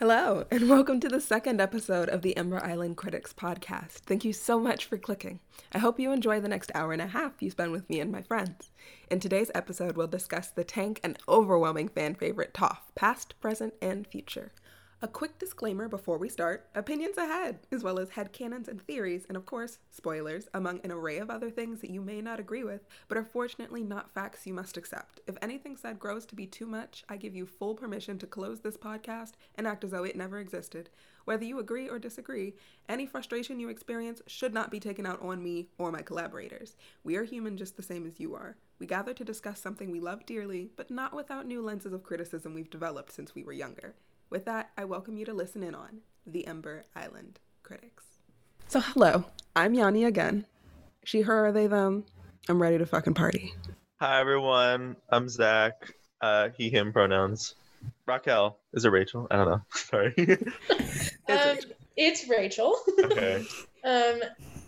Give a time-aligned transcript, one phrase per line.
[0.00, 3.98] Hello, and welcome to the second episode of the Ember Island Critics podcast.
[4.06, 5.40] Thank you so much for clicking.
[5.74, 8.10] I hope you enjoy the next hour and a half you spend with me and
[8.10, 8.70] my friends.
[9.10, 14.06] In today's episode, we'll discuss the tank and overwhelming fan favorite Toph, past, present, and
[14.06, 14.52] future.
[15.02, 19.34] A quick disclaimer before we start opinions ahead, as well as headcanons and theories, and
[19.34, 22.82] of course, spoilers, among an array of other things that you may not agree with,
[23.08, 25.20] but are fortunately not facts you must accept.
[25.26, 28.60] If anything said grows to be too much, I give you full permission to close
[28.60, 30.90] this podcast and act as though it never existed.
[31.24, 32.52] Whether you agree or disagree,
[32.86, 36.76] any frustration you experience should not be taken out on me or my collaborators.
[37.04, 38.58] We are human just the same as you are.
[38.78, 42.52] We gather to discuss something we love dearly, but not without new lenses of criticism
[42.52, 43.94] we've developed since we were younger.
[44.30, 48.04] With that, I welcome you to listen in on the Ember Island Critics.
[48.68, 49.24] So, hello,
[49.56, 50.46] I'm Yani again.
[51.02, 52.04] She, her, are they, them.
[52.48, 53.52] I'm ready to fucking party.
[53.98, 55.94] Hi everyone, I'm Zach.
[56.20, 57.56] Uh, he, him pronouns.
[58.06, 58.56] Raquel.
[58.72, 59.26] Is it Rachael?
[59.32, 59.62] I don't know.
[59.74, 60.14] Sorry.
[61.28, 61.58] um,
[61.96, 62.80] it's Rachael.
[63.02, 63.44] okay.
[63.84, 64.20] um,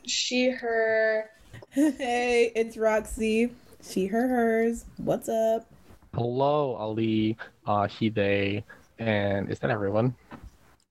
[0.04, 1.30] she, her.
[1.70, 3.52] Hey, it's Roxy.
[3.80, 4.86] She, her, hers.
[4.96, 5.70] What's up?
[6.14, 8.64] Hello, Alie, uh, he, they,
[9.08, 10.14] and is that everyone?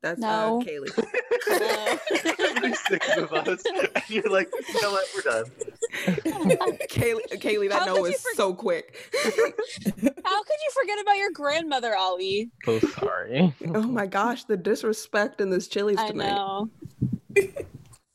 [0.01, 0.61] That's No.
[0.61, 2.61] uh, Kailee.
[2.61, 5.07] There's six of us, and you're like, you know what?
[5.15, 5.45] We're done.
[6.89, 8.95] Kailee, Kailee, that How no was you forget- so quick.
[9.23, 12.49] How could you forget about your grandmother, Ollie?
[12.65, 13.53] So sorry.
[13.67, 16.31] oh my gosh, the disrespect in this Chili's I tonight.
[16.31, 16.69] know.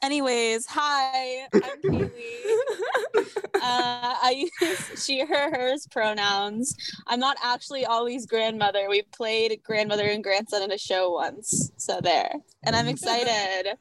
[0.03, 2.11] Anyways, hi, I'm Kailee.
[3.57, 6.77] Uh, I use she, her, hers pronouns.
[7.07, 8.89] I'm not actually Ollie's grandmother.
[8.89, 11.73] We played grandmother and grandson in a show once.
[11.79, 12.31] So there.
[12.65, 13.77] And I'm excited.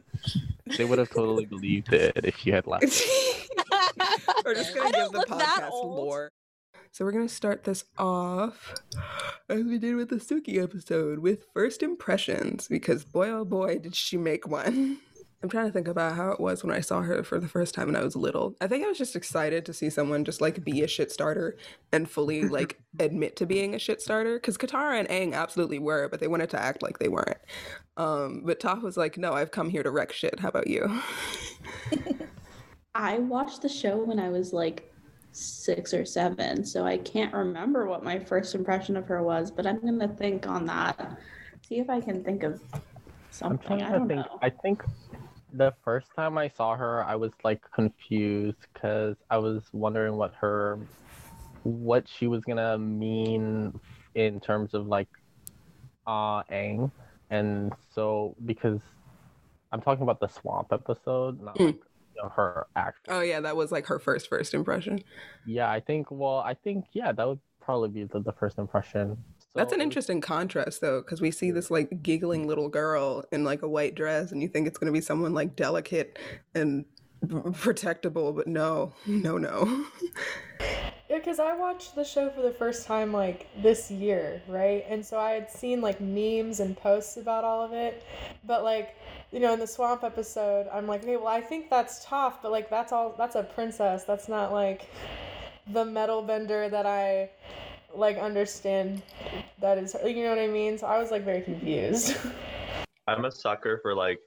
[0.78, 2.84] They would have totally believed it if you had left.
[4.46, 5.98] we're just gonna I give don't the look that podcast old.
[5.98, 6.32] lore.
[6.92, 8.74] So we're gonna start this off
[9.50, 13.94] as we did with the Suki episode with first impressions because boy oh boy did
[13.94, 15.00] she make one.
[15.46, 17.76] I'm trying to think about how it was when I saw her for the first
[17.76, 18.56] time when I was little.
[18.62, 21.56] I think I was just excited to see someone just like be a shit starter
[21.92, 24.38] and fully like admit to being a shit starter.
[24.38, 27.38] Because Katara and Aang absolutely were, but they wanted to act like they weren't.
[27.96, 30.40] Um, but Toph was like, "No, I've come here to wreck shit.
[30.40, 31.00] How about you?"
[32.96, 34.92] I watched the show when I was like
[35.32, 39.68] six or seven, so I can't remember what my first impression of her was, but
[39.68, 41.20] I'm gonna think on that.
[41.70, 42.82] See if I can think of I'm
[43.30, 43.68] something.
[43.68, 44.20] trying I to don't think.
[44.22, 44.40] know.
[44.42, 44.82] I think
[45.56, 50.34] the first time I saw her, I was like confused because I was wondering what
[50.42, 50.78] her,
[51.64, 53.80] what she was gonna mean
[54.16, 55.08] in terms of like,
[56.08, 56.92] uh, Aang,
[57.30, 58.80] and so because
[59.72, 61.66] I'm talking about the swamp episode, not Mm.
[61.68, 61.76] like
[62.16, 63.16] you know, her actual.
[63.16, 65.00] oh yeah, that was like her first first impression.
[65.46, 66.08] Yeah, I think.
[66.12, 69.18] Well, I think yeah, that would probably be the, the first impression.
[69.56, 73.62] That's an interesting contrast, though, because we see this like giggling little girl in like
[73.62, 76.20] a white dress, and you think it's going to be someone like delicate
[76.54, 76.86] and
[77.26, 79.86] protectable, but no, no, no.
[81.08, 84.84] Yeah, because I watched the show for the first time like this year, right?
[84.90, 88.04] And so I had seen like memes and posts about all of it.
[88.44, 88.96] But like,
[89.32, 92.52] you know, in the swamp episode, I'm like, okay, well, I think that's Toph, but
[92.52, 94.04] like, that's all, that's a princess.
[94.04, 94.90] That's not like
[95.68, 97.30] the metal bender that I
[97.98, 99.02] like understand
[99.60, 100.08] that is her.
[100.08, 100.78] You know what I mean?
[100.78, 102.18] So I was like very confused.
[103.08, 104.20] I'm a sucker for like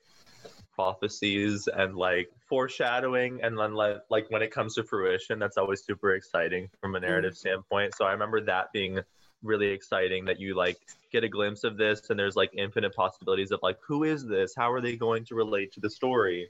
[0.79, 5.85] prophecies and like foreshadowing, and then like, like when it comes to fruition, that's always
[5.85, 7.49] super exciting from a narrative mm-hmm.
[7.49, 7.95] standpoint.
[7.97, 9.01] So I remember that being
[9.43, 10.79] really exciting that you like
[11.13, 14.55] get a glimpse of this, and there's like infinite possibilities of like who is this?
[14.57, 16.49] How are they going to relate to the story?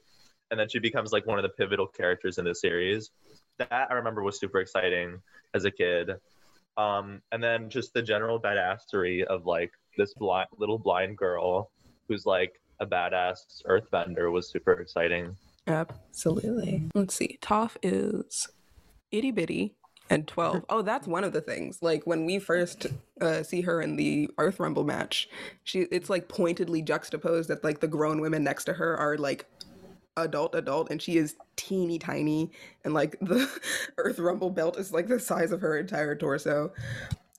[0.51, 3.11] And then she becomes like one of the pivotal characters in the series.
[3.59, 5.21] That I remember was super exciting
[5.55, 6.11] as a kid.
[6.79, 11.73] Um, and then just the general badassery of like this blind little blind girl
[12.07, 15.37] who's like a badass earthbender was super exciting.
[15.67, 16.89] Absolutely.
[16.95, 17.39] Let's see.
[17.43, 18.49] Toph is
[19.11, 19.75] itty bitty
[20.09, 20.65] and 12.
[20.71, 21.83] Oh, that's one of the things.
[21.83, 22.87] Like when we first
[23.21, 25.29] uh, see her in the Earth Rumble match,
[25.65, 29.47] she it's like pointedly juxtaposed that like the grown women next to her are like
[30.25, 32.51] adult adult and she is teeny tiny
[32.85, 33.49] and like the
[33.99, 36.73] Earth Rumble belt is like the size of her entire torso.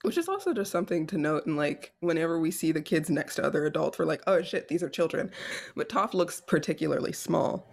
[0.03, 3.35] Which is also just something to note, and like whenever we see the kids next
[3.35, 5.29] to other adults, we're like, "Oh shit, these are children."
[5.75, 7.67] But Toph looks particularly small.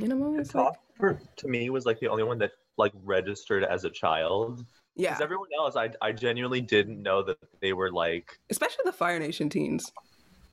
[0.00, 3.62] I'm always like, Toph, for- to me was like the only one that like registered
[3.62, 4.64] as a child.
[4.96, 8.92] Yeah, Because everyone else, I I genuinely didn't know that they were like especially the
[8.92, 9.92] Fire Nation teens.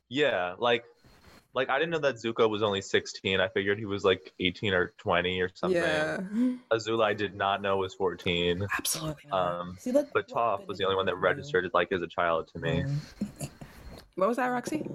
[0.10, 0.84] yeah like
[1.58, 3.40] like I didn't know that Zuko was only 16.
[3.42, 5.82] I figured he was like 18 or 20 or something.
[5.82, 6.18] Yeah,
[6.72, 8.66] Azula I did not know was 14.
[8.78, 9.30] absolutely.
[9.32, 12.50] Um, See, look- but Toph was the only one that registered like as a child
[12.54, 12.86] to me.
[14.16, 14.88] What was that, Roxy?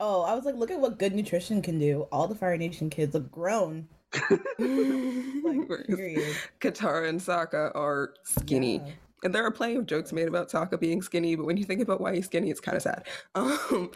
[0.00, 2.06] Oh, I was like, look at what good nutrition can do.
[2.12, 3.88] All the Fire Nation kids look grown.
[4.58, 6.36] Like, period.
[6.60, 8.76] Katara and Sokka are skinny.
[8.76, 8.92] Yeah.
[9.24, 11.80] And there are plenty of jokes made about Sokka being skinny, but when you think
[11.80, 13.04] about why he's skinny, it's kind of sad.
[13.34, 13.90] Um,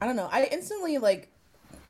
[0.00, 0.28] I don't know.
[0.30, 1.30] I instantly like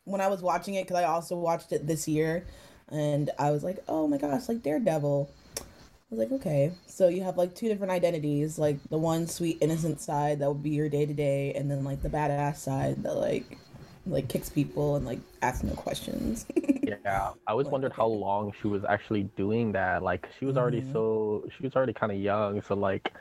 [0.08, 2.46] when I was watching it because I also watched it this year,
[2.90, 5.30] and I was like, oh my gosh, like Daredevil.
[5.58, 9.58] I was like, okay, so you have like two different identities, like the one sweet
[9.60, 13.02] innocent side that would be your day to day, and then like the badass side
[13.04, 13.58] that like
[14.06, 16.46] like kicks people and like asks no questions.
[16.86, 20.02] Yeah, I always Like, wondered how long she was actually doing that.
[20.02, 20.92] Like, she was already Mhm.
[20.92, 22.62] so she was already kind of young.
[22.62, 23.12] So like,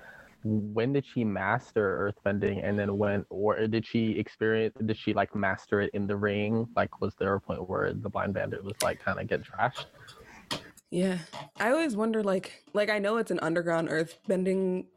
[0.44, 2.62] when did she master earthbending?
[2.64, 4.76] And then when, or did she experience?
[4.84, 6.68] Did she like master it in the ring?
[6.76, 9.86] Like, was there a point where the blind bandit was like kind of get trashed?
[10.90, 11.20] yeah.
[11.60, 14.88] I always wonder, like, like I know it's an underground earth bending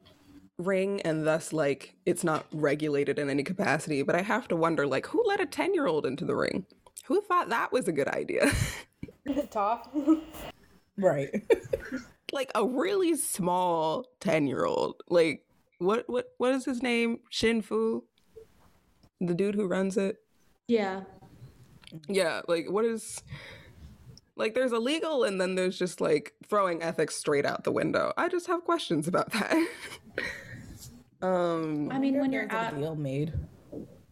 [0.59, 4.87] ring and thus like it's not regulated in any capacity, but I have to wonder,
[4.87, 6.67] like, who let a 10 year old into the ring?
[7.07, 8.51] Who thought that was a good idea?
[9.27, 10.23] Toph.
[10.97, 11.31] right.
[12.33, 15.03] like a really small 10 year old.
[15.09, 15.45] Like,
[15.79, 17.21] what, what, what is his name?
[17.33, 18.05] Xin Fu?
[19.21, 20.17] The dude who runs it?
[20.69, 21.03] Yeah.
[22.09, 23.23] Yeah, like what is
[24.37, 28.13] like there's illegal and then there's just like throwing ethics straight out the window.
[28.17, 29.53] I just have questions about that.
[31.23, 33.33] um I mean, when you're parents had at a deal made,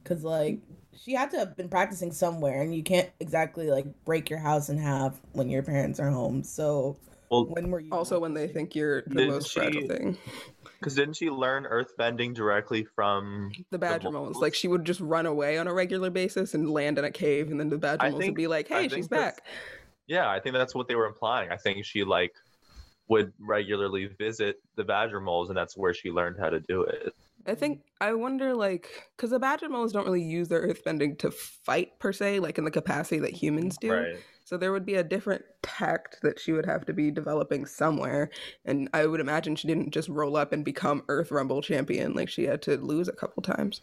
[0.03, 0.59] because like
[0.95, 4.69] she had to have been practicing somewhere, and you can't exactly like break your house
[4.69, 6.43] in half when your parents are home.
[6.43, 6.99] So
[7.31, 10.17] Well, when were you also when they think you're the Didn't most fragile thing.
[10.81, 14.35] because didn't she learn earthbending directly from The badger moles?
[14.35, 14.43] moles.
[14.43, 17.51] Like she would just run away on a regular basis and land in a cave
[17.51, 19.43] and then the badger moles would be like, Hey, think she's back.
[20.07, 21.51] Yeah, I think that's what they were implying.
[21.51, 22.33] I think she like
[23.09, 27.15] would regularly visit the badger moles, and that's where she learned how to do it.
[27.47, 31.31] I think I wonder like because the badger moles don't really use their earthbending to
[31.31, 33.93] fight per se, like in the capacity that humans do.
[33.93, 34.17] Right.
[34.49, 38.31] So there would be a different tact that she would have to be developing somewhere.
[38.65, 42.15] And I would imagine she didn't just roll up and become Earth Rumble champion.
[42.15, 43.83] Like she had to lose a couple times.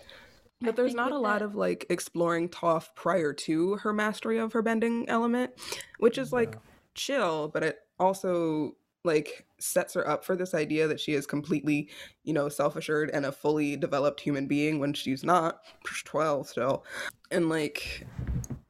[0.62, 4.54] But there's not a lot that- of like exploring Toph prior to her mastery of
[4.54, 5.52] her bending element,
[6.00, 6.58] which is like
[6.96, 11.90] chill, but it also like sets her up for this idea that she is completely,
[12.24, 15.60] you know, self-assured and a fully developed human being when she's not.
[15.88, 16.84] She's 12 still.
[17.30, 18.08] And like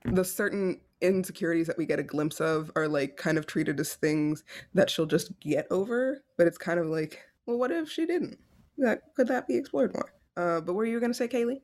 [0.04, 3.94] the certain insecurities that we get a glimpse of are like kind of treated as
[3.96, 4.44] things
[4.74, 8.40] that she'll just get over, but it's kind of like, well, what if she didn't?
[8.78, 10.14] That could that be explored more?
[10.38, 11.62] Uh, but what were you gonna say, Kailee?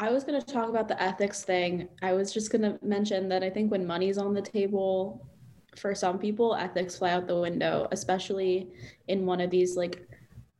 [0.00, 1.86] I was going to talk about the ethics thing.
[2.00, 5.28] I was just going to mention that I think when money's on the table,
[5.76, 8.70] for some people, ethics fly out the window, especially
[9.08, 10.08] in one of these like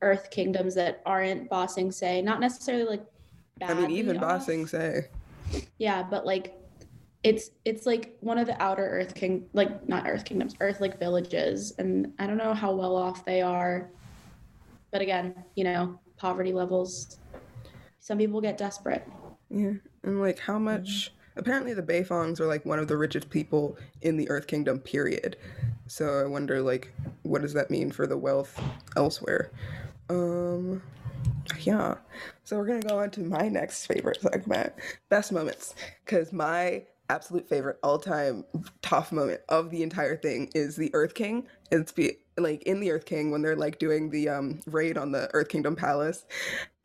[0.02, 3.04] Earth kingdoms that aren't Ba Sing Se, not necessarily like
[3.62, 5.06] I mean, even Ba Sing Se.
[5.78, 6.59] Yeah, but like
[7.22, 10.98] it's it's like one of the outer Earth king like not Earth kingdoms, Earth like
[10.98, 13.90] villages, and I don't know how well off they are.
[14.90, 17.18] But again, you know, poverty levels.
[17.98, 19.06] Some people get desperate.
[19.50, 21.12] Yeah, and like how much?
[21.36, 24.78] Apparently, the Beifongs are like one of the richest people in the Earth Kingdom.
[24.80, 25.36] Period.
[25.86, 28.60] So I wonder, like, what does that mean for the wealth
[28.96, 29.50] elsewhere?
[30.08, 30.82] Um,
[31.60, 31.96] yeah.
[32.44, 34.72] So we're gonna go on to my next favorite segment,
[35.08, 35.74] best moments,
[36.04, 38.44] because my absolute favorite all-time
[38.82, 41.46] Toph moment of the entire thing is the Earth King.
[41.70, 45.12] It's be like in the Earth King when they're like doing the um raid on
[45.12, 46.24] the Earth Kingdom palace,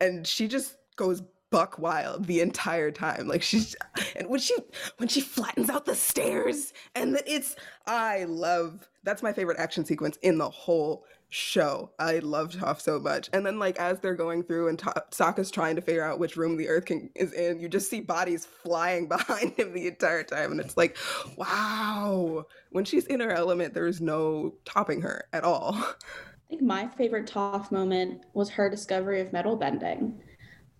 [0.00, 3.76] and she just goes buck wild the entire time like she's
[4.16, 4.54] and when she
[4.96, 7.54] when she flattens out the stairs and that it's
[7.86, 11.04] i love that's my favorite action sequence in the whole
[11.36, 11.90] show.
[11.98, 13.28] I love Toph so much.
[13.32, 16.36] And then like as they're going through and Ta- Sokka's trying to figure out which
[16.36, 20.22] room the earth king is in you just see bodies flying behind him the entire
[20.22, 20.50] time.
[20.50, 20.96] And it's like
[21.36, 22.46] wow.
[22.70, 25.74] When she's in her element there's no topping her at all.
[25.74, 30.18] I think my favorite Toph moment was her discovery of metal bending.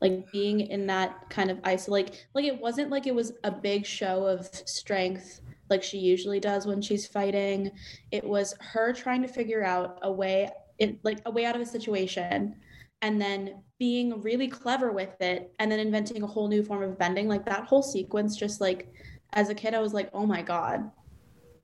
[0.01, 3.85] Like being in that kind of isolate like it wasn't like it was a big
[3.85, 7.71] show of strength like she usually does when she's fighting.
[8.11, 11.63] It was her trying to figure out a way it like a way out of
[11.63, 12.55] a situation
[13.03, 16.99] and then being really clever with it and then inventing a whole new form of
[16.99, 17.29] bending.
[17.29, 18.93] Like that whole sequence just like
[19.33, 20.91] as a kid I was like, "Oh my god."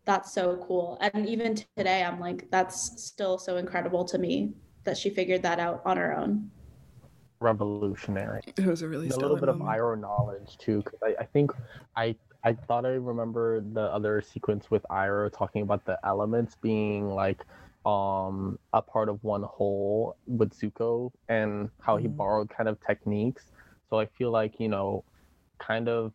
[0.05, 0.99] That's so cool.
[1.01, 4.53] And even today I'm like that's still so incredible to me
[4.85, 6.51] that she figured that out on her own.
[7.41, 8.43] Revolutionary.
[8.57, 9.79] it was a really a little bit of moment.
[9.79, 11.53] Iroh knowledge too, because I, I think
[11.97, 17.09] I I thought I remember the other sequence with Iroh talking about the elements being
[17.11, 17.45] like
[17.85, 22.17] um a part of one whole with Zuko and how he Mhm.
[22.17, 23.51] borrowed kind of techniques.
[23.91, 25.05] So I feel like, you know,
[25.59, 26.13] kind of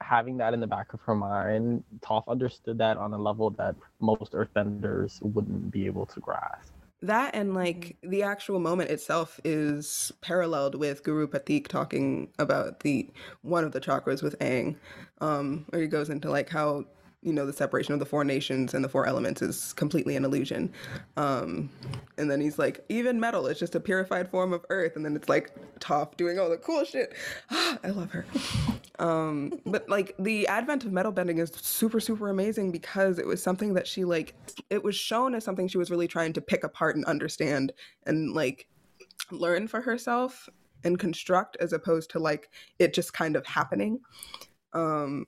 [0.00, 3.76] having that in the back of her mind, Toph understood that on a level that
[4.00, 6.71] most earthbenders wouldn't be able to grasp.
[7.02, 8.10] That and like Mm-hmm.
[8.10, 13.08] the actual moment itself is paralleled with Guru Pathik talking about the
[13.42, 14.76] one of the chakras with Aang,
[15.20, 16.84] um, where he goes into like how
[17.22, 20.24] you know the separation of the four nations and the four elements is completely an
[20.24, 20.72] illusion,
[21.16, 21.70] um,
[22.18, 25.14] and then he's like even metal is just a purified form of earth, and then
[25.14, 27.14] it's like Toph doing all the cool shit.
[27.50, 28.26] I love her.
[28.98, 33.42] Um, but like the advent of metal bending is super super amazing because it was
[33.42, 34.34] something that she like
[34.68, 37.72] it was shown as something she was really trying to pick apart and understand
[38.06, 38.66] and like
[39.30, 40.48] learn for herself
[40.84, 44.00] and construct as opposed to like it just kind of happening
[44.72, 45.26] um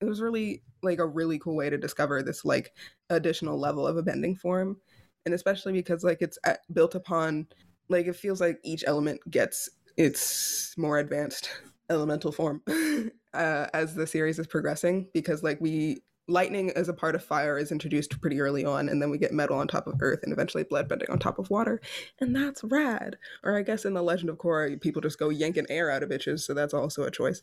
[0.00, 2.72] it was really like a really cool way to discover this like
[3.10, 4.76] additional level of a bending form
[5.24, 7.46] and especially because like it's at, built upon
[7.88, 11.50] like it feels like each element gets its more advanced
[11.90, 12.62] elemental form
[13.34, 17.58] uh, as the series is progressing because like we lightning as a part of fire
[17.58, 20.32] is introduced pretty early on and then we get metal on top of earth and
[20.32, 21.82] eventually bloodbending on top of water
[22.18, 23.18] and that's rad.
[23.42, 26.08] Or i guess in the legend of korra people just go yanking air out of
[26.08, 27.42] bitches so that's also a choice.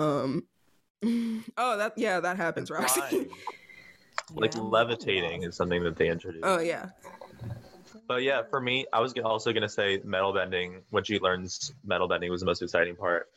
[0.00, 0.42] Um
[1.56, 3.00] oh that yeah that happens roxy
[4.34, 4.60] like Yeah.
[4.60, 6.44] levitating is something that they introduced.
[6.44, 6.88] oh yeah
[8.08, 10.82] But yeah, for me, I was also gonna say metal bending.
[10.90, 13.28] When she learns metal bending was the most exciting part.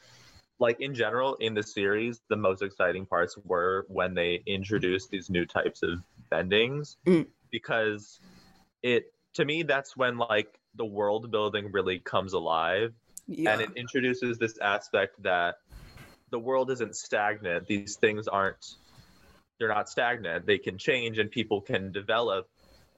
[0.59, 5.29] Like in general, in the series, the most exciting parts were when they introduced these
[5.29, 5.99] new types of
[6.31, 7.27] bendings, Mm.
[7.51, 8.19] because
[8.83, 12.93] it to me that's when like the world building really comes alive,
[13.27, 15.55] yeah and it introduces this aspect that
[16.31, 17.67] the world isn't stagnant.
[17.67, 18.75] These things aren't
[19.59, 20.45] they're not stagnant.
[20.45, 22.47] They can change and people can develop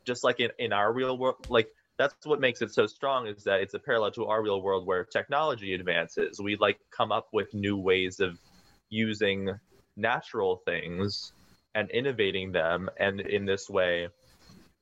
[0.06, 3.44] just like in, in our real world like that's what makes it so strong is
[3.44, 6.40] that it's a parallel to our real world where technology advances.
[6.42, 8.40] We like come up with new ways of
[8.90, 9.52] using
[9.96, 11.34] natural things
[11.76, 14.10] and innovating them and in this way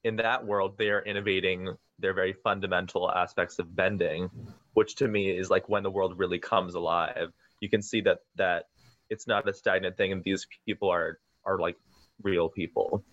[0.03, 4.29] in that world they are innovating their very fundamental aspects of bending
[4.73, 8.19] which to me is like when the world really comes alive you can see that
[8.35, 8.65] that
[9.09, 11.75] it's not a stagnant thing and these people are are like
[12.23, 13.03] real people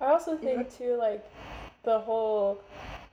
[0.00, 1.24] I also think too, like
[1.82, 2.62] the whole,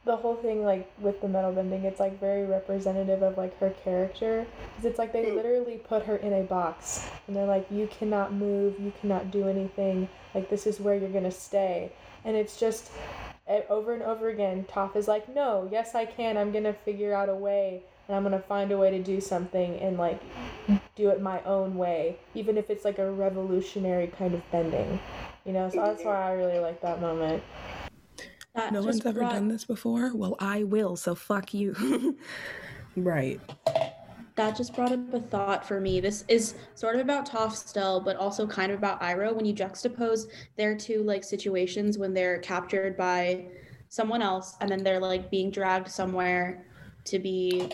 [0.06, 3.72] the whole thing, like with the metal bending, it's like very representative of like her
[3.84, 4.46] character.
[4.75, 8.34] Cause it's like they literally put her in a box, and they're like, you cannot
[8.34, 10.08] move, you cannot do anything.
[10.36, 11.92] Like this is where you're gonna stay,
[12.24, 12.92] and it's just
[13.48, 14.65] eh, over and over again.
[14.70, 16.38] Toph is like, no, yes I can.
[16.38, 19.79] I'm gonna figure out a way, and I'm gonna find a way to do something,
[19.79, 20.21] and like
[20.95, 25.00] do it my own way, even if it's like a revolutionary kind of bending.
[25.45, 27.43] You know, so that's why I really like that moment.
[28.55, 32.17] That no one's ever brought- done this before well i will so fuck you
[32.95, 33.41] Right.
[34.38, 36.00] that just brought up a thought for me.
[36.00, 39.35] This is sort of about Toph still, but also kind of about Iroh.
[39.35, 43.47] When you juxtapose their two like situations when they're captured by
[43.89, 46.65] someone else and then they're like being dragged somewhere
[47.05, 47.71] to be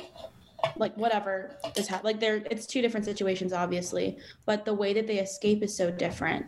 [0.75, 5.07] like whatever is hap- like they're it's two different situations obviously, but the way that
[5.07, 6.45] they escape is so different.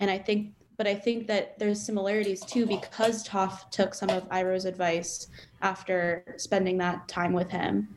[0.00, 4.26] And I think but I think that there's similarities too because Toph took some of
[4.30, 5.26] Iroh's advice
[5.60, 7.96] after spending that time with him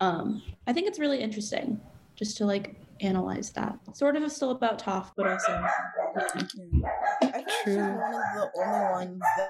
[0.00, 1.80] um, I think it's really interesting
[2.16, 3.78] just to like analyze that.
[3.94, 7.76] Sort of still about Toph, but also I think she's True.
[7.76, 9.48] one of the only ones that,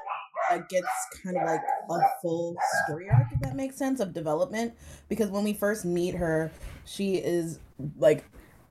[0.59, 0.89] that gets
[1.23, 4.75] kind of like a full story arc, if that makes sense, of development.
[5.09, 6.51] Because when we first meet her,
[6.85, 7.59] she is
[7.99, 8.25] like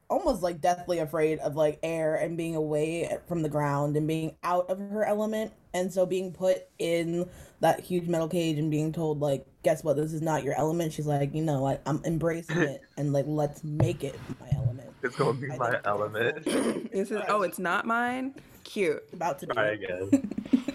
[0.09, 4.35] almost like deathly afraid of like air and being away from the ground and being
[4.43, 5.51] out of her element.
[5.73, 7.27] And so being put in
[7.61, 10.93] that huge metal cage and being told like, guess what, this is not your element.
[10.93, 14.89] She's like, you know, I, I'm embracing it and like let's make it my element.
[15.01, 16.47] it's going to be I my think- element
[16.93, 19.53] is it oh it's not mine cute About to be.
[19.53, 20.31] try again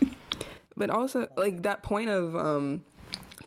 [0.78, 2.84] but also like that point of um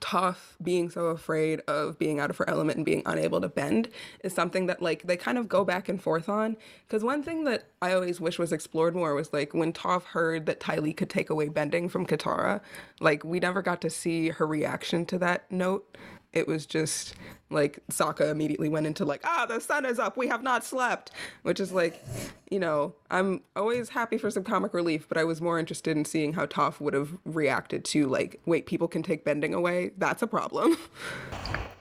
[0.01, 3.87] Toph being so afraid of being out of her element and being unable to bend
[4.23, 6.57] is something that like they kind of go back and forth on.
[6.87, 10.47] Because one thing that I always wish was explored more was like when Toph heard
[10.47, 12.61] that Ty Lee could take away bending from Katara
[12.99, 15.97] like we never got to see her reaction to that note
[16.33, 17.13] it was just
[17.49, 20.17] like Sokka immediately went into like ah the sun is up.
[20.17, 21.11] We have not slept
[21.43, 22.03] which is like
[22.49, 26.05] you know I'm always happy for some comic relief but I was more interested in
[26.05, 29.91] seeing how Toph would have reacted to like wait people can take bending away?
[29.97, 30.77] That's a problem.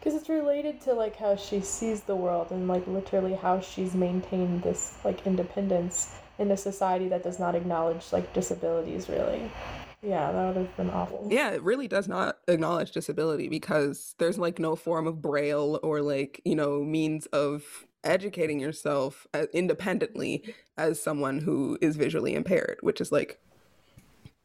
[0.00, 3.94] Because it's related to like how she sees the world and like literally how she's
[3.94, 9.52] maintained this like independence in a society that does not acknowledge like disabilities really.
[10.02, 11.28] Yeah, that would have been awful.
[11.30, 16.00] Yeah, it really does not acknowledge disability because there's like no form of braille or
[16.00, 22.78] like, you know, means of educating yourself uh, independently as someone who is visually impaired,
[22.80, 23.38] which is like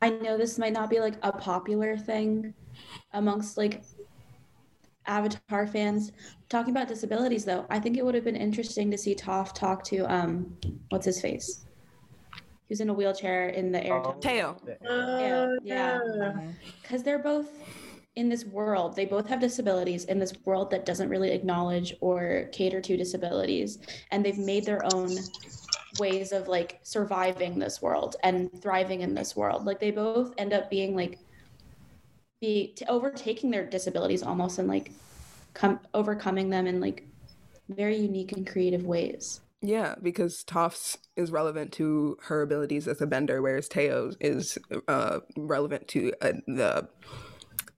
[0.01, 2.53] I know this might not be like a popular thing
[3.13, 3.83] amongst like
[5.07, 6.11] Avatar fans.
[6.49, 9.83] Talking about disabilities though, I think it would have been interesting to see Toph talk
[9.85, 10.57] to um
[10.89, 11.64] what's his face?
[12.67, 14.13] He was in a wheelchair in the air Oh.
[14.19, 14.57] temple.
[14.65, 14.87] Teo.
[14.89, 15.99] Uh, yeah.
[16.81, 17.49] Because they're both
[18.15, 22.49] in this world, they both have disabilities in this world that doesn't really acknowledge or
[22.51, 23.77] cater to disabilities.
[24.11, 25.11] And they've made their own
[25.99, 29.65] ways of like surviving this world and thriving in this world.
[29.65, 31.19] Like they both end up being like,
[32.41, 34.91] be t- overtaking their disabilities almost and like
[35.53, 37.05] come overcoming them in like
[37.69, 39.41] very unique and creative ways.
[39.65, 45.21] Yeah, because Toph's is relevant to her abilities as a bender, whereas Teo's is uh,
[45.35, 46.87] relevant to uh, the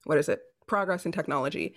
[0.04, 0.42] what is it?
[0.66, 1.74] Progress in technology,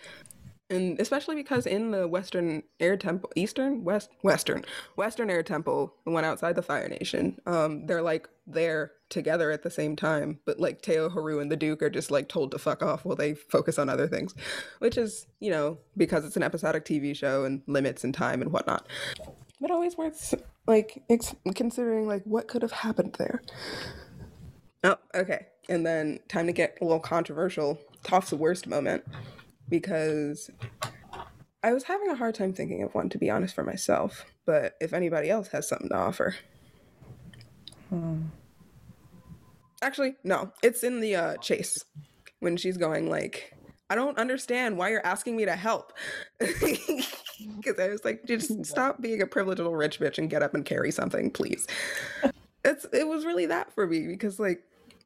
[0.70, 3.86] and especially because in the Western Air Temple, Eastern?
[3.86, 4.66] West Western.
[4.98, 9.64] Western Air Temple, the one outside the Fire Nation, um, they're like there together at
[9.64, 12.60] the same time, but like Teo, Haru, and the Duke are just like told to
[12.60, 14.36] fuck off while they focus on other things,
[14.80, 18.52] which is you know because it's an episodic TV show and limits and time and
[18.52, 18.86] whatnot
[19.62, 20.34] but always worth
[20.68, 23.42] like ex- considering like what could have happened there.
[24.84, 25.48] Oh, okay.
[25.70, 27.80] And then time to get a little controversial.
[28.04, 29.04] Toph's worst moment
[29.70, 30.50] because
[31.64, 34.26] I was having a hard time thinking of one to be honest for myself.
[34.46, 36.36] But if anybody else has something to offer,
[39.82, 41.86] actually no, it's in the uh, chase
[42.40, 43.54] when she's going like.
[43.92, 45.94] I don't understand why you're asking me to help.
[47.58, 50.54] Because I was like, just stop being a privileged little rich bitch and get up
[50.54, 51.68] and carry something, please.
[52.64, 54.62] It's it was really that for me because like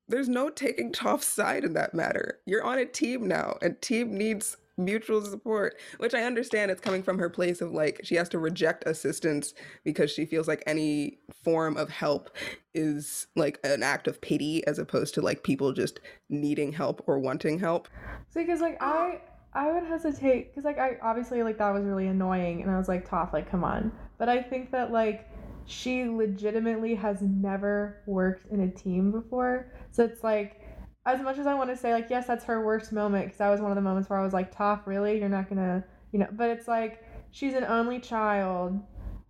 [0.10, 2.40] there's no taking Toph's side in that matter.
[2.46, 7.04] You're on a team now, and team needs mutual support, which I understand it's coming
[7.04, 9.54] from her place of like she has to reject assistance
[9.84, 12.30] because she feels like any form of help
[12.74, 17.20] is like an act of pity as opposed to like people just needing help or
[17.20, 17.88] wanting help.
[18.30, 19.22] See, because like I,
[19.54, 22.88] I would hesitate because like I obviously like that was really annoying, and I was
[22.88, 23.92] like, Toph, like come on.
[24.18, 25.30] But I think that like
[25.66, 30.62] she legitimately has never worked in a team before, so it's like.
[31.06, 33.50] As much as I want to say, like, yes, that's her worst moment, because that
[33.50, 35.20] was one of the moments where I was like, Toph, really?
[35.20, 38.80] You're not gonna, you know, but it's like, she's an only child,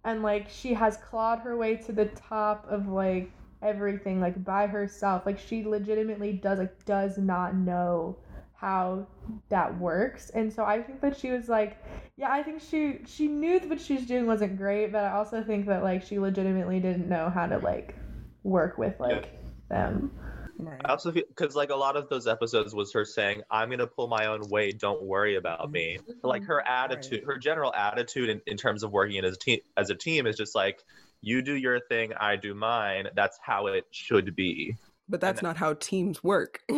[0.03, 4.67] and like, she has clawed her way to the top of like everything, like, by
[4.67, 5.25] herself.
[5.25, 8.17] Like, she legitimately does, like, does not know
[8.55, 9.05] how
[9.49, 11.77] that works and so i think that she was like
[12.15, 15.43] yeah i think she she knew what she was doing wasn't great but i also
[15.43, 17.95] think that like she legitimately didn't know how to like
[18.43, 19.29] work with like
[19.69, 20.11] them
[20.57, 20.81] Right.
[20.85, 23.87] I also feel because like a lot of those episodes was her saying, "I'm gonna
[23.87, 24.79] pull my own weight.
[24.79, 29.23] Don't worry about me." Like her attitude, her general attitude in, in terms of working
[29.23, 30.83] as a team as a team is just like,
[31.21, 33.09] "You do your thing, I do mine.
[33.15, 34.77] That's how it should be."
[35.09, 36.61] But that's not how teams work.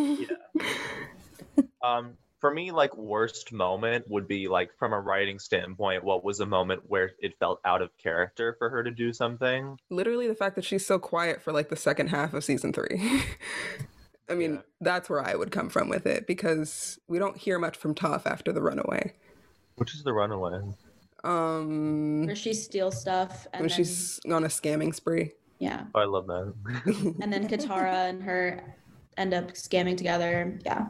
[1.84, 6.40] Um, for me, like worst moment would be like from a writing standpoint, what was
[6.40, 9.78] a moment where it felt out of character for her to do something?
[9.90, 13.24] Literally, the fact that she's so quiet for like the second half of season three.
[14.30, 14.62] I mean, Yeah.
[14.82, 18.26] that's where I would come from with it because we don't hear much from Toph
[18.26, 19.14] after the runaway.
[19.76, 20.60] Which is the runaway.
[21.24, 25.32] Um, Where she steals stuff and when then, she's on a scamming spree.
[25.60, 25.86] yeah.
[25.96, 26.54] Oh, I love that.
[27.22, 28.76] And then Katara and her
[29.18, 30.60] end up scamming together.
[30.66, 30.88] Yeah.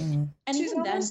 [0.00, 0.28] Mm.
[0.46, 1.02] And She's even then,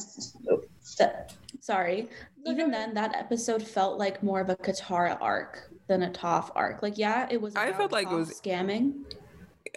[0.98, 2.10] that, sorry,
[2.46, 6.82] even then, that episode felt like more of a Katara arc than a Toph arc.
[6.82, 7.56] Like, yeah, it was.
[7.56, 9.04] I felt like it was- scamming.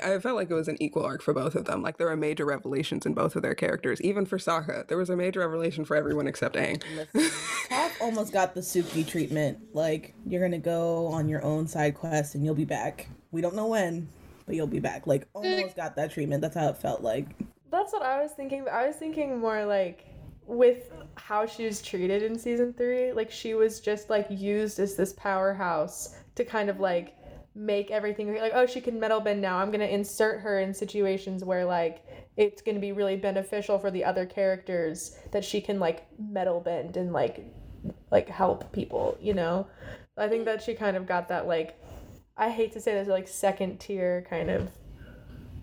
[0.02, 1.82] I felt like it was an equal arc for both of them.
[1.82, 4.00] Like there were major revelations in both of their characters.
[4.00, 6.82] Even for Sokka, there was a major revelation for everyone except Aang.
[7.12, 9.58] Toph almost got the Suki treatment.
[9.74, 13.06] Like, you're gonna go on your own side quest and you'll be back.
[13.32, 14.08] We don't know when,
[14.46, 15.06] but you'll be back.
[15.06, 16.40] Like, almost got that treatment.
[16.40, 17.26] That's how it felt like.
[17.72, 18.66] That's what I was thinking.
[18.70, 20.06] I was thinking more like
[20.46, 23.12] with how she was treated in season three.
[23.12, 27.16] Like she was just like used as this powerhouse to kind of like
[27.54, 29.56] make everything like oh she can metal bend now.
[29.56, 32.04] I'm gonna insert her in situations where like
[32.36, 36.98] it's gonna be really beneficial for the other characters that she can like metal bend
[36.98, 37.42] and like
[38.10, 39.16] like help people.
[39.18, 39.66] You know,
[40.18, 41.80] I think that she kind of got that like
[42.36, 44.68] I hate to say this like second tier kind of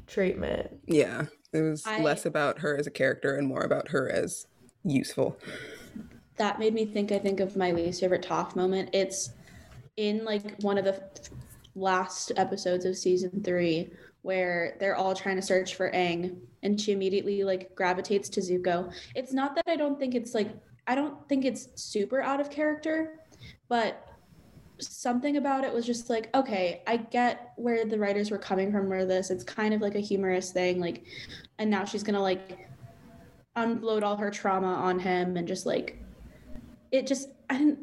[0.08, 0.80] treatment.
[0.88, 4.48] Yeah, it was I- less about her as a character and more about her as
[4.84, 5.38] useful.
[6.38, 8.90] that made me think I think of my least favorite Toph moment.
[8.94, 9.32] It's
[9.98, 11.04] in like one of the
[11.76, 16.92] last episodes of season three where they're all trying to search for Aang and she
[16.92, 18.94] immediately like gravitates to Zuko.
[19.16, 20.50] It's not that I don't think it's like
[20.88, 23.20] I don't think it's super out of character,
[23.68, 24.09] but
[24.80, 28.88] something about it was just like, okay, I get where the writers were coming from
[28.88, 29.30] for this.
[29.30, 31.04] It's kind of like a humorous thing, like,
[31.58, 32.58] and now she's gonna like
[33.56, 36.02] unload all her trauma on him and just like
[36.92, 37.80] it just I didn't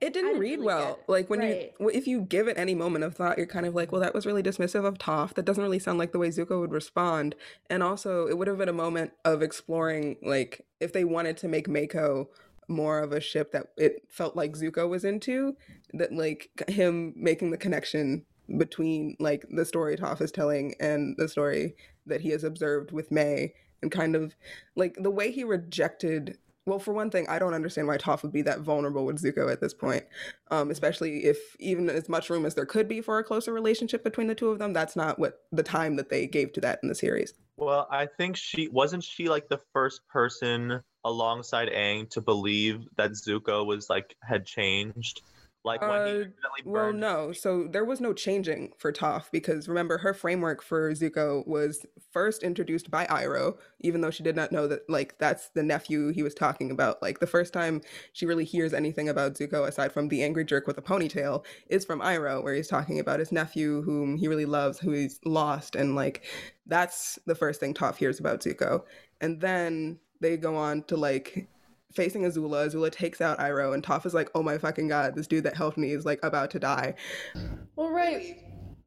[0.00, 0.98] It didn't didn't read really well.
[1.08, 1.72] Like when Right.
[1.78, 4.14] you, if you give it any moment of thought, you're kind of like, well, that
[4.14, 5.34] was really dismissive of Toph.
[5.34, 7.34] That doesn't really sound like the way Zuko would respond.
[7.68, 11.48] And also, it would have been a moment of exploring, like, if they wanted to
[11.48, 12.28] make Maiko
[12.68, 15.56] more of a ship that it felt like Zuko was into,
[15.94, 18.24] that like him making the connection
[18.58, 21.74] between like the story Toph is telling and the story
[22.06, 24.34] that he has observed with Mai, and kind of
[24.76, 28.32] like the way he rejected well, for one thing, I don't understand why Toph would
[28.32, 30.04] be that vulnerable with Zuko at this point.
[30.50, 34.04] Um, especially if even as much room as there could be for a closer relationship
[34.04, 36.78] between the two of them, that's not what the time that they gave to that
[36.82, 37.34] in the series.
[37.56, 43.12] Well, I think she wasn't she like the first person alongside Aang to believe that
[43.12, 45.22] Zuko was like had changed.
[45.62, 46.24] Like when he Uh,
[46.64, 47.32] Well, no.
[47.32, 52.42] So there was no changing for Toph because remember her framework for Zuko was first
[52.42, 56.22] introduced by Iroh, even though she did not know that like that's the nephew he
[56.22, 57.02] was talking about.
[57.02, 57.82] Like the first time
[58.14, 61.84] she really hears anything about Zuko aside from the angry jerk with a ponytail is
[61.84, 65.76] from Iroh, where he's talking about his nephew whom he really loves, who he's lost,
[65.76, 66.24] and like
[66.64, 68.84] that's the first thing Toph hears about Zuko.
[69.20, 71.48] And then they go on to like
[71.92, 72.68] facing Azula.
[72.68, 75.56] Azula takes out Iroh, and Toph is like, "Oh my fucking god, this dude that
[75.56, 76.94] helped me is like about to die."
[77.76, 78.38] Well, right.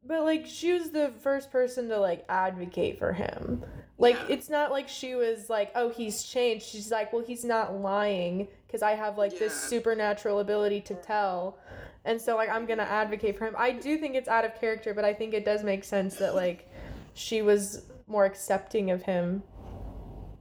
[0.06, 3.64] But like she was the first person to like advocate for him.
[3.96, 7.80] Like it's not like she was like, "Oh, he's changed." She's like, "Well, he's not
[7.80, 11.58] lying because I have like this supernatural ability to tell."
[12.04, 13.54] And so like I'm going to advocate for him.
[13.56, 16.34] I do think it's out of character, but I think it does make sense that
[16.34, 16.70] like
[17.14, 19.42] she was more accepting of him.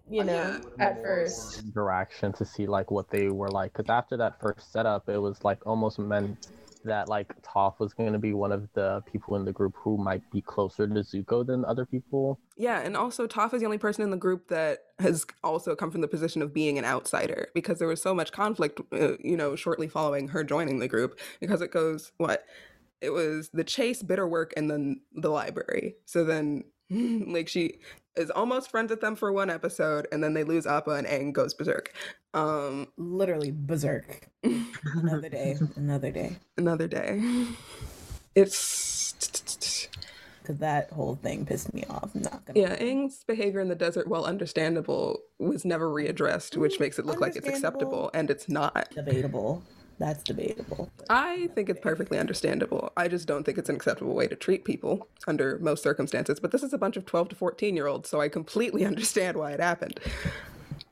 [0.09, 1.63] You know, at first.
[1.63, 5.43] interaction to see like what they were like because after that first setup it was
[5.43, 6.47] like almost meant
[6.85, 9.97] that like Toph was going to be one of the people in the group who
[9.97, 12.39] might be closer to Zuko than other people.
[12.57, 15.91] Yeah, and also Toph is the only person in the group that has also come
[15.91, 19.37] from the position of being an outsider because there was so much conflict, uh, you
[19.37, 22.43] know, shortly following her joining the group because it goes what
[23.01, 25.95] it was the chase, bitter work, and then the library.
[26.05, 27.79] So then, like, she
[28.15, 31.33] is almost friends with them for one episode, and then they lose Appa, and Aang
[31.33, 31.93] goes berserk.
[32.33, 34.29] Um, Literally berserk.
[34.43, 36.37] Another day, another day.
[36.57, 37.47] another day.
[38.35, 39.87] It's
[40.43, 42.11] Because that whole thing pissed me off.
[42.13, 42.59] I'm not gonna.
[42.59, 47.21] Yeah, Aang's behavior in the desert, while understandable, was never readdressed, which makes it look
[47.21, 48.89] like it's acceptable, and it's not.
[48.93, 49.63] Debatable.
[50.03, 50.91] That's debatable.
[51.09, 52.91] I think it's perfectly understandable.
[52.97, 56.41] I just don't think it's an acceptable way to treat people under most circumstances.
[56.41, 59.37] But this is a bunch of 12 to 14 year olds, so I completely understand
[59.37, 60.01] why it happened.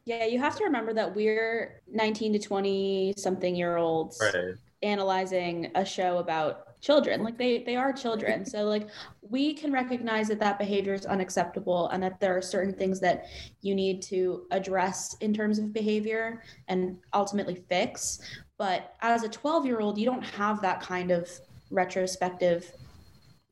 [0.06, 4.56] Yeah, you have to remember that we're 19 to 20 something year olds Right.
[4.82, 7.22] analyzing a show about children.
[7.22, 8.46] Like they they are children.
[8.46, 8.88] So like
[9.22, 13.26] we can recognize that that behavior is unacceptable and that there are certain things that
[13.62, 18.20] you need to address in terms of behavior and ultimately fix.
[18.62, 21.28] But as a 12-year-old, you don't have that kind of
[21.72, 22.72] retrospective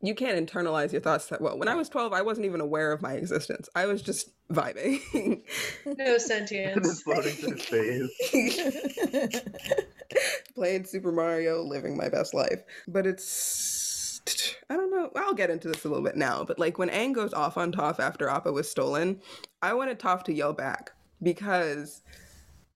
[0.03, 1.57] You can't internalize your thoughts that well.
[1.57, 3.67] When I was 12, I wasn't even aware of my existence.
[3.73, 5.41] I was just vibing.
[5.83, 6.87] No sentience.
[6.87, 7.57] It's floating through
[9.09, 9.41] space.
[10.53, 12.61] Playing Super Mario, living my best life.
[12.87, 14.21] But it's.
[14.69, 15.09] I don't know.
[15.15, 16.43] I'll get into this a little bit now.
[16.43, 19.21] But like when Aang goes off on Toph after Appa was stolen,
[19.63, 20.91] I wanted Toph to yell back
[21.23, 22.03] because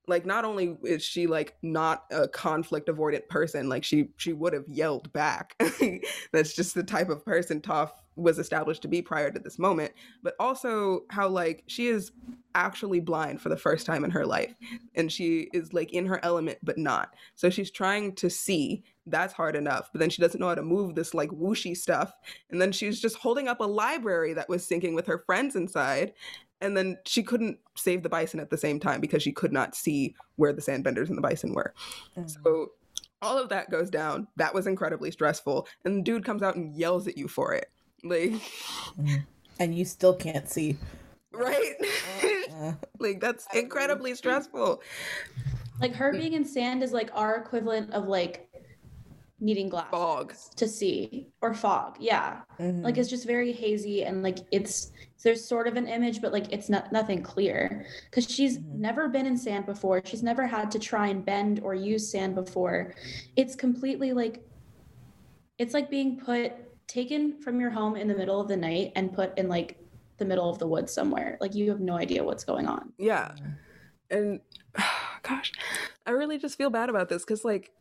[0.08, 4.54] like not only is she like not a conflict avoidant person like she she would
[4.54, 5.56] have yelled back.
[6.32, 9.92] That's just the type of person Toph was established to be prior to this moment
[10.22, 12.12] but also how like she is
[12.54, 14.54] actually blind for the first time in her life
[14.94, 17.16] and she is like in her element but not.
[17.36, 20.62] So she's trying to see that's hard enough but then she doesn't know how to
[20.62, 22.14] move this like whooshy stuff
[22.52, 26.14] and then she's just holding up a library that was sinking with her friends inside
[26.64, 29.76] and then she couldn't save the bison at the same time because she could not
[29.76, 31.74] see where the sandbenders and the bison were.
[32.26, 32.72] So
[33.22, 34.28] all of that goes down.
[34.38, 35.68] That was incredibly stressful.
[35.84, 37.70] And the dude comes out and yells at you for it.
[38.04, 38.34] Like,
[39.60, 40.78] and you still can't see.
[41.32, 41.74] right?
[42.54, 44.82] Uh, like, that's incredibly stressful.
[45.82, 48.48] like her being in sand is like our equivalent of like
[49.44, 50.34] needing glasses Fog.
[50.56, 51.98] to see or fog.
[52.00, 52.42] Yeah.
[52.60, 52.82] mhm.
[52.84, 54.92] like it's just very hazy and like it's
[55.24, 58.76] there's sort of an image but like it's not nothing clear because she's Mhm.
[58.76, 62.36] never been in sand before she's never had to try and bend or use sand
[62.36, 62.94] before
[63.36, 64.42] it's completely like
[65.58, 66.54] it's like being put
[66.88, 69.78] taken from your home in the middle of the night and put in like
[70.18, 71.38] the middle of the woods somewhere.
[71.42, 72.94] Like you have no idea what's going on.
[72.98, 73.32] Yeah.
[74.12, 74.42] And
[75.24, 75.52] gosh,
[76.06, 77.72] I really just feel bad about this cuz like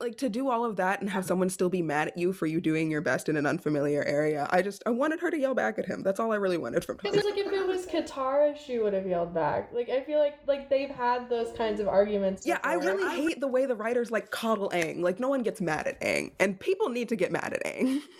[0.00, 2.46] like to do all of that and have someone still be mad at you for
[2.46, 4.46] you doing your best in an unfamiliar area.
[4.50, 6.02] I just I wanted her to yell back at him.
[6.02, 7.10] That's all I really wanted from her.
[7.10, 9.72] Because like if it was Katara, she would have yelled back.
[9.72, 12.46] Like I feel like like they've had those kinds of arguments.
[12.46, 12.96] Yeah, I before.
[12.96, 15.00] really hate the way the writers like coddle Aang.
[15.00, 18.00] Like no one gets mad at Aang, and people need to get mad at Aang.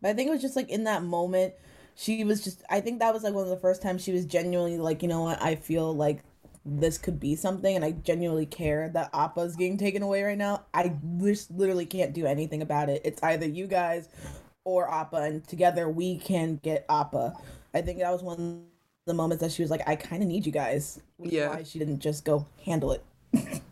[0.00, 1.54] But I think it was just like in that moment,
[1.94, 2.64] she was just.
[2.68, 5.06] I think that was like one of the first times she was genuinely like, you
[5.06, 5.40] know what?
[5.40, 6.24] I feel like
[6.64, 10.64] this could be something, and I genuinely care that Appa's getting taken away right now.
[10.72, 13.02] I just literally can't do anything about it.
[13.04, 14.08] It's either you guys
[14.64, 17.34] or Appa, and together we can get Appa.
[17.74, 20.28] I think that was one of the moments that she was like, I kind of
[20.28, 21.00] need you guys.
[21.16, 21.48] Which Yeah.
[21.48, 23.04] Why she didn't just go handle it.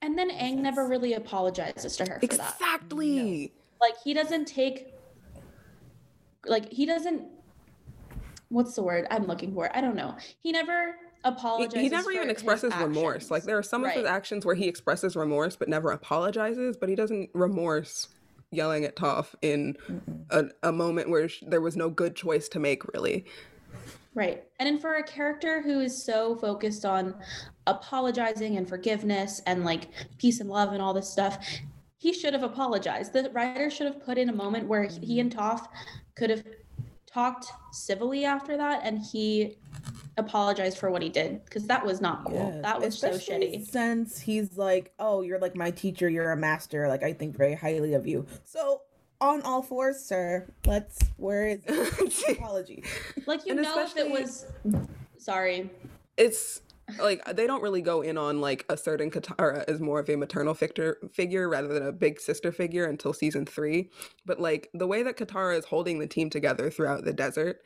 [0.00, 2.54] And then Aang never really apologizes to her for that.
[2.54, 3.52] Exactly.
[3.80, 4.94] Like he doesn't take
[6.46, 7.24] like he doesn't
[8.48, 9.74] what's the word I'm looking for?
[9.76, 10.16] I don't know.
[10.40, 11.80] He never He, apologizes.
[11.80, 13.30] he never even expresses remorse.
[13.30, 16.88] Like there are some of his actions where he expresses remorse but never apologizes, but
[16.88, 18.08] he doesn't remorse
[18.50, 19.76] yelling at Toph in
[20.30, 23.26] a, a moment where sh- there was no good choice to make really.
[24.14, 24.44] Right.
[24.58, 27.14] And then for a character who is so focused on
[27.66, 29.88] apologizing and forgiveness and like
[30.18, 31.38] peace and love and all this stuff,
[31.98, 33.12] he should have apologized.
[33.12, 35.40] The writer should have put in a moment where he- he and mm-hmm.
[35.40, 35.68] Toph
[36.16, 36.44] could have
[37.06, 39.56] talked civilly after that and he
[40.18, 42.52] apologized for what he did because that was not cool.
[42.54, 43.66] Yeah, that was so shitty.
[43.68, 46.88] Since he's like, oh, you're like my teacher, you're a master.
[46.88, 48.26] Like I think very highly of you.
[48.44, 48.82] So
[49.20, 50.46] on all fours, sir.
[50.66, 50.98] Let's.
[51.16, 52.84] Where is the apology?
[53.26, 54.46] Like you And know if it was
[55.16, 55.70] sorry.
[56.16, 56.60] it's
[57.00, 60.54] like they don't really go in on like asserting Katara as more of a maternal
[60.54, 63.90] figure figure rather than a big sister figure until season three.
[64.24, 67.62] But like the way that Katara is holding the team together throughout the desert,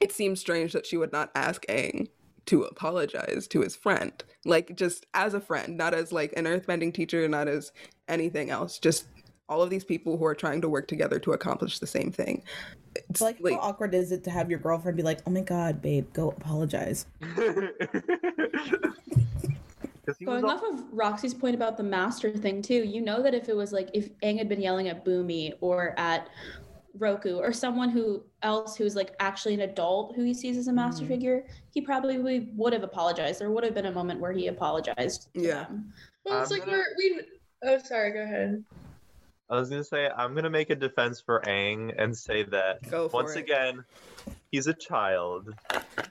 [0.00, 2.08] it seems strange that she would not ask Aang
[2.46, 4.24] to apologize to his friend.
[4.44, 7.72] Like just as a friend, not as like an earthbending teacher, not as
[8.08, 8.78] anything else.
[8.78, 9.06] Just
[9.48, 12.42] all of these people who are trying to work together to accomplish the same thing.
[12.96, 15.80] It's Like, how awkward is it to have your girlfriend be like, oh my god,
[15.82, 17.06] babe, go apologize?
[20.04, 23.20] Because he was Going off of Roxy's point about the master thing too, you know
[23.22, 26.28] that if it was like if Aang had been yelling at Bumi or at
[26.96, 30.72] Roku or someone who else who's like actually an adult who he sees as a
[30.72, 31.12] master Mm-hmm.
[31.12, 33.40] figure, he probably would have apologized.
[33.40, 35.28] There would have been a moment where he apologized.
[35.34, 35.66] Yeah.
[36.24, 37.20] Well, it's I'm like gonna- we're we.
[37.64, 38.12] Oh, sorry.
[38.12, 38.64] Go ahead.
[39.48, 42.80] I was gonna say I'm gonna make a defense for Aang and say that
[43.12, 43.40] once it.
[43.40, 43.84] again,
[44.50, 45.54] he's a child.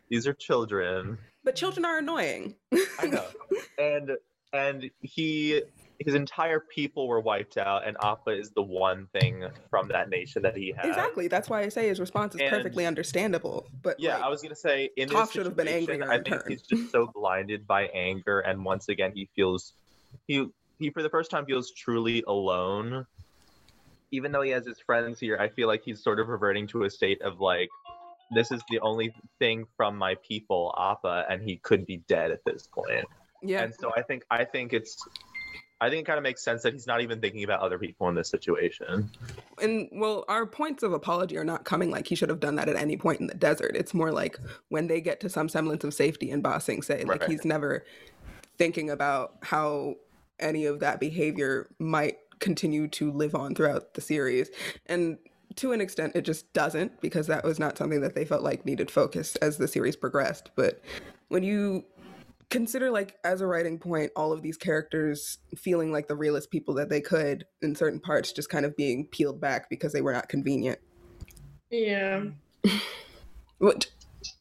[0.10, 1.17] These are children.
[1.43, 2.56] But children are annoying.
[3.00, 3.26] I know.
[3.78, 4.12] and
[4.54, 5.62] and he
[6.00, 10.41] his entire people were wiped out, and Appa is the one thing from that nation
[10.43, 10.86] that he has.
[10.86, 11.28] Exactly.
[11.30, 13.67] That's why I say his response is And- perfectly understandable.
[13.82, 16.15] But Yeah, like, I was gonna say in Toph this should have been angrier I
[16.17, 16.52] in think turn.
[16.52, 19.74] he's just so blinded by anger, and once again he feels
[20.26, 20.48] he
[20.80, 23.06] he for the first time feels truly alone.
[24.15, 26.84] Even though he has his friends here, I feel like he's sort of reverting to
[26.86, 27.67] a state of like,
[28.34, 32.43] this is the only thing from my people, Appa, and he could be dead at
[32.45, 33.06] this point.
[33.43, 33.63] yeah.
[33.63, 34.97] And so I think I think it's
[35.82, 38.08] I think it kind of makes sense that he's not even thinking about other people
[38.08, 39.10] in this situation.
[39.62, 42.69] And well, our points of apology are not coming like he should have done that
[42.69, 43.75] at any point in the desert.
[43.75, 47.04] It's more like when they get to some semblance of safety and Ba Sing Se,
[47.04, 47.30] like Right.
[47.30, 47.86] he's never
[48.58, 49.95] thinking about how
[50.39, 54.50] any of that behavior might continue to live on throughout the series.
[54.86, 55.17] And
[55.56, 58.65] to an extent, it just doesn't because that was not something that they felt like
[58.65, 60.52] needed focus as the series progressed.
[60.56, 60.82] But
[61.30, 61.86] when you
[62.50, 66.76] consider like as a writing point all of these characters feeling like the realest people
[66.76, 70.13] that they could in certain parts just kind of being peeled back because they were
[70.13, 70.78] not convenient
[71.71, 72.26] Yeah.
[73.60, 73.88] But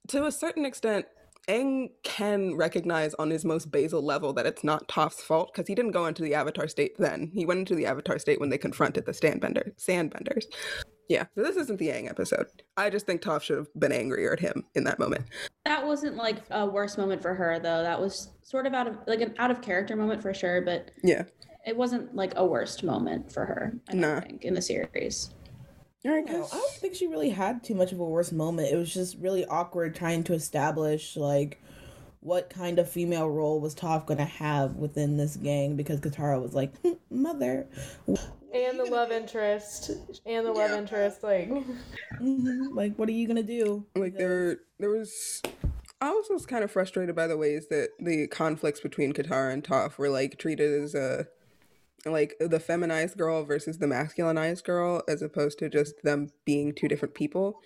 [0.08, 1.06] to a certain extent
[1.48, 5.74] Aang can recognize on his most basal level that it's not Toph's fault because he
[5.74, 7.30] didn't go into the Avatar state then.
[7.34, 10.44] He went into the Avatar state when they confronted the Sandbender, Sandbenders.
[11.08, 12.46] Yeah, so this isn't the Aang episode.
[12.78, 15.26] I just think Toph should have been angrier at him in that moment.
[15.66, 17.82] That wasn't like a worse moment for her though.
[17.82, 20.90] That was sort of out of like an out of character moment for sure, but
[21.02, 21.24] Yeah.
[21.66, 24.20] it wasn't like a worst moment for her, I don't Nah.
[24.20, 25.30] think, in the series.
[26.04, 26.50] All right, No, guys.
[26.52, 28.70] I don't think she really had too much of a worse moment.
[28.72, 31.62] It was just really awkward trying to establish like
[32.20, 36.54] what kind of female role was Toph gonna have within this gang because Katara was
[36.54, 37.66] like, "Hmm, mother.
[38.52, 39.90] And the love interest.
[40.24, 41.22] And the love interest.
[41.22, 41.50] Like.
[42.20, 43.84] Mhm, Like, what are you gonna do?
[43.96, 45.42] like there there was
[46.00, 49.64] I also was kind of frustrated by the ways that the conflicts between Katara and
[49.64, 51.24] Toph were like treated as uh
[52.06, 56.88] like the feminized girl versus the masculinized girl as opposed to just them being two
[56.88, 57.60] different people.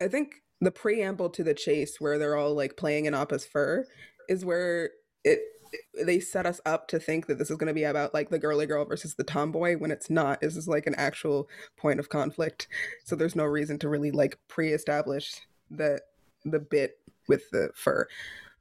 [0.00, 3.84] I think the preamble to the chase where they're all like playing in Appa's fur
[4.28, 4.90] is where
[5.24, 5.40] it
[6.06, 8.38] they set us up to think that this is going to be about like the
[8.38, 12.08] girly girl versus the tomboy when it's not this is like an actual point of
[12.08, 12.68] conflict
[13.04, 16.00] so there's no reason to really like pre-establish the
[16.44, 16.98] the bit
[17.28, 18.06] with the fur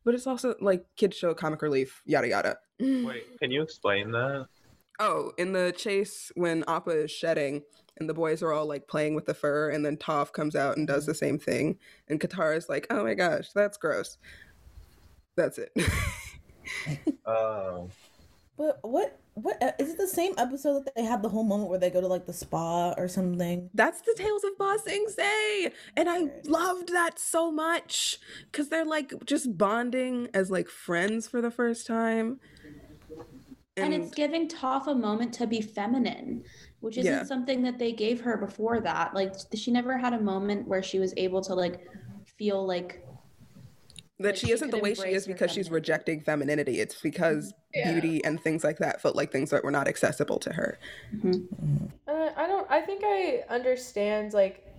[0.04, 4.48] but it's also like kids show comic relief yada yada Wait, can you explain that?
[5.00, 7.62] Oh in the chase when appa is shedding
[7.98, 10.78] and the boys are all like playing with the fur and then toph comes out
[10.78, 11.78] and does the same thing
[12.08, 14.18] and katara's like oh my gosh that's gross
[15.36, 15.72] that's it
[17.26, 17.90] Oh,
[18.58, 21.78] But what what uh, it the same episode that they have the whole moment where
[21.78, 23.70] they go to like the spa or something?
[23.74, 25.72] That's the Tales of Ba Sing Se.
[25.98, 28.18] And I loved that so much
[28.50, 32.40] because they're like just bonding as like friends for the first time.
[33.78, 36.44] And it's giving Toph a moment to be feminine,
[36.80, 37.24] which isn't Yeah.
[37.24, 39.14] something that they gave her before that.
[39.14, 41.86] Like she never had a moment where she was able to like
[42.38, 43.06] feel like
[44.20, 46.80] that like, she she isn't the way she is her because she's rejecting femininity.
[46.80, 47.62] It's because mm-hmm.
[47.74, 47.92] Yeah.
[47.92, 50.80] beauty and things like that felt like things that were not accessible to her.
[51.14, 51.32] Mm-hmm.
[51.32, 51.86] Mm-hmm.
[52.08, 52.70] Uh, I don't.
[52.72, 54.74] I think I understand like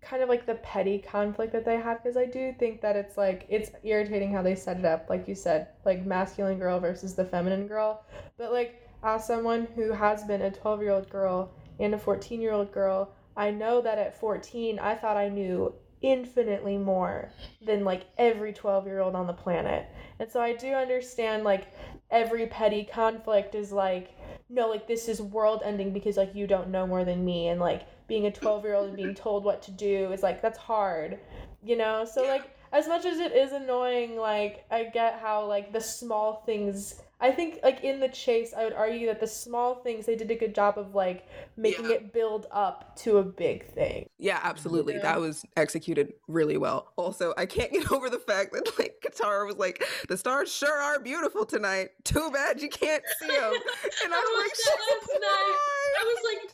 [0.00, 3.16] kind of like the petty conflict that they have because I do think that it's
[3.16, 7.14] like it's irritating how they set it up, like you said, like masculine girl versus
[7.14, 8.04] the feminine girl.
[8.38, 12.40] But like as someone who has been a twelve year old girl and a fourteen
[12.40, 17.30] year old girl, I know that at fourteen I thought I knew infinitely more
[17.64, 19.86] than like every 12 year old on the planet.
[20.18, 21.68] And so I do understand like
[22.10, 24.10] every petty conflict is like
[24.48, 27.60] no like this is world ending because like you don't know more than me and
[27.60, 30.58] like being a 12 year old and being told what to do is like that's
[30.58, 31.18] hard
[31.62, 35.72] you know so like as much as it is annoying like i get how like
[35.72, 39.74] the small things i think like in the chase i would argue that the small
[39.76, 41.92] things they did a good job of like making Yeah.
[41.96, 44.94] it build up to a big thing Yeah, absolutely.
[44.94, 45.02] Yeah.
[45.02, 46.92] That was executed really well.
[46.96, 50.72] Also, I can't get over the fact that like Katara was like, "The stars sure
[50.88, 51.90] are beautiful tonight.
[52.04, 53.52] Too bad you can't see them."
[54.04, 54.54] And I was like,
[54.88, 55.56] last night.
[56.00, 56.52] I was like,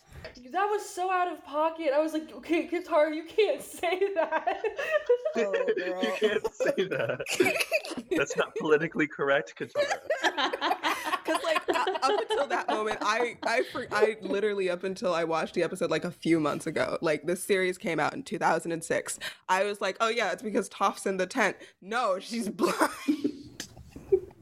[0.50, 1.90] that was so out of pocket.
[1.94, 4.62] I was like, okay, Guitar, you can't say that.
[5.34, 7.24] Oh, you can't say that.
[8.14, 10.00] That's not politically correct, Katara.
[11.24, 15.24] Because like u- up until that moment, I I for, I literally up until I
[15.24, 16.98] watched the episode like a few months ago.
[17.00, 19.18] Like this series came out in 2006.
[19.48, 21.56] I was like, oh yeah, it's because Toph's in the tent.
[21.80, 23.41] No, she's blind.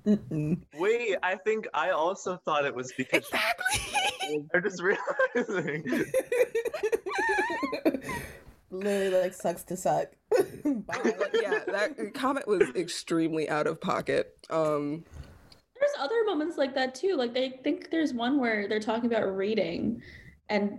[0.07, 0.59] Mm-mm.
[0.75, 4.47] Wait, I think I also thought it was because exactly.
[4.55, 6.05] I'm just realizing.
[8.71, 10.09] Literally like sucks to suck.
[11.43, 14.37] Yeah, that comment was extremely out of pocket.
[14.51, 15.05] Um,
[15.79, 17.17] There's other moments like that too.
[17.17, 20.03] Like they think there's one where they're talking about reading,
[20.49, 20.79] and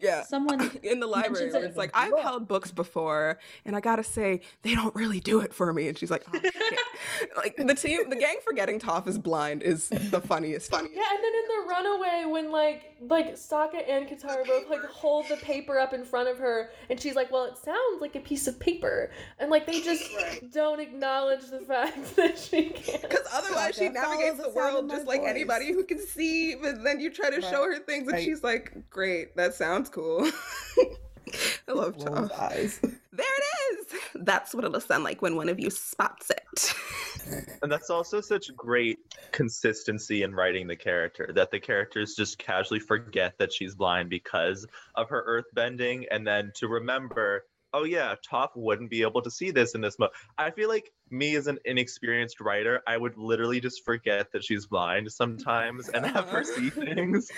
[0.00, 0.22] yeah.
[0.24, 3.80] someone In the library, mentions where it- it's like I've held books before, and I
[3.80, 5.88] gotta say they don't really do it for me.
[5.88, 6.40] And she's like, oh,
[7.36, 10.70] like the team, the gang forgetting Toph is blind is the funniest.
[10.70, 10.94] Funniest.
[10.96, 15.26] yeah, and then in the runaway, when like like Sokka and Katara both like hold
[15.28, 18.20] the paper up in front of her, and she's like, "Well, it sounds like a
[18.20, 20.10] piece of paper," and like they just
[20.52, 23.02] don't acknowledge the fact that she can't.
[23.02, 26.54] Because otherwise, she navigates the the world of my just like anybody who can see.
[26.54, 28.24] But then you try to show her things, and Right.
[28.24, 30.30] she's like, "Great, that sounds cool."
[31.68, 32.40] I love Rolls Toph.
[32.40, 32.80] eyes.
[33.16, 34.00] There it is.
[34.16, 36.74] That's what it'll sound like when one of you spots it.
[37.62, 38.98] And that's also such great
[39.32, 44.66] consistency in writing the character that the characters just casually forget that she's blind because
[44.94, 49.30] of her earth bending and then to remember oh yeah Toph wouldn't be able to
[49.30, 53.16] see this in this mode i feel like me as an inexperienced writer i would
[53.16, 56.54] literally just forget that she's blind sometimes and have her uh-huh.
[56.54, 57.30] see things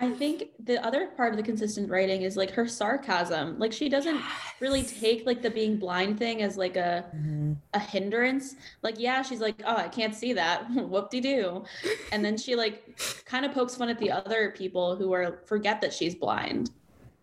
[0.00, 3.58] I think the other part of the consistent writing is like her sarcasm.
[3.58, 4.20] Like she doesn't
[4.60, 7.56] really take like the being blind thing as like a Mhm.
[7.74, 8.54] a hindrance.
[8.82, 11.64] Like yeah, she's like, "Oh, I can't see that." Whoop de doo.
[12.12, 15.80] And then she like kind of pokes fun at the other people who are forget
[15.80, 16.70] that she's blind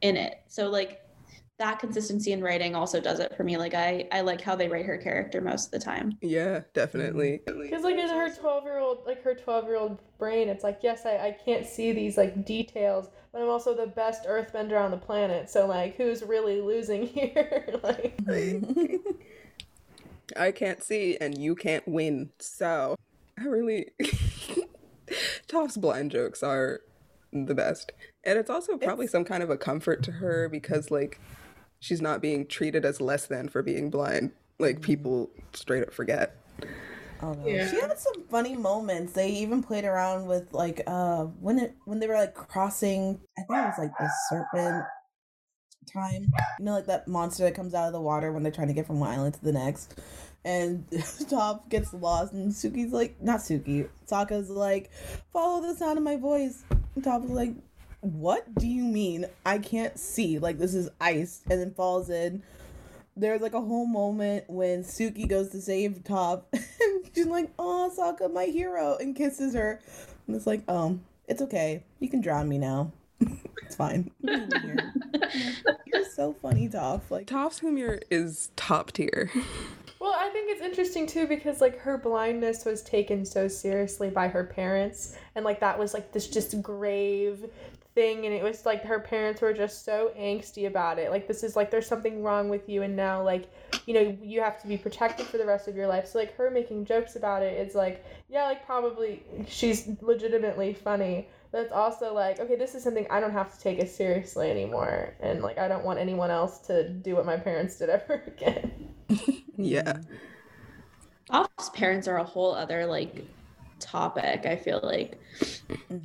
[0.02, 0.42] in it.
[0.48, 1.02] So like
[1.58, 3.58] that consistency in writing also does it for me.
[3.58, 6.18] Like I I like how they write her character most of the time.
[6.22, 7.42] Yeah, definitely.
[7.48, 7.62] Mm-hmm.
[7.62, 10.80] Because like in her twelve year old like her twelve year old brain, it's like
[10.82, 14.92] yes, I, I can't see these like details, but I'm also the best earthbender on
[14.92, 15.50] the planet.
[15.50, 17.80] So like who's really losing here?
[17.84, 18.20] like
[20.38, 22.32] I can't see and you can't win.
[22.40, 22.96] So
[23.40, 23.92] I really
[25.48, 26.82] Toph's blind jokes are
[27.32, 27.94] the best.
[28.26, 31.20] And it's also probably some kind of a comfort to her because like
[31.86, 34.32] she's not being treated as less than for being blind.
[34.58, 36.36] Like people straight up forget.
[37.22, 37.38] Oh.
[37.46, 37.70] Yeah.
[37.70, 39.14] She had some funny moments.
[39.14, 43.20] They even played around with like uh when it when they were like crossing.
[43.38, 44.86] I think it was like the serpent
[45.94, 46.24] time.
[46.58, 48.74] You know, like that monster that comes out of the water when they're trying to
[48.74, 50.00] get from one island to the next.
[50.44, 53.90] And Toph gets lost, and Suki's like, not Suki.
[54.08, 54.92] Sokka's like,
[55.34, 56.64] follow the sound of my voice.
[56.94, 57.56] And Toph is like,
[58.06, 59.26] what do you mean?
[59.46, 60.40] I can't see.
[60.40, 62.44] Like this is ice, and then falls in
[63.18, 66.64] there's like a whole moment when Suki goes to save Toph and
[67.16, 69.80] she's like, Oh, Sokka, my hero, and kisses her.
[70.28, 71.84] And it's like, Um, it's okay.
[72.00, 72.92] You can drown me now.
[73.64, 74.12] it's fine.
[74.22, 74.94] Leave me here.
[75.86, 77.10] You're so funny, Toph.
[77.10, 79.32] Like, Toph's humor is top tier.
[80.00, 84.28] Well, I think it's interesting too because like her blindness was taken so seriously by
[84.28, 87.50] her parents, and like that was like this just grave
[87.96, 91.10] thing, and it was like her parents were just so angsty about it.
[91.10, 93.50] Like this is like there's something wrong with you, and now like
[93.88, 96.08] you know you have to be protected for the rest of your life.
[96.08, 101.28] So like her making jokes about it is like yeah, like probably she's legitimately funny.
[101.52, 104.52] But it's also like, okay, this is something I don't have to take as seriously
[104.52, 105.14] anymore.
[105.22, 108.94] And like, I don't want anyone else to do what my parents did ever again.
[109.56, 110.00] yeah.
[111.32, 113.26] Toph's parents are a whole other like
[113.80, 114.46] topic.
[114.46, 115.20] I feel like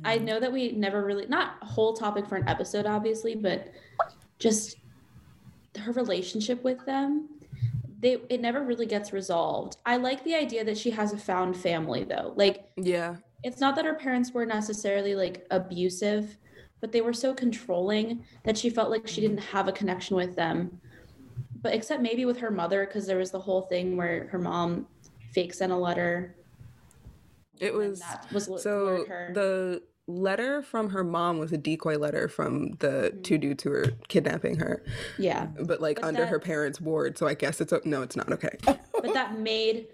[0.03, 0.25] I mm-hmm.
[0.25, 3.71] know that we never really not a whole topic for an episode, obviously, but
[4.39, 4.77] just
[5.79, 7.29] her relationship with them.
[7.99, 9.77] They it never really gets resolved.
[9.85, 12.33] I like the idea that she has a found family though.
[12.35, 13.17] Like Yeah.
[13.43, 16.37] it's not that her parents were necessarily like abusive,
[16.79, 20.35] but they were so controlling that she felt like she didn't have a connection with
[20.35, 20.81] them.
[21.61, 24.87] But except maybe with her mother, because there was the whole thing where her mom
[25.31, 26.35] fake sent a letter.
[27.61, 28.01] It was
[28.31, 33.21] was so the letter from her mom was a decoy letter from the hmm.
[33.21, 34.83] two dudes who were kidnapping her,
[35.17, 37.17] yeah, but like But under her parents' ward.
[37.17, 38.57] So I guess it's no, it's not okay.
[38.65, 39.87] but that made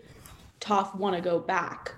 [0.62, 1.94] Toph want to go back,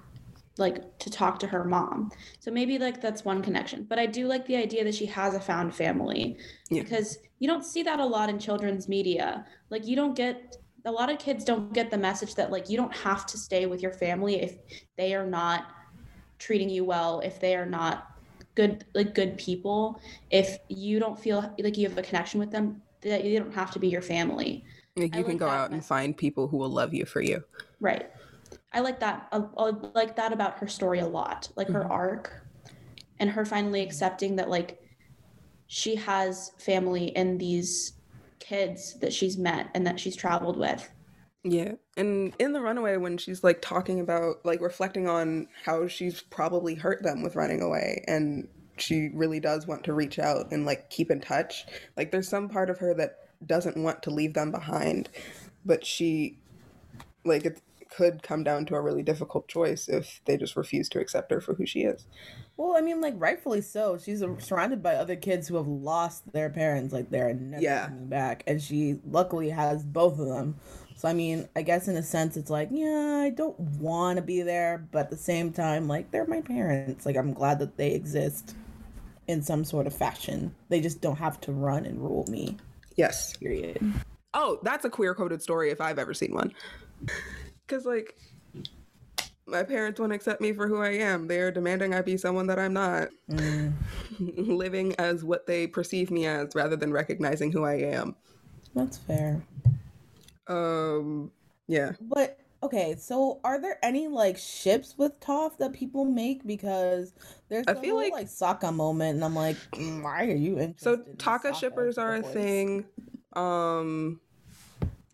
[0.57, 2.11] like to talk to her mom.
[2.39, 3.85] So maybe like that's one connection.
[3.87, 6.37] But I do like the idea that she has a found family
[6.69, 6.83] Yeah.
[6.83, 9.45] because you don't see that a lot in children's media.
[9.69, 12.77] Like you don't get a lot of kids don't get the message that like you
[12.77, 14.55] don't have to stay with your family if
[14.97, 15.67] they are not
[16.39, 18.07] treating you well, if they are not
[18.55, 19.99] good like good people,
[20.31, 23.71] if you don't feel like you have a connection with them, that you don't have
[23.71, 24.63] to be your family.
[24.95, 27.21] Like I you can like go out and find people who will love you for
[27.21, 27.43] you.
[27.79, 28.09] Right.
[28.73, 29.27] I like that.
[29.31, 31.49] I, I like that about her story a lot.
[31.55, 31.91] Like her Mhm.
[31.91, 32.31] arc,
[33.19, 34.79] and her finally accepting that like
[35.67, 37.93] she has family in these
[38.49, 40.89] kids that she's met and that she's traveled with.
[41.43, 41.73] Yeah.
[41.95, 46.73] And in The Runaway, when she's like talking about, like reflecting on how she's probably
[46.75, 48.47] hurt them with running away, and
[48.77, 51.65] she really does want to reach out and like keep in touch.
[51.95, 55.09] Like there's some part of her that doesn't want to leave them behind,
[55.63, 56.39] but she,
[57.23, 60.99] like, it could come down to a really difficult choice if they just refuse to
[60.99, 62.07] accept her for who she is.
[62.57, 63.97] well, I mean, like, rightfully so.
[63.97, 67.85] She's uh, surrounded by other kids who have lost their parents, like, they're never Yeah.
[67.85, 68.43] coming back.
[68.47, 70.55] And she luckily has both of them.
[70.95, 74.21] So, I mean, I guess in a sense, it's like, yeah, I don't want to
[74.21, 74.85] be there.
[74.91, 77.05] But at the same time, like, they're my parents.
[77.05, 78.55] Like, I'm glad that they exist
[79.27, 80.53] in some sort of fashion.
[80.69, 82.57] They just don't have to run and rule me,
[82.97, 83.37] Yes.
[83.39, 83.85] period.
[84.33, 86.53] Oh, that's a queer coded story if I've ever seen one.
[87.69, 88.17] Because, like,
[89.45, 91.27] my parents won't accept me for who I am.
[91.27, 93.09] They are demanding I be someone that I'm not.
[93.29, 93.73] Mm,
[94.37, 98.15] Living as what they perceive me as rather than recognizing who I am.
[98.73, 99.41] that's fair.
[100.47, 101.31] Um,
[101.67, 101.91] yeah.
[102.01, 107.13] But okay, so are there any like ships with Toph that people make because
[107.49, 110.35] there's I the feel whole, like- like Sokka moment, and I'm like, mm, why are
[110.35, 110.79] you interested?
[110.81, 112.85] So Tokka shippers are a thing.
[113.33, 114.19] Um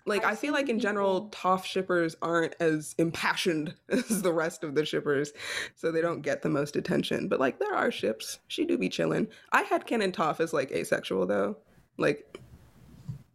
[0.06, 4.34] like I, I've feel like in general people- Toph shippers aren't as impassioned as the
[4.34, 5.34] rest of the shippers,
[5.76, 7.28] so they don't get the most attention.
[7.28, 8.39] But like there are ships.
[8.47, 9.28] She do be chilling.
[9.51, 11.58] I headcanon Toph as like asexual though.
[11.97, 12.39] Like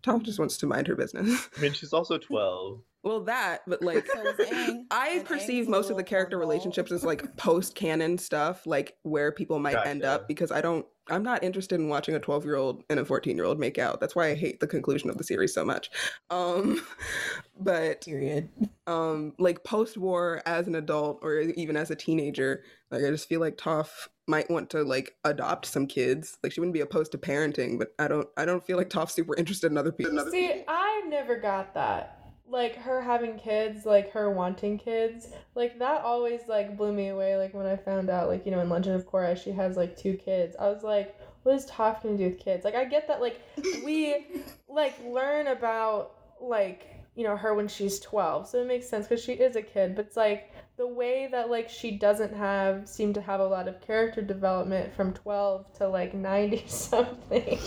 [0.03, 1.49] Toph just wants to mind her business.
[1.57, 2.81] I mean, she's also 12.
[3.03, 6.41] Well that, but like So Aang, I perceive Aang's most of the character cornball.
[6.41, 10.87] relationships as like post canon stuff, like where people might end up because I don't
[11.09, 13.79] I'm not interested in watching a 12 year old and a 14 year old make
[13.79, 14.01] out.
[14.01, 15.91] That's why I hate the conclusion of the series so much.
[16.31, 16.81] Um
[17.61, 18.49] but Period.
[18.87, 23.29] um like post war as an adult or even as a teenager, like I just
[23.29, 26.39] feel like Toph might want to like adopt some kids.
[26.43, 29.15] Like she wouldn't be opposed to parenting, but I don't I don't feel like Toph's
[29.15, 30.31] super interested in other people.
[30.31, 32.20] See, I never got that.
[32.51, 37.37] Like her having kids, like her wanting kids, like that always like blew me away.
[37.37, 39.97] Like when I found out, like you know, in Legend of Korra, she has like
[39.97, 40.57] two kids.
[40.59, 42.65] I was like, what is Toph gonna do with kids?
[42.65, 43.41] Like I get that, like
[43.85, 44.27] we
[44.69, 49.23] like learn about like you know her when she's 12 so it makes sense because
[49.23, 53.13] she is a kid but it's like the way that like she doesn't have seem
[53.13, 57.59] to have a lot of character development from 12 to like 90 something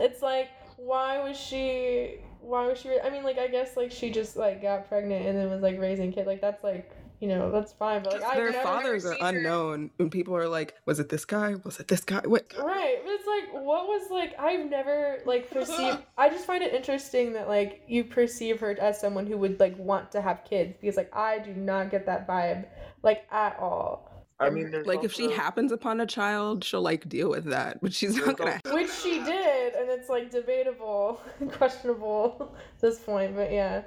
[0.00, 4.10] it's like why was she why was she i mean like i guess like she
[4.10, 7.50] just like got pregnant and then was like raising kid like that's like you know
[7.50, 11.24] that's fine but like Their fathers are unknown, and people are like, "Was it this
[11.24, 11.56] guy?
[11.64, 12.52] Was it this guy?" What?
[12.56, 14.38] Right, but it's like, what was like?
[14.38, 15.98] I've never like perceived.
[16.16, 19.76] I just find it interesting that like you perceive her as someone who would like
[19.78, 22.66] want to have kids because like I do not get that vibe
[23.02, 24.07] like at all.
[24.40, 27.80] I mean, there's Like, if she happens upon a child, she'll like deal with that,
[27.82, 28.60] but she's not gonna.
[28.72, 31.20] Which she did, and it's like debatable,
[31.52, 33.34] questionable at this point.
[33.34, 33.82] But yeah,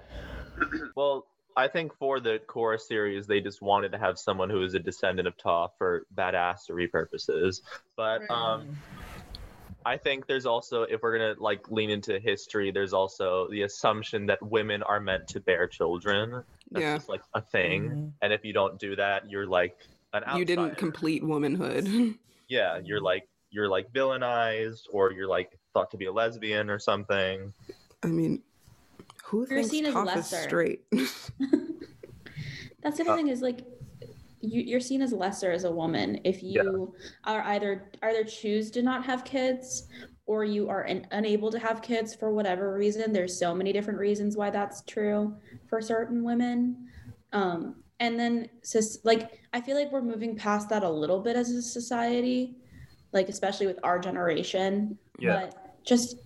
[0.96, 1.26] Well,
[1.56, 4.80] I think for the Korra series, they just wanted to have someone who is a
[4.80, 7.62] descendant of Toph for badassery purposes.
[7.96, 8.78] But um,
[9.86, 14.26] I think there's also, if we're gonna like lean into history, there's also the assumption
[14.28, 16.44] that women are meant to bear children.
[16.72, 16.96] That's Yeah.
[16.98, 18.12] just like a thing, Mhm.
[18.22, 19.78] and if you don't do that, you're like
[20.14, 20.40] an outsider.
[20.40, 22.16] You didn't complete womanhood.
[22.48, 26.80] Yeah, you're like you're like villainized, or you're like thought to be a lesbian or
[26.80, 27.54] something.
[28.04, 28.42] I mean,
[29.24, 30.50] who You're thinks seen as Toph is lesser.
[30.50, 30.82] straight?
[32.84, 33.62] That's the other Uh, thing is like
[34.42, 36.94] you, you're seen as lesser as a woman if you
[37.24, 39.88] are either either choose to not have kids
[40.26, 43.14] or you are un- unable to have kids for whatever reason.
[43.14, 45.38] There's so many different reasons why that's true
[45.70, 46.90] for certain women.
[47.32, 48.50] Um, and then
[49.06, 52.58] like I feel like we're moving past that a little bit as a society,
[53.14, 54.98] like especially with our generation.
[55.20, 55.42] Yeah.
[55.42, 56.18] But just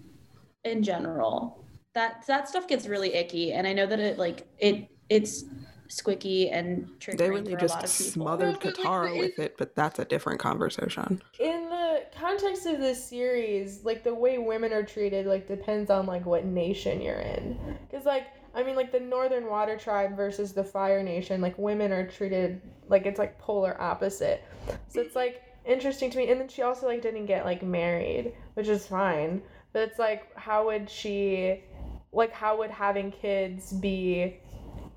[0.64, 1.64] in general,
[1.94, 5.44] that that stuff gets really icky, and I know that it like it it's
[5.90, 8.12] squicky and triggering they really for a just lot of people.
[8.12, 11.22] smothered No, but, like, Katara with it, but that's a different conversation.
[11.40, 16.06] in the context of this series, like the way women are treated, like depends on
[16.06, 17.78] like what nation you're in.
[17.88, 21.92] Because like I mean, like the Northern Water Tribe versus the Fire Nation, like women
[21.92, 24.44] are treated like it's like polar opposite.
[24.88, 26.30] So it's like interesting to me.
[26.30, 29.42] And then she also like didn't get like married, which is fine.
[29.74, 31.64] But it's like, how would she,
[32.14, 34.38] like, how would having kids be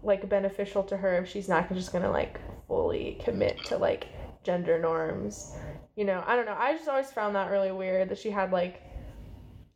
[0.05, 4.07] like beneficial to her if she's not just gonna like fully commit to like
[4.45, 5.53] gender norms?
[5.97, 6.57] You know, I don't know.
[6.57, 8.83] I just always found that really weird that she had like,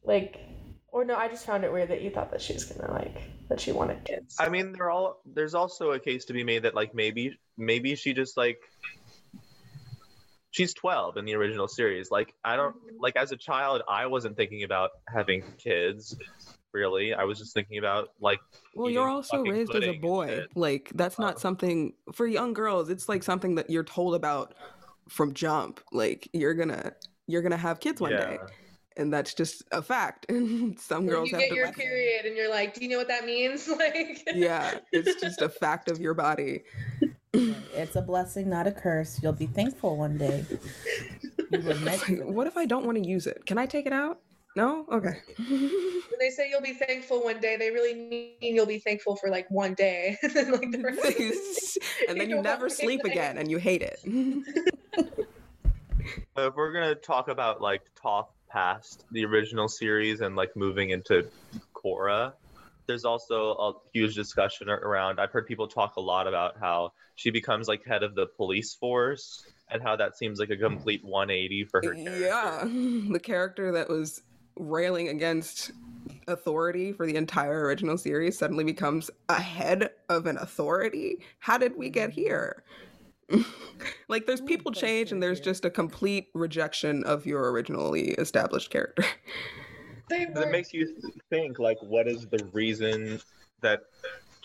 [0.05, 0.39] like,
[0.93, 3.22] or no, I just found it weird that you thought that she was gonna like
[3.53, 4.37] that she wanted kids.
[4.41, 7.95] I mean, there all there's also a case to be made that like maybe maybe
[7.95, 8.59] she just like
[10.51, 12.11] she's 12 in the original series.
[12.11, 16.17] Like I don't like as a child I wasn't thinking about having kids
[16.73, 17.13] really.
[17.13, 18.41] I was just thinking about like
[18.75, 20.47] Well, you're also raised as a boy.
[20.55, 21.39] Like that's not Oh.
[21.39, 22.89] something for young girls.
[22.89, 24.55] It's like something that you're told about
[25.11, 25.81] from jump.
[25.93, 26.95] Like you're gonna
[27.27, 28.47] you're gonna have kids one day, yeah.
[28.97, 30.26] And that's just a fact.
[30.28, 31.55] And some girls you have get to.
[31.57, 33.68] your rec- period and you're like, do you know what that means?
[33.78, 36.62] Like, yeah, it's just a fact of your body.
[37.32, 39.18] It's a blessing, not a curse.
[39.22, 40.45] You'll be thankful one day.
[41.51, 43.45] You were meant Like, what if I don't want to use it?
[43.47, 44.18] Can I take it out?
[44.55, 44.84] No.
[44.93, 45.18] Okay.
[45.49, 49.30] when they say you'll be thankful one day, they really mean you'll be thankful for
[49.30, 51.78] like one day, and then like the rest
[52.09, 52.84] and then you You're never welcome.
[52.84, 53.99] sleep again, and you hate it.
[56.34, 60.91] But if we're gonna talk about like talk past the original series and like moving
[60.91, 61.29] into
[61.75, 62.33] Korra,
[62.87, 65.21] there's also a huge discussion around.
[65.21, 68.75] I've heard people talk a lot about how she becomes like head of the police
[68.75, 71.95] force and how that seems like a complete 180 for her.
[71.95, 72.21] character.
[72.21, 72.65] Yeah,
[73.13, 74.23] the character that was
[74.57, 75.71] railing against
[76.29, 81.21] authority for the entire original series suddenly becomes a head of an authority.
[81.39, 82.65] How did we get here?
[84.09, 85.45] like, there's people place change, and there's here.
[85.45, 89.05] just a complete rejection of your originally established character.
[90.09, 90.95] They 'Cause It makes you
[91.30, 93.20] think like, what is the reason
[93.61, 93.80] that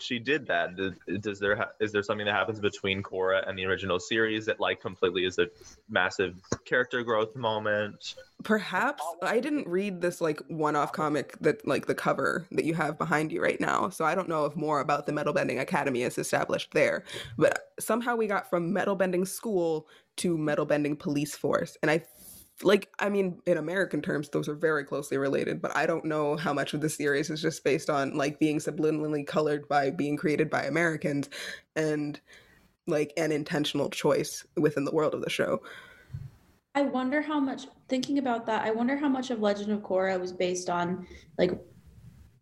[0.00, 0.76] she did that?
[0.76, 4.46] Does, does there ha- is there something that happens between Korra and the original series
[4.46, 5.48] that like completely is a
[5.88, 8.14] massive character growth moment?
[8.44, 12.98] Perhaps I didn't read this like one-off comic that like the cover that you have
[12.98, 16.02] behind you right now, so I don't know if more about the Metal Bending Academy
[16.02, 17.04] is established there.
[17.36, 22.02] But somehow we got from Metal Bending School to Metal Bending Police Force, and I
[22.62, 26.36] like I mean in American terms those are very closely related, but I don't know
[26.36, 30.16] how much of the series is just based on like being subliminally colored by being
[30.16, 31.28] created by Americans
[31.76, 32.20] and
[32.86, 35.60] like an intentional choice within the world of the show.
[36.74, 38.64] I wonder how much thinking about that.
[38.64, 41.06] I wonder how much of Legend of Korra was based on
[41.36, 41.52] like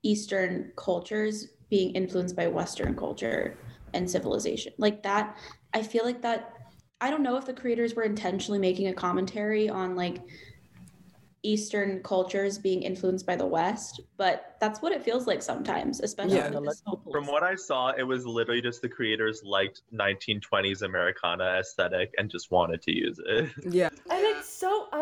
[0.02, 3.56] Eastern cultures being influenced by Western culture
[3.92, 4.72] and civilization.
[4.78, 5.36] Like that,
[5.74, 6.55] I feel like that.
[7.00, 10.18] I don't know if the creators were intentionally making a commentary on like
[11.42, 16.36] Eastern cultures being influenced by the West, but that's what it feels like sometimes, especially
[16.38, 16.50] Yeah.
[16.50, 19.82] with this whole police From what I saw, it was literally just the creators liked
[19.92, 23.50] 1920s Americana aesthetic and just wanted to use it.
[23.70, 23.90] Yeah.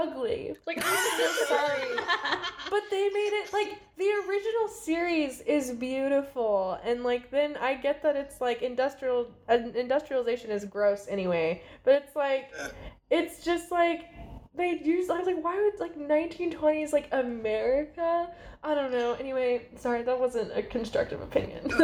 [0.05, 0.57] And it's so ugly.
[0.67, 1.99] Like I'm so sorry.
[2.71, 8.03] But they made it like the original series is beautiful, and like then I get
[8.03, 12.53] that it's like industrial uh, industrialization is gross anyway, but it's like
[13.11, 14.07] it's just like
[14.57, 15.11] they use.
[15.11, 18.31] I was like, why would like 1920s like America?
[18.63, 19.13] I don't know.
[19.15, 21.71] Anyway, sorry, that wasn't a constructive opinion.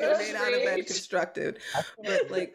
[0.00, 1.58] It may not have been constructed,
[2.04, 2.54] but like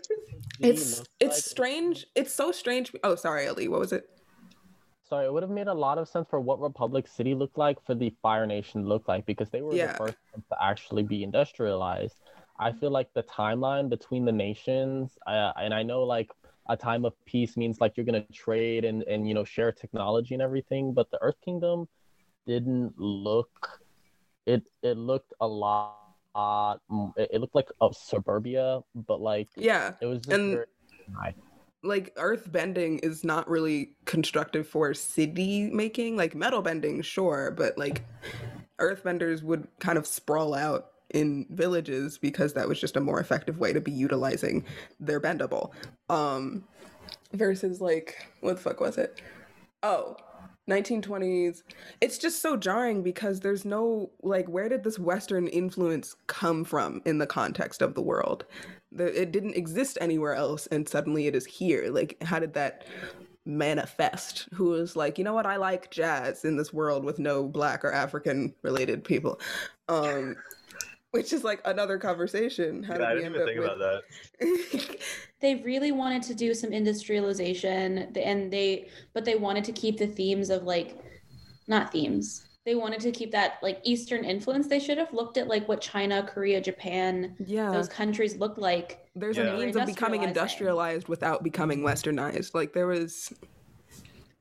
[0.59, 2.05] it's it's strange.
[2.15, 2.91] It's so strange.
[3.03, 3.67] Oh, sorry, Alie.
[3.67, 4.05] What was it?
[5.03, 7.83] Sorry, it would have made a lot of sense for what Republic City looked like
[7.85, 9.87] for the Fire Nation looked like because they were Yeah.
[9.91, 12.15] the first ones to actually be industrialized.
[12.57, 16.31] I feel like the timeline between the nations, uh, and I know like
[16.69, 20.33] a time of peace means like you're gonna trade and and you know share technology
[20.33, 21.87] and everything, but the Earth Kingdom
[22.47, 23.81] didn't look.
[24.45, 25.99] It it looked a lot.
[26.89, 30.67] mm, It, it looked like a suburbia, but like Yeah, it was just And- very
[31.19, 31.35] high.
[31.83, 36.15] Like earth bending is not really constructive for city making.
[36.15, 38.03] Like metal bending, sure, but like
[38.79, 43.19] earth benders would kind of sprawl out in villages because that was just a more
[43.19, 44.65] effective way to be utilizing
[44.99, 45.71] their bendable.
[46.09, 46.63] Um
[47.33, 49.21] versus like what the fuck was it?
[49.83, 50.15] Oh,
[50.69, 51.63] 1920s.
[51.99, 57.01] It's just so jarring because there's no like where did this western influence come from
[57.05, 58.45] in the context of the world?
[58.91, 61.89] The, it didn't exist anywhere else and suddenly it is here.
[61.89, 62.85] Like how did that
[63.45, 64.47] manifest?
[64.53, 65.45] Who was like, "You know what?
[65.45, 69.39] I like jazz in this world with no black or African related people."
[69.89, 70.37] Um
[71.11, 72.81] which is like another conversation.
[72.81, 74.01] How Yeah, I did we didn't even think with about
[74.39, 74.99] that.
[75.43, 80.07] they really wanted to do some industrialization and they but they wanted to keep the
[80.07, 80.97] themes of like
[81.67, 85.47] not themes they wanted to keep that like eastern influence they should have looked at
[85.47, 87.69] like what china korea japan yeah.
[87.69, 89.53] those countries looked like there's Yeah.
[89.53, 92.55] a means of becoming industrialized without becoming westernized.
[92.55, 93.31] Like there was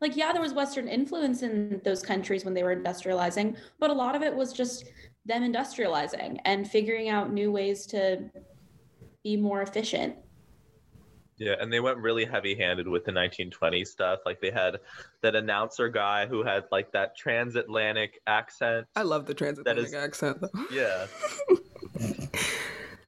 [0.00, 3.92] like yeah there was western influence in those countries when they were industrializing but a
[3.92, 4.84] lot of it was just
[5.26, 8.30] them industrializing and figuring out new ways to
[9.24, 10.14] be more efficient
[11.38, 14.20] Yeah, and they went really heavy-handed with the 1920s stuff.
[14.24, 14.78] Like they had
[15.22, 18.86] that announcer guy who had like that transatlantic accent.
[18.94, 20.50] I love the transatlantic is- accent though.
[20.70, 21.06] Yeah,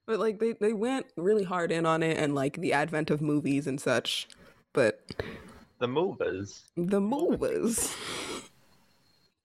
[0.06, 3.22] But like they, they went really hard in on it and like the advent of
[3.22, 4.28] movies and such.
[4.72, 5.00] But
[5.78, 6.64] the movers.
[6.76, 7.94] the movers.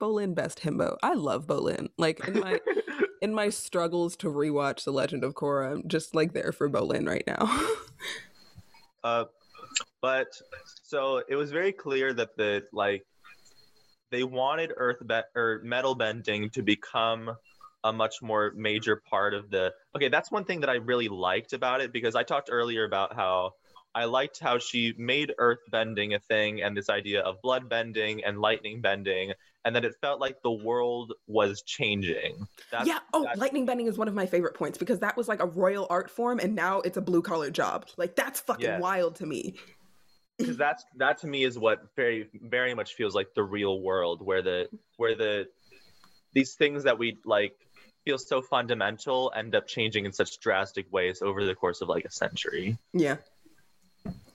[0.01, 0.97] Bolin best himbo.
[1.03, 1.89] I love Bolin.
[1.97, 2.59] Like in my
[3.21, 7.07] in my struggles to rewatch The Legend of Korra, I'm just like there for Bolin
[7.07, 7.45] right now.
[9.03, 9.25] Uh,
[10.01, 10.27] but
[10.83, 13.03] so it was very clear that the like
[14.11, 17.31] they wanted earth be- or metal bending to become
[17.83, 21.53] a much more major part of the okay that's one thing that i really liked
[21.53, 23.51] about it because i talked earlier about how
[23.95, 28.23] i liked how she made earth bending a thing and this idea of blood bending
[28.23, 29.33] and lightning bending
[29.65, 32.99] and that it felt like the world was changing that's, yeah.
[33.13, 35.87] Oh, lightning bending is one of my favorite points because that was like a royal
[35.89, 37.87] art form and now it's a blue collar job.
[37.97, 38.79] Like that's fucking Yeah.
[38.79, 39.55] wild to me.
[40.37, 44.21] because that's that to me is what very very much feels like the real world
[44.21, 45.47] where the where the
[46.33, 47.53] these things that we like
[48.05, 52.05] feel so fundamental end up changing in such drastic ways over the course of like
[52.05, 53.17] a century Yeah.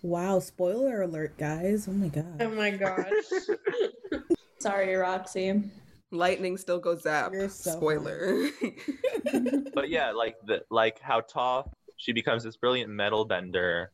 [0.03, 1.89] Wow, spoiler alert, guys.
[1.89, 2.37] Oh my god.
[2.41, 3.25] oh my gosh.
[4.65, 5.63] sorry roxy
[6.11, 7.33] Lightning still goes zap.
[7.51, 8.49] So Spoiler.
[9.75, 13.91] but yeah like the like how Toph she becomes this brilliant metal bender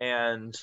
[0.00, 0.54] and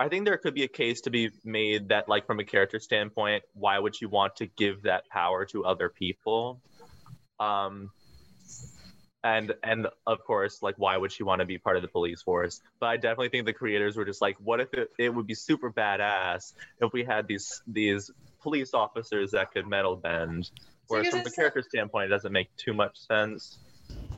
[0.00, 2.78] I think there could be a case to be made that like from a character
[2.78, 6.60] standpoint why would you want to give that power to other people
[7.40, 7.90] um
[9.24, 12.22] and and of course like why would she want to be part of the police
[12.22, 15.26] force but i definitely think the creators were just like what if it, it would
[15.26, 18.10] be super badass if we had these these
[18.40, 20.50] police officers that could metal bend
[20.86, 23.58] whereas because from a it's- character standpoint it doesn't make too much sense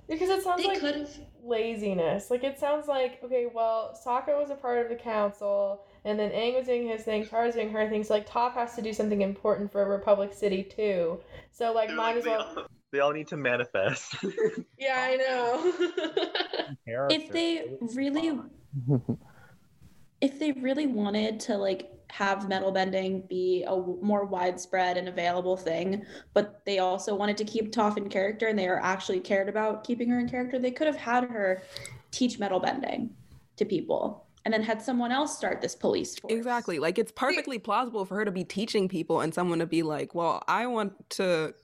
[0.09, 2.30] Because it sounds they like could have laziness.
[2.30, 6.32] Like it sounds like okay, well, Sokka was a part of the council, and then
[6.32, 8.03] Aang was doing his thing, Tara's doing her thing.
[8.03, 11.20] So like Toph has to do something important for Republic City too.
[11.53, 12.66] So like might as well.
[12.93, 14.16] They all need to manifest
[14.78, 15.72] Yeah, I know.
[17.11, 18.38] if they really
[20.20, 25.57] if they really wanted to like have metal bending be a more widespread and available
[25.57, 29.49] thing but they also wanted to keep Toph in character and they are actually cared
[29.49, 31.62] about keeping her in character they could have had her
[32.11, 33.11] teach metal bending
[33.57, 36.32] to people and then had someone else start this police force.
[36.32, 36.78] Exactly.
[36.78, 40.14] Like it's perfectly plausible for her to be teaching people and someone to be like,
[40.14, 41.55] "Well, I want to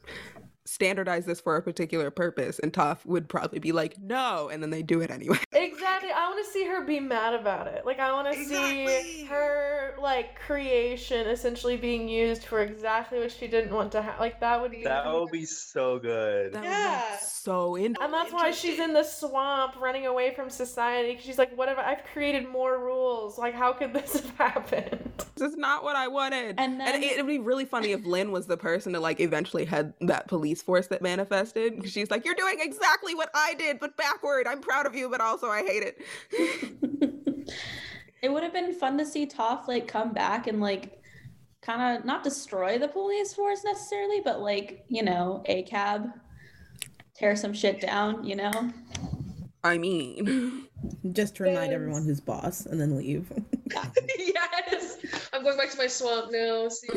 [0.67, 4.71] standardize this for a particular purpose." And Toph would probably be like, "No," and then
[4.71, 5.39] they do it anyway.
[5.53, 6.11] Exactly.
[6.11, 7.85] I want to see her be mad about it.
[7.87, 8.87] Like I want to Exactly.
[9.03, 14.21] see her like creation essentially being used for exactly what she didn't want to have.
[14.21, 16.53] Like that would be That would be so good.
[16.53, 17.11] That Yeah.
[17.13, 21.19] would be so in- And that's why she's in the swamp running away from society.
[21.21, 23.39] She's like, whatever I've created more rules?
[23.39, 25.13] Like, how could this have happened?
[25.37, 26.57] This is not what I wanted.
[26.59, 29.65] And then- it would be really funny if Lin was the person to like eventually
[29.65, 31.89] head that police force that manifested.
[31.89, 34.47] She's like, "You're doing exactly what I did, but backward.
[34.47, 37.51] I'm proud of you, but also I hate it."
[38.23, 41.03] it would have been fun to see Toph like come back and like
[41.63, 46.09] kind of not destroy the police force necessarily, but like you know, a cab,
[47.15, 48.25] tear some shit down.
[48.25, 48.53] You know,
[49.65, 50.63] I mean,
[51.13, 51.75] Just to remind Yes.
[51.75, 53.33] everyone who's boss and then leave.
[54.19, 54.99] yes.
[55.33, 56.69] I'm going back to my swamp now.
[56.69, 56.89] See?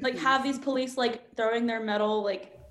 [0.00, 2.63] like have these police like throwing their metal like s-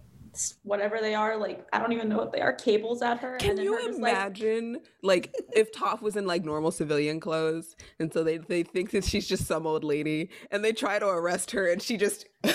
[0.64, 3.38] whatever they are like I don't even know what they are cables at her.
[3.38, 7.20] can and you her just, like, imagine like if Toph was in like normal civilian
[7.20, 11.00] clothes, and so they they think that she's just some old lady, and they try
[11.00, 12.26] to arrest her, and she just.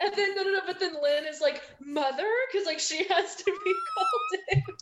[0.00, 0.60] And then no, no, no.
[0.64, 4.62] But then Lin is like mother, because like she has to be called in.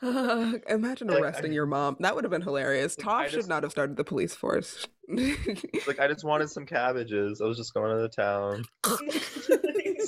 [0.00, 1.96] Uh, imagine Like, arresting I- your mom.
[2.00, 2.96] That would have been hilarious.
[2.98, 4.86] Like, Toph I should not have started the police force.
[5.08, 7.40] Like I just wanted some cabbages.
[7.40, 8.64] I was just going to the town.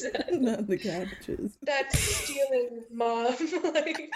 [0.05, 0.39] exactly.
[0.41, 1.57] Not the cabbages.
[1.63, 3.35] That's stealing, mom.
[3.75, 4.11] like,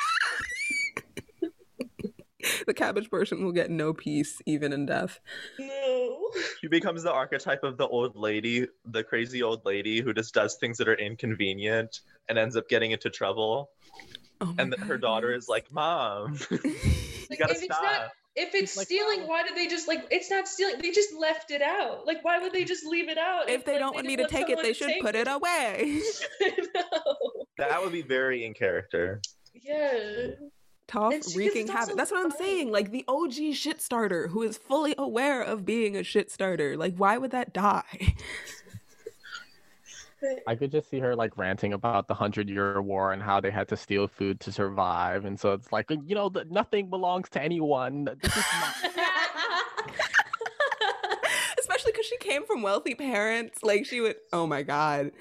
[2.67, 5.21] the cabbage person will get no peace, even in death.
[5.59, 6.21] no.
[6.61, 10.57] She becomes the archetype of the old lady, the crazy old lady who just does
[10.57, 13.71] things that are inconvenient and ends up getting into trouble.
[14.41, 16.59] Oh And th- her daughter is like, "Mom, you
[17.31, 19.87] Like, gotta if it's stop." not if it's like, stealing, well- why did they just
[19.87, 20.07] like?
[20.11, 20.81] It's not stealing.
[20.81, 22.07] They just left it out.
[22.07, 22.69] Like, why would they mm-hmm.
[22.69, 23.49] just leave it out?
[23.49, 26.01] if they like, don't want me to take it, they should put it away.
[26.41, 26.83] no.
[27.59, 29.21] That would be very in character.
[29.53, 30.31] Yeah.
[30.89, 31.97] Toph And she- wreaking it's havoc.
[31.97, 32.45] That's what I'm funny.
[32.45, 32.73] saying.
[32.73, 36.77] Like the OG shit starter who is fully aware of being a shit starter.
[36.77, 38.15] Like, why would that die?
[40.47, 43.51] I could just see her like ranting about the hundred year war and how they
[43.51, 47.29] had to steal food to survive, and so it's like you know that nothing belongs
[47.31, 48.09] to anyone.
[48.21, 48.91] This is my-
[51.59, 53.63] Especially because she came from wealthy parents.
[53.63, 55.13] Like, she would, oh my God.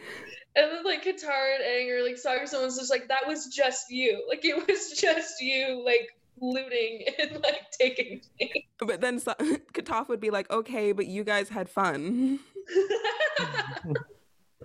[0.55, 4.23] And then like Katara and Anger, like Sokka someone's just like, that was just you.
[4.29, 8.51] Like it was just you like looting and like taking things.
[8.79, 9.33] But then so-
[9.73, 12.39] Katoph would be like, okay, but you guys had fun.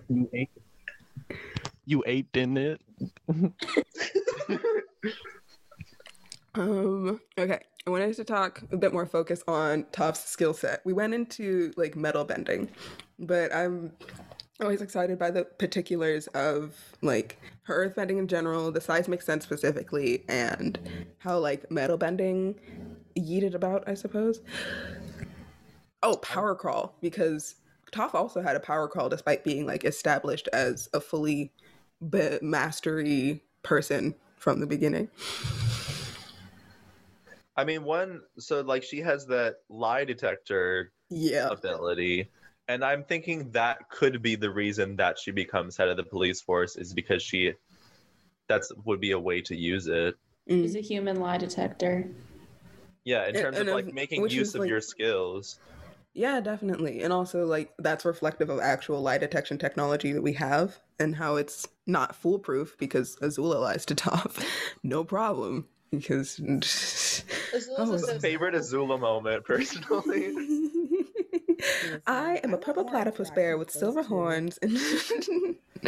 [0.09, 0.49] You ate.
[1.85, 2.81] You ate, didn't it?
[6.55, 7.59] Um, okay.
[7.87, 10.81] I wanted to talk a bit more focus on Toph's skill set.
[10.83, 12.69] We went into like metal bending,
[13.17, 13.93] but I'm
[14.59, 19.43] always excited by the particulars of like her earth bending in general, the seismic sense
[19.43, 20.77] specifically, and
[21.19, 22.59] how like metal bending
[23.17, 24.41] yeeted about, I suppose.
[26.03, 27.55] Oh, power crawl, because
[27.91, 31.51] Toph also had a power call despite being like established as a fully
[32.09, 35.09] be- mastery person from the beginning.
[37.55, 41.49] I mean, one, so like she has that lie detector Yeah.
[41.49, 42.29] ability.
[42.67, 46.39] And I'm thinking that could be the reason that she becomes head of the police
[46.39, 47.53] force is because she
[48.47, 50.15] that's would be a way to use it.
[50.49, 50.61] Mm.
[50.63, 52.07] She's a human lie detector.
[53.03, 55.59] Yeah, in And- terms of like making use of like- your skills.
[56.13, 57.01] Yeah, definitely.
[57.03, 61.35] And also, like, that's reflective of actual lie detection technology that we have and how
[61.35, 64.43] it's not foolproof because Azula lies to Toph.
[64.83, 65.67] no problem.
[65.91, 66.37] Because.
[66.39, 70.33] Azula's Oh, My favorite Azula moment, personally.
[72.07, 74.57] I am a purple platypus bear with silver horns.
[74.61, 74.77] And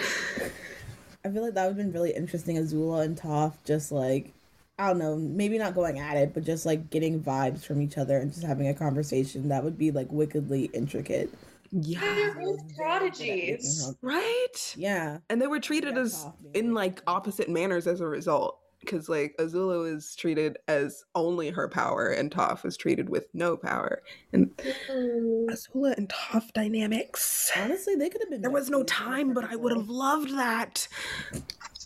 [1.24, 2.58] I feel like that would have been really interesting.
[2.58, 4.34] Azula and Toph just like,
[4.82, 8.00] I don't know, maybe not going at it, but just like getting vibes from each
[8.00, 9.48] other and just having a conversation.
[9.50, 11.30] That would be like wickedly intricate.
[11.72, 12.00] yeah.
[12.00, 13.94] They're both prodigies.
[14.02, 14.74] Right?
[14.76, 15.20] Yeah.
[15.30, 18.08] And they were treated Yeah, as Toph being in like- like opposite manners as a
[18.08, 18.58] result.
[18.80, 23.56] Because like Azula is treated as only her power, and Toph is treated with no
[23.56, 24.02] power.
[24.34, 25.46] And mm.
[25.46, 27.52] Azula and Toph dynamics.
[27.56, 28.42] Honestly, they could have been.
[28.42, 28.88] There was no besties.
[28.88, 30.88] They were time, but I would have loved that.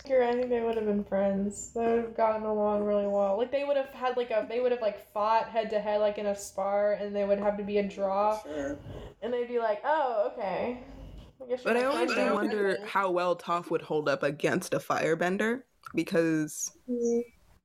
[0.08, 1.72] You're I think they would have been friends.
[1.74, 3.38] They would have gotten along really well.
[3.38, 6.00] Like they would have had like a they would have like fought head to head
[6.02, 8.78] like in a spar and they would have to be a draw Sure.
[9.22, 10.84] and they'd be like, Oh, okay.
[11.42, 14.80] I guess But I always do wonder how well Toph would hold up against a
[14.80, 17.20] firebender because mm-hmm.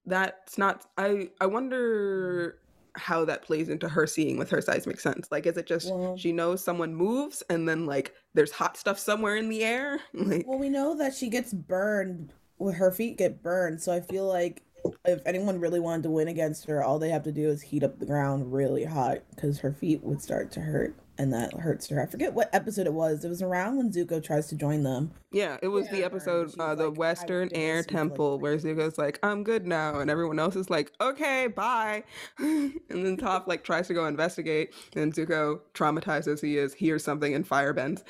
[0.06, 2.58] that's not I I wonder
[2.96, 5.28] how that plays into her seeing with her seismic sense.
[5.30, 8.98] Like is it just Well- she knows someone moves and then like there's hot stuff
[8.98, 10.00] somewhere in the air?
[10.14, 12.32] Like Well, we know that she gets burned.
[12.60, 14.62] Her feet get burned, so I feel like
[15.04, 17.82] if anyone really wanted to win against her, all they have to do is heat
[17.82, 21.86] up the ground really hot because her feet would start to hurt, and that hurts
[21.88, 22.02] her.
[22.02, 23.26] I forget what episode it was.
[23.26, 25.10] It was around when Zuko tries to join them.
[25.32, 28.56] Yeah, it was the episode, uh, the like, Western Air this with, like, Temple, where
[28.56, 32.04] Zuko's like, "I'm good now," and everyone else is like, "Okay, bye."
[32.38, 37.04] and then Toph like tries to go investigate, and Zuko, traumatized as he is, hears
[37.04, 38.02] something and firebends.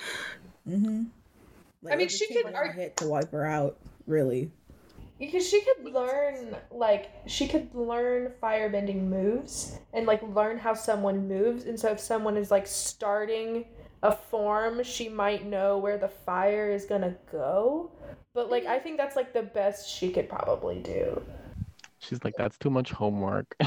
[0.68, 1.02] Mm-hmm.
[1.90, 3.76] I mean, she could argue arg- hit to wipe her out.
[4.06, 4.52] Really.
[5.20, 11.28] Because she could learn, like, she could learn firebending moves and, like, learn how someone
[11.28, 11.66] moves.
[11.66, 13.66] And so if someone is, like, starting
[14.02, 17.92] a form, she might know where the fire is gonna go.
[18.34, 21.22] But, like, I think that's, like, the best she could probably do.
[22.00, 23.54] She's like, that's too much homework.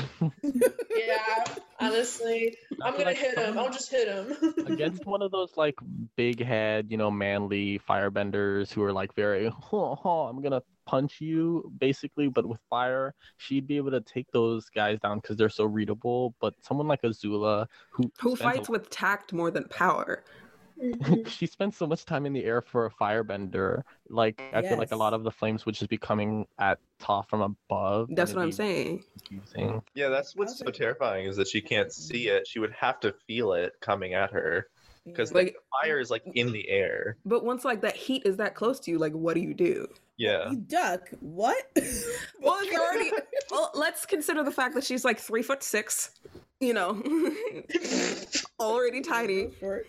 [0.96, 1.46] Yeah,
[1.80, 3.58] honestly, I'm gonna Like, hit him.
[3.58, 4.36] I'll just hit him.
[4.68, 5.76] Against one of those like
[6.16, 11.22] big head, you know, manly firebenders who are like very, oh, oh, I'm gonna punch
[11.22, 15.50] you basically, but with fire, she'd be able to take those guys down because they're
[15.50, 16.36] so readable.
[16.40, 20.24] But someone like Azula, who Who spends a- fights with tact more than power?
[21.28, 23.84] she spends so much time in the air for a firebender.
[24.10, 27.30] Like I feel like a lot of the flames would just be coming at Toph
[27.30, 28.10] from above.
[28.12, 29.04] That's what I'm saying.
[29.28, 29.82] confusing.
[29.94, 32.48] Yeah, that's what's so terrifying is that she can't see it.
[32.48, 34.68] She would have to feel it coming at her
[35.06, 37.18] because Like- like fire is like in the air.
[37.26, 39.88] But once like that heat is that close to you, like what do you do?
[40.18, 40.52] Yeah.
[40.52, 41.10] You duck.
[41.20, 41.64] What?
[42.42, 43.12] Well, if you're already
[43.52, 46.12] well, let's consider the fact that she's like three foot six.
[46.60, 47.02] You know,
[48.60, 49.50] already tiny.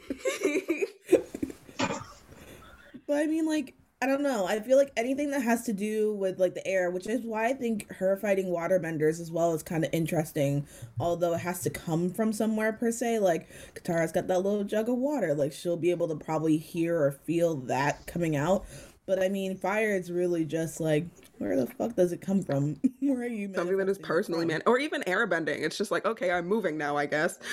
[3.07, 3.75] But I mean, like,
[4.05, 4.45] I don't know.
[4.45, 7.47] I feel like anything that has to do with like the air, which is why
[7.47, 10.67] I think her fighting waterbenders as well is kind of interesting.
[11.01, 13.21] Although it has to come from somewhere per se.
[13.21, 15.33] Like Katara's got that little jug of water.
[15.33, 18.67] Like she'll be able to probably hear or feel that coming out.
[19.07, 21.05] But I mean, fire is really just like,
[21.39, 22.81] where the fuck does it come from?
[23.01, 23.53] where are you?
[23.55, 24.49] Something that is personally from?
[24.49, 25.63] man, or even airbending.
[25.63, 26.97] It's just like okay, I'm moving now.
[26.97, 27.39] I guess.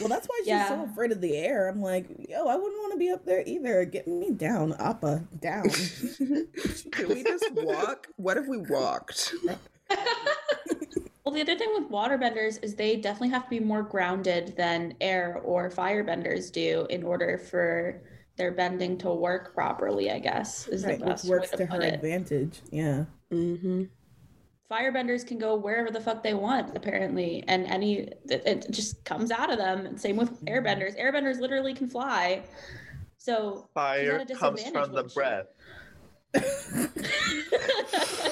[0.00, 0.68] Well, that's why she's Yeah.
[0.68, 1.68] so afraid of the air.
[1.68, 3.84] I'm like, yo, I wouldn't want to be up there either.
[3.84, 5.64] Get me down, Appa, down.
[6.92, 8.06] Can we just walk?
[8.14, 9.34] What if we walked?
[11.24, 14.94] Well, the other thing with waterbenders is they definitely have to be more grounded than
[15.00, 18.00] air or firebenders do in order for
[18.38, 21.66] their bending to work properly, I guess, is right, the which best works way to
[21.66, 21.94] to her it.
[21.94, 22.60] advantage.
[22.70, 23.04] Yeah.
[23.30, 23.84] Mm-hmm.
[24.70, 29.30] Firebenders can go wherever the fuck they want, apparently, and any it, it just comes
[29.30, 29.96] out of them.
[29.98, 30.98] Same with airbenders.
[30.98, 32.42] Airbenders literally can fly.
[33.18, 35.46] So Fire comes from the breath.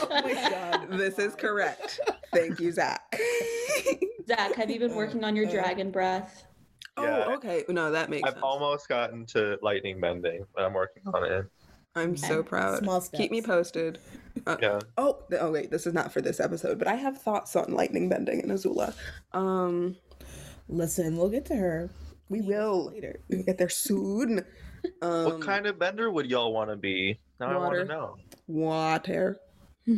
[0.09, 0.89] Oh my god.
[0.91, 2.01] This is correct.
[2.33, 3.19] Thank you, Zach.
[4.27, 6.47] Zach, have you been working on your dragon breath?
[6.99, 7.25] Yeah.
[7.29, 7.65] Oh, okay.
[7.69, 8.43] No, that makes I've sense.
[8.43, 11.47] almost gotten to lightning bending, but I'm working on it.
[11.95, 12.49] I'm so Okay.
[12.49, 12.79] proud.
[12.79, 13.99] Small Keep me posted.
[14.47, 14.79] Uh, Yeah.
[14.99, 18.09] Oh, oh wait, this is not for this episode, but I have thoughts on lightning
[18.09, 18.95] bending in Azula.
[19.33, 19.97] Um,
[20.69, 21.91] Listen, we'll get to her
[22.29, 23.21] we will later.
[23.29, 24.45] we will get there soon.
[25.01, 27.19] Um, what kind of bender would y'all want to be?
[27.41, 27.77] Now I water.
[27.79, 28.17] want to know.
[28.47, 29.41] water?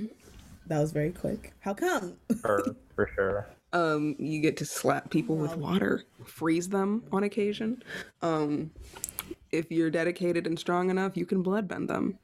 [0.66, 1.54] That was very quick.
[1.60, 2.18] How come?
[2.42, 2.62] For,
[2.94, 3.46] for sure.
[3.72, 7.82] Um, you get to slap people with water, freeze them on occasion.
[8.22, 8.70] Um,
[9.52, 12.18] if you're dedicated and strong enough, you can bloodbend them.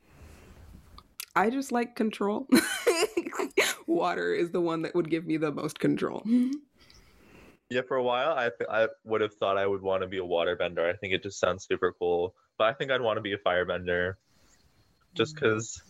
[1.36, 2.48] I just like control.
[3.86, 6.22] water is the one that would give me the most control.
[7.70, 10.18] Yeah, for a while, I th- I would have thought I would want to be
[10.18, 10.88] a waterbender.
[10.88, 12.34] I think it just sounds super cool.
[12.58, 14.14] But I think I'd want to be a firebender,
[15.14, 15.82] just because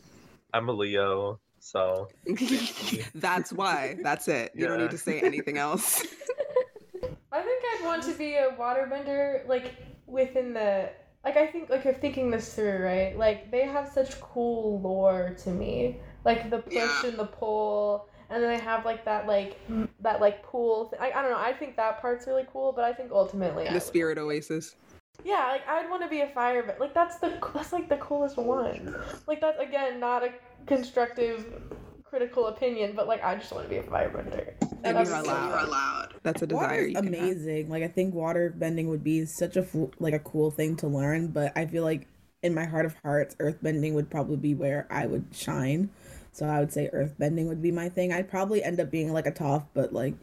[0.52, 1.40] I'm a Leo.
[1.64, 2.08] So
[3.14, 3.96] That's why.
[4.02, 4.52] That's it.
[4.54, 6.02] You don't need to say anything else.
[7.32, 9.74] I think I'd want to be a waterbender, like
[10.06, 10.90] within the
[11.24, 11.38] like.
[11.38, 13.16] I think like if thinking this through, right?
[13.16, 17.06] Like they have such cool lore to me, like the push Yeah.
[17.06, 19.58] and the pull, and then they have like that like
[20.00, 20.90] that like pool.
[20.90, 21.38] Th- I, I don't know.
[21.38, 24.76] I think that part's really cool, but I think ultimately I the would- spirit oasis.
[25.24, 26.78] Yeah, like I'd want to be a firebender.
[26.78, 28.94] Like that's the that's like the coolest one.
[29.26, 30.30] Like that's again not a
[30.66, 31.62] constructive
[32.04, 34.54] critical opinion, but like I just want to be a firebender.
[34.84, 35.50] And That's you're so allowed.
[35.52, 35.66] fun.
[35.68, 36.14] allowed.
[36.22, 37.68] That's a desire is you can amazing.
[37.70, 40.86] Like I think water bending would be such a fo- like a cool thing to
[40.86, 42.06] learn, but I feel like
[42.42, 45.90] in my heart of hearts, earth bending would probably be where I would shine.
[46.32, 48.12] So I would say earth bending would be my thing.
[48.12, 50.14] I'd probably end up being like a Toph, but like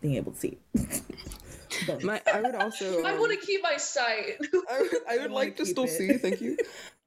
[0.00, 0.58] being able to see.
[1.86, 2.02] Don't.
[2.04, 3.02] My, I would also.
[3.04, 4.38] I um, want to keep my sight.
[4.70, 5.88] I, would- I would wanna like to still it.
[5.88, 6.12] see.
[6.18, 6.56] Thank you.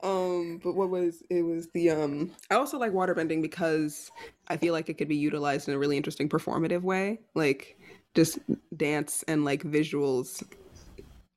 [0.04, 1.42] Um, but what was it?
[1.42, 2.32] Was the um?
[2.52, 4.12] I also like waterbending because
[4.48, 7.80] I feel like it could be utilized in a really interesting performative way, like
[8.16, 8.40] just
[8.76, 10.44] dance and like visuals.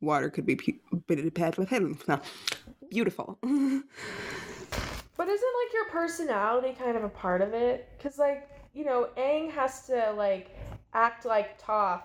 [0.02, 1.82] Water could be pu- bit patched with head
[2.90, 3.38] beautiful.
[5.16, 7.90] But isn't like your personality kind of a part of it?
[8.02, 10.56] Cause like you know, Aang has to like
[10.94, 12.00] act like Toph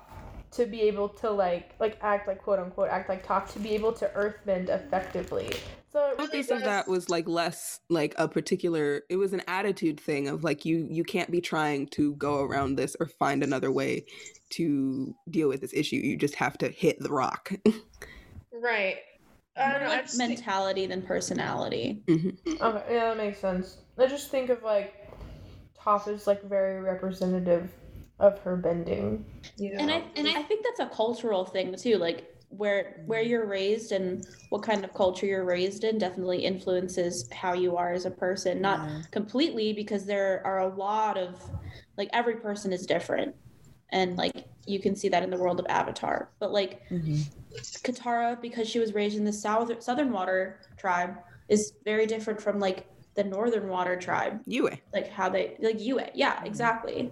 [0.55, 3.71] to be able to like like act like quote unquote act like Toph to be
[3.75, 5.49] able to earthbend effectively.
[5.91, 9.03] So it A really piece of that was like less like a particular.
[9.09, 12.75] It was an attitude thing of like you you can't be trying to go around
[12.75, 14.05] this or find another way
[14.51, 15.95] to deal with this issue.
[15.97, 17.51] You just have to hit the rock.
[18.51, 18.97] right.
[19.57, 19.87] I More don't know.
[19.87, 22.03] I like just think- mentality than personality.
[22.07, 22.37] Mhm.
[22.61, 23.77] Okay, yeah, that makes sense.
[23.97, 24.93] I just think of like
[25.79, 27.71] Toph is like very representative
[28.19, 29.25] of her bending.
[29.57, 29.79] You know?
[29.79, 31.97] And I and I think that's a cultural thing too.
[31.97, 37.27] Like where where you're raised and what kind of culture you're raised in definitely influences
[37.31, 38.61] how you are as a person.
[38.61, 39.01] Not Yeah.
[39.11, 41.41] completely because there are a lot of
[41.97, 43.35] like every person is different.
[43.91, 46.31] And like you can see that in the world of Avatar.
[46.39, 47.25] But like Mhm.
[47.83, 51.15] Katara, because she was raised in the south southern water tribe,
[51.49, 54.69] is very different from like the northern water tribe Yue.
[54.93, 57.09] like how they like you yeah exactly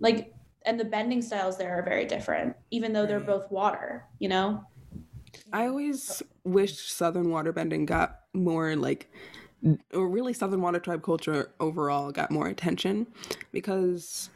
[0.00, 0.34] like
[0.66, 3.26] and the bending styles there are very different even though they're mm-hmm.
[3.26, 4.64] both water you know
[5.52, 9.10] I always wish Southern waterbending got more like,
[9.92, 13.06] or really Southern water tribe culture overall got more attention
[13.52, 14.30] because,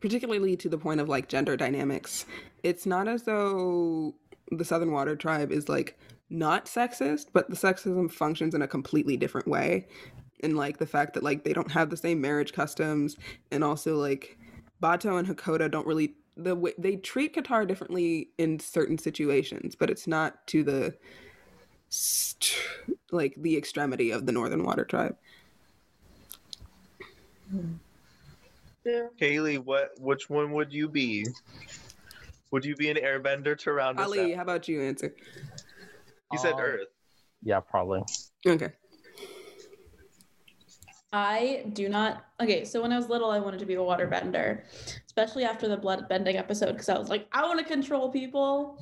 [0.00, 2.26] particularly to the point of like gender dynamics,
[2.62, 4.14] it's not as though
[4.50, 5.98] the Southern water tribe is like
[6.28, 9.86] not sexist, but the sexism functions in a completely different way.
[10.42, 13.16] And like the fact that like they don't have the same marriage customs,
[13.50, 14.36] and also like
[14.82, 19.88] Bato and Hakoda don't really the way they treat Katara differently in certain situations, but
[19.88, 20.94] it's not to the
[21.88, 22.54] st-
[23.10, 25.16] like the extremity of the Northern Water Tribe.
[28.84, 29.06] Yeah.
[29.20, 31.26] Kailee, what which one would you be?
[32.52, 34.36] Would you be an airbender to round us Alie, out?
[34.36, 35.14] how about you answer?
[36.32, 36.86] You said Um, Earth.
[37.42, 38.02] Yeah, probably.
[38.46, 38.72] Okay.
[41.12, 44.06] I do not okay so when i was little i wanted to be a water
[44.06, 44.64] bender
[45.06, 48.78] especially after the blood bending episode because i was like i want to control people.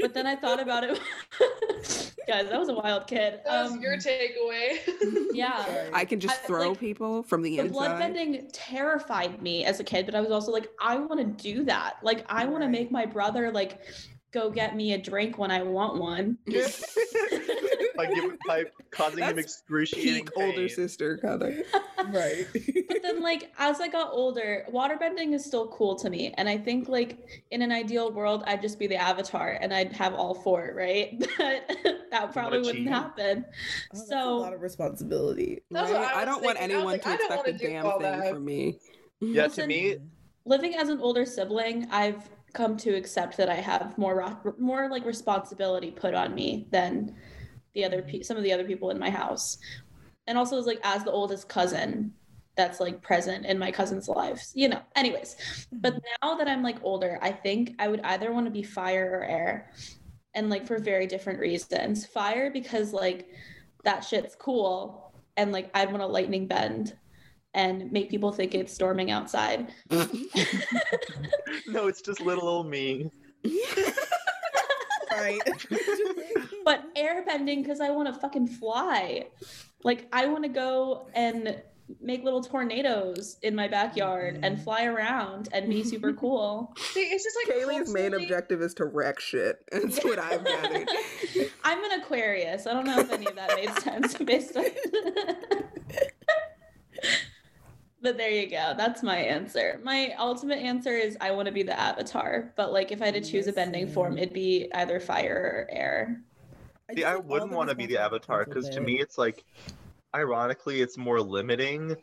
[0.00, 1.00] But then i thought about it.
[2.26, 3.40] Guys that was a wild kid.
[3.46, 4.76] That was Um, your takeaway.
[5.32, 5.88] yeah.
[5.94, 7.72] I can just I- throw like, people from the, the inside.
[7.72, 11.52] blood bending terrified me as a kid but i was also like i want to
[11.52, 11.96] do that.
[12.02, 13.80] Like i want to make my brother like
[14.32, 16.36] go get me a drink when i want one
[17.96, 20.68] by, giving, by causing him That's excruciating Peak older pain.
[20.68, 21.54] sister color.
[22.10, 22.46] right.
[22.88, 26.56] but then like as i got older waterbending is still cool to me and i
[26.56, 30.34] think like in an ideal world i'd just be the avatar and i'd have all
[30.34, 31.76] four right but
[32.10, 32.88] that probably wouldn't cheat?
[32.88, 33.44] happen
[33.94, 35.62] Oh, that's a lot of responsibility.
[35.70, 35.84] Right?
[35.94, 36.76] I I don't want thinking.
[36.76, 38.32] I was anyone like, to expect a damn thing that.
[38.32, 38.78] from me.
[39.20, 39.96] Yeah, to me,
[40.44, 44.90] living as an older sibling i've come to accept that i have more ro- more
[44.90, 47.14] like responsibility put on me than
[47.78, 49.58] the other pe- some of the other people in my house.
[50.26, 52.12] And also as like as the oldest cousin
[52.56, 55.36] that's like present in my cousin's lives you know anyways.
[55.36, 55.78] Mm-hmm.
[55.80, 59.08] But now that i'm like older i think i would either want to be fire
[59.20, 59.70] or air.
[60.34, 62.04] And like for very different reasons.
[62.04, 63.28] Fire because like
[63.84, 66.96] that shit's cool and like i'd want a lightning bend
[67.58, 69.68] and make people think it's storming outside
[71.66, 73.10] no, it's just little old me.
[75.18, 75.40] Right.
[76.64, 79.26] but airbending because I want to fucking fly.
[79.82, 81.60] Like I want to go and
[82.00, 84.64] make little tornadoes in my backyard and mm-hmm.
[84.64, 86.74] fly around and be super cool.
[86.92, 89.56] See, it's just like Kailee's main objective is to wreck shit.
[89.72, 90.88] That's what I've gathered.
[91.64, 92.66] I'm an Aquarius.
[92.66, 94.64] I don't know if any of that made sense based on.
[98.02, 98.74] But there you go.
[98.76, 99.80] That's my answer.
[99.82, 102.52] My ultimate answer is I want to be the avatar.
[102.56, 105.74] But like if I had to choose a bending form, it'd be either fire or
[105.74, 106.20] air.
[106.90, 109.44] See, just I wouldn't want to be the avatar because to me, it's like,
[110.14, 111.96] ironically, it's more limiting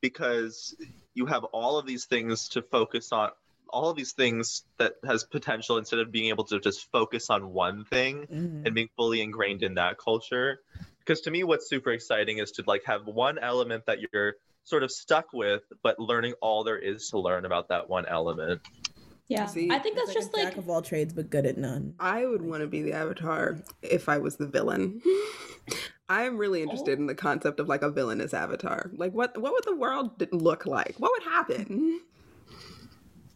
[0.00, 0.74] because
[1.14, 3.30] you have all of these things to focus on,
[3.68, 7.52] all of these things that has potential instead of being able to just focus on
[7.52, 8.66] one thing Mhm.
[8.66, 10.60] and being fully ingrained in that culture.
[10.98, 14.34] Because to me, what's super exciting is to like have one element that you're
[14.64, 18.60] sort of stuck with, but learning all there is to learn about that one element.
[19.28, 19.46] Yeah.
[19.46, 21.56] See, I think that's like just a like jack of all trades, but good at
[21.56, 21.94] none.
[21.98, 25.00] I would want to be the avatar if I was the villain.
[26.08, 26.64] I am really oh.
[26.64, 28.90] interested in the concept of like a villainous avatar.
[28.94, 30.96] Like what what would the world look like?
[30.98, 32.00] What would happen?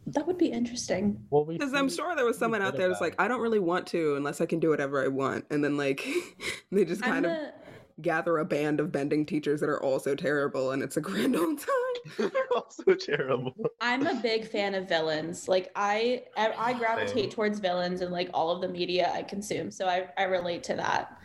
[0.09, 1.25] That would be interesting.
[1.31, 3.59] Well, we Because I'm sure there was someone out there that's like, I don't really
[3.59, 5.47] want to unless I can do whatever I want.
[5.51, 6.07] And then, like,
[6.71, 7.53] they just I'm kind of a,
[8.01, 11.59] gather a band of bending teachers that are also terrible, and it's a grand old
[11.59, 11.71] time.
[12.33, 13.55] They're also terrible.
[13.81, 15.49] I'm a big fan of villains.
[15.49, 17.31] Like I, I, I gravitate Same.
[17.31, 19.71] towards villains and like all of the media I consume.
[19.71, 21.19] So I, I relate to that.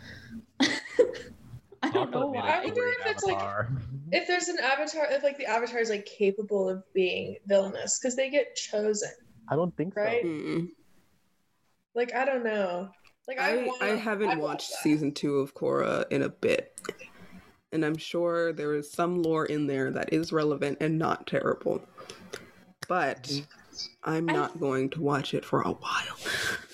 [1.83, 2.49] I don't know Aquaman made a why.
[2.49, 3.67] I wonder if it's, like.
[4.11, 8.15] If there's an avatar, if like the avatar is like capable of being villainous, because
[8.15, 9.09] they get chosen,
[9.49, 10.01] I don't think so.
[10.01, 10.23] right?
[10.23, 10.69] Mm.
[11.95, 12.89] Like I don't know.
[13.27, 14.79] Like I, I, wanna, I haven't I'd watched that.
[14.83, 16.79] season two of Korra in a bit.
[17.71, 21.81] And I'm sure there is some lore in there that is relevant and not terrible.
[22.87, 23.43] But mm-hmm.
[24.03, 26.17] I'm I- not going to watch it for a while.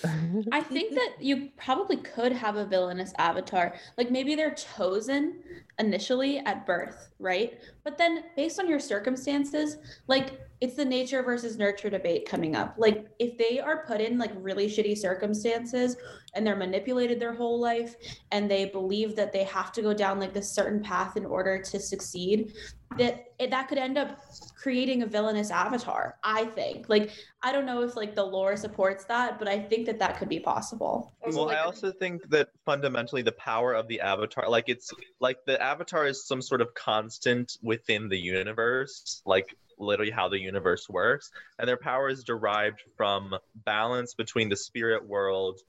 [0.52, 3.74] I think that you probably could have a villainous avatar.
[3.96, 5.40] Like maybe they're chosen
[5.78, 7.58] initially at birth, right?
[7.84, 9.76] But then based on your circumstances,
[10.06, 12.74] like it's the nature versus nurture debate coming up.
[12.78, 15.96] Like if they are put in like really shitty circumstances
[16.34, 17.94] and they're manipulated their whole life
[18.32, 21.62] and they believe that they have to go down like this certain path in order
[21.62, 22.52] to succeed,
[22.96, 24.20] that that could end up
[24.60, 26.88] creating a villainous avatar, I think.
[26.88, 27.12] Like
[27.42, 30.28] I don't know if like the lore supports that, but I think that that could
[30.28, 31.14] be possible.
[31.24, 34.90] Also, well, like, I also think that fundamentally the power of the avatar, like it's
[35.20, 40.40] like the avatar is some sort of constant within the universe, like literally how the
[40.40, 41.30] universe works,
[41.60, 45.60] and their power is derived from balance between the spirit world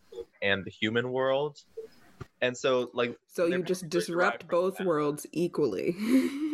[0.42, 1.60] and the human world.
[2.42, 5.96] And so, like, So you just powers are derived disrupt both worlds equally.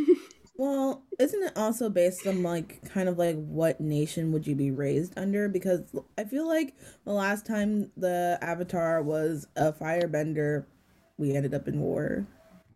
[0.58, 4.72] Well, isn't it also based on like kind of like what nation would you be
[4.72, 5.50] raised under?
[5.50, 5.82] Because
[6.18, 10.66] I feel like the last time the Avatar was a firebender,
[11.18, 12.26] we ended up in war.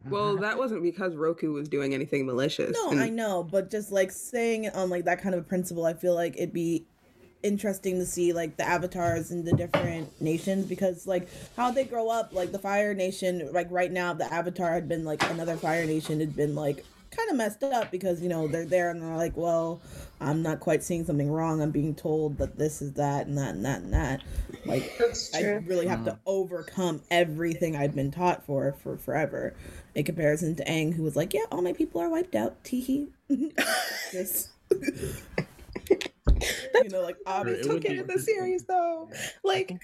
[0.09, 2.75] well, that wasn't because Roku was doing anything malicious.
[2.75, 5.47] No, and- I know, but just like saying it on like that kind of a
[5.47, 6.85] principle, I feel like it'd be
[7.43, 12.09] interesting to see like the avatars in the different nations because like how they grow
[12.09, 15.85] up, like the Fire Nation, like right now the Avatar had been like another Fire
[15.85, 16.83] Nation had been like
[17.19, 19.81] kind of messed up because you know they're there and they're like, well,
[20.21, 21.61] I'm not quite seeing something wrong.
[21.61, 24.21] I'm being told that this is that and that and that and that.
[24.65, 24.91] Like
[25.35, 29.55] I really have to overcome everything I've been taught for for forever.
[29.95, 33.09] In comparison to Aang, who was like, "Yeah, all my people are wiped out." Teehee.
[34.11, 34.49] Just
[36.83, 37.69] you know, like obviously.
[37.69, 39.09] Ah, it took it in the series though.
[39.43, 39.81] Like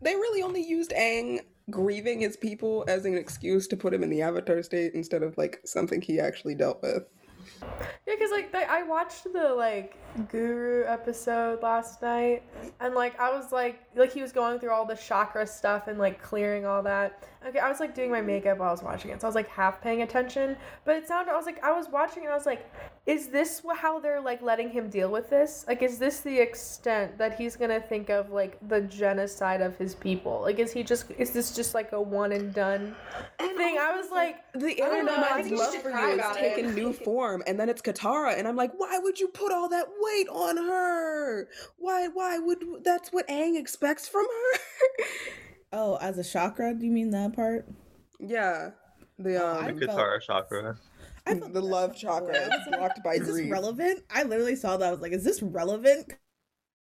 [0.00, 1.40] they really only used Aang
[1.70, 5.36] grieving his people as an excuse to put him in the avatar state instead of
[5.38, 7.04] like something he actually dealt with.
[8.06, 9.98] Yeah, because like I watched the like
[10.30, 12.42] Guru episode last night,
[12.80, 15.98] and like I was like like he was going through all the chakra stuff and
[15.98, 17.24] like clearing all that.
[17.46, 19.34] Okay, I was like doing my makeup while I was watching it, so I was
[19.34, 20.56] like half paying attention.
[20.86, 22.70] But it sounded I was like I was watching and I was like,
[23.04, 25.66] is this how they're like letting him deal with this?
[25.68, 29.94] Like, is this the extent that he's gonna think of like the genocide of his
[29.94, 30.40] people?
[30.40, 32.96] Like, is he just is this just like a one and done
[33.38, 33.76] thing?
[33.78, 34.36] I was like.
[34.54, 36.92] The I don't know, I Aaron's think you love for you has about taken new
[36.92, 40.28] form, and then it's Katara, and I'm like, why would you put all that weight
[40.28, 41.48] on her?
[41.76, 42.08] Why?
[42.08, 45.04] Why would that's what Aang expects from her?
[45.76, 47.66] Oh, as a chakra, do you mean that part?
[48.20, 48.70] yeah,
[49.18, 50.76] the Oh, um, I the felt- Katara chakra.
[51.26, 54.04] I felt the love chakra I blocked by Is this relevant?
[54.10, 54.86] I literally saw that.
[54.88, 56.12] I was like, is this relevant?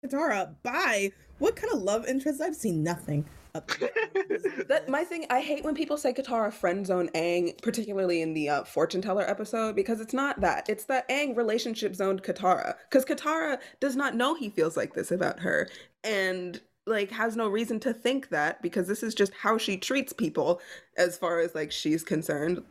[0.05, 1.11] Katara, bye.
[1.39, 2.41] What kind of love interest?
[2.41, 3.25] I've seen nothing.
[3.53, 3.67] Up
[4.67, 5.25] That my thing.
[5.29, 9.29] I hate when people say Katara friend zone Aang, particularly in the uh, fortune teller
[9.29, 10.67] episode, because it's not that.
[10.69, 15.11] It's that Aang relationship zoned Katara, because Katara does not know he feels like this
[15.11, 15.67] about her,
[16.03, 16.61] and
[16.91, 20.61] like has no reason to think that because this is just how she treats people,
[20.97, 22.63] as far as like she's concerned.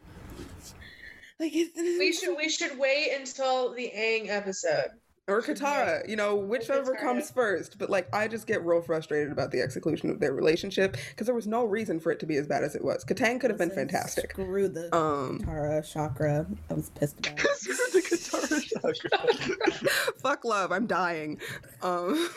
[1.40, 4.90] Like We should we should wait until the Aang episode.
[5.30, 7.78] Or Katara, you know, whichever comes first.
[7.78, 11.34] But like, I just get real frustrated about the execution of their relationship because there
[11.36, 13.04] was no reason for it to be as bad as it was.
[13.04, 14.32] Kataang could have been fantastic.
[14.32, 16.46] Screw the Um, Katara chakra.
[16.68, 17.46] I was pissed about it.
[17.92, 19.88] the Katara chakra.
[20.20, 21.40] fuck love, I'm dying.
[21.82, 22.28] Um,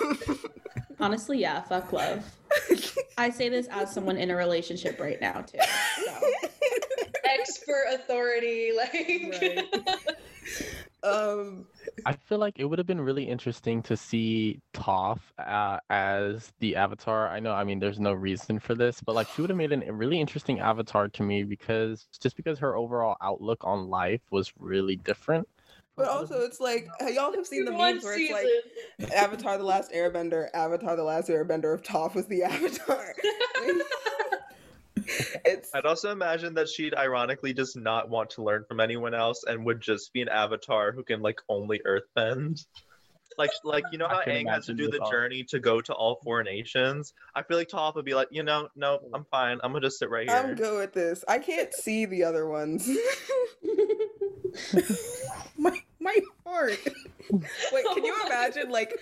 [1.00, 2.24] Honestly, yeah, fuck love.
[3.18, 5.58] I say this as someone in a relationship right now too.
[6.06, 6.14] So.
[7.26, 9.66] Expert authority, like
[11.04, 11.66] um,
[12.06, 16.76] I feel like it would have been really interesting to see Toph uh, as the
[16.76, 17.30] avatar.
[17.30, 19.72] I know, I mean, there's no reason for this, but like she would have made
[19.72, 24.22] an, a really interesting avatar to me because just because her overall outlook on life
[24.32, 25.48] was really different.
[25.96, 28.50] but also it's like y'all have seen the one memes where it's season.
[29.00, 33.14] like Avatar: The Last Airbender, Avatar: The Last Airbender of Toph was the Avatar.
[35.46, 39.44] it's I'd also imagine that she'd ironically just not want to learn from anyone else
[39.46, 42.66] and would just be an avatar who can like only earthbend.
[43.38, 45.12] like like you know how can Aang has to do the the thought.
[45.12, 47.14] journey to go to all four nations.
[47.36, 49.60] I feel like Toph would be like, you know, no, I'm fine.
[49.64, 50.38] I'm gonna just sit right here.
[50.38, 51.24] I'm good with this.
[51.28, 52.90] I can't see the other ones.
[56.04, 56.16] my
[56.46, 56.80] my heart.
[57.32, 58.94] Wait, can you imagine like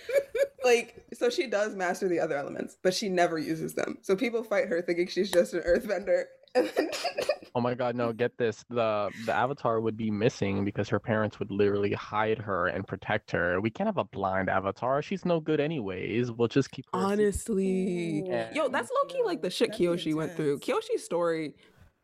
[0.64, 3.98] like so she does master the other elements, but she never uses them.
[4.02, 6.24] So people fight her thinking she's just an earthbender.
[6.54, 6.70] And
[7.54, 8.64] Oh my god, no, get this.
[8.70, 13.30] The the avatar would be missing because her parents would literally hide her and protect
[13.32, 13.60] her.
[13.60, 15.02] We can't have a blind avatar.
[15.02, 16.30] She's no good anyways.
[16.32, 18.52] We'll just keep her honestly, Yeah.
[18.54, 20.60] yo, that's low key like the shit That'd be Kyoshi went through.
[20.60, 21.54] Kyoshi's story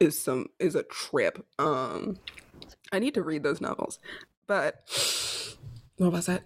[0.00, 1.44] is some is a trip.
[1.58, 2.18] Um,
[2.92, 3.98] I need to read those novels,
[4.48, 4.82] but
[5.98, 6.42] what was that?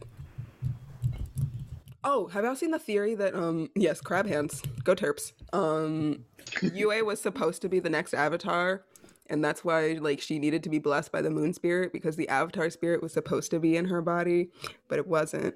[2.05, 5.33] Oh, have y'all seen the theory that um yes, crab hands, go terps.
[5.55, 6.25] Um
[6.61, 8.83] Yue was supposed to be the next avatar,
[9.29, 12.29] and that's why like she needed to be blessed by the moon spirit because the
[12.29, 14.51] avatar spirit was supposed to be in her body,
[14.89, 15.55] but it wasn't.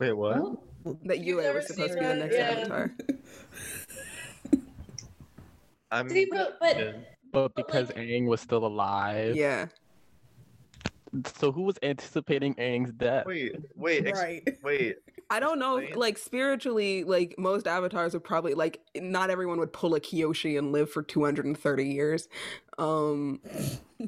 [0.00, 0.36] Wait, what?
[0.38, 2.50] Oh, That You've Yue was supposed to seen be the next Yeah.
[2.50, 2.94] avatar.
[5.90, 6.92] I'm See, but, but yeah.
[7.32, 9.36] But But, because like- Aang was still alive.
[9.36, 9.66] Yeah.
[11.36, 13.26] So who was anticipating Aang's death?
[13.26, 14.58] wait, wait, ex- right.
[14.62, 14.96] wait.
[15.30, 15.98] I don't know, Explain.
[16.00, 20.70] like spiritually, like most avatars would probably like not everyone would pull a Kyoshi and
[20.70, 22.28] live for 230 years.
[22.78, 23.40] Um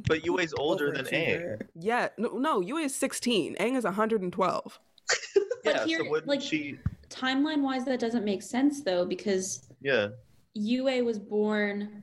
[0.06, 1.62] But Yue's older than Aang.
[1.74, 3.56] Yeah, no, no, Yue is 16.
[3.56, 4.78] Aang is 112.
[5.64, 6.78] But Yeah, here, so wouldn't like- she?
[7.08, 10.08] timeline wise, that doesn't make sense though, because Yeah.
[10.54, 12.02] Yue was born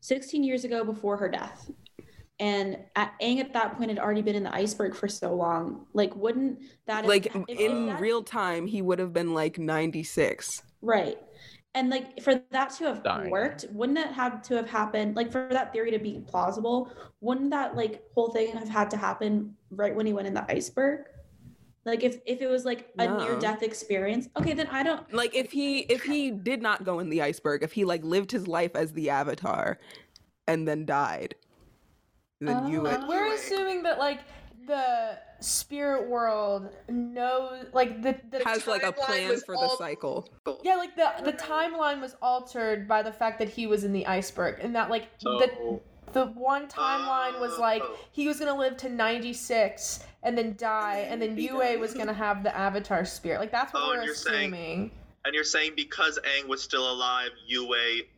[0.00, 1.70] 16 years ago before her death.
[2.40, 5.86] And at, Aang at that point had already been in the iceberg for so long.
[5.92, 9.58] Like, wouldn't that Like if- if in that- real time he would have been like
[9.58, 10.62] 96.
[10.80, 11.18] Right.
[11.74, 13.30] And like for that to have Dying.
[13.30, 16.90] worked, wouldn't it have to have happened like for that theory to be plausible,
[17.20, 20.44] wouldn't that like whole thing have had to happen right when he went in the
[20.50, 21.04] iceberg?
[21.84, 23.18] Like if if it was like a No.
[23.18, 26.98] near death experience, okay, then I don't Like if he if he did not go
[26.98, 29.78] in the iceberg, if he like lived his life as the avatar
[30.48, 31.36] and then died,
[32.40, 33.06] then Yue Oh.
[33.08, 34.20] We're assuming that like
[34.66, 39.60] the spirit world knows like the, the has like a timeline plan was for the
[39.62, 40.28] all- cycle.
[40.62, 44.06] yeah like the the timeline was altered by the fact that he was in the
[44.06, 45.80] iceberg and that like the
[46.12, 51.06] the one timeline was uh, like he was gonna live to 96 and then die
[51.08, 51.80] and then Be Yue done.
[51.80, 54.90] was gonna have the avatar spirit like that's what Oh, we're and you're saying- assuming
[55.22, 57.68] And you're saying because Aang was still alive, Yue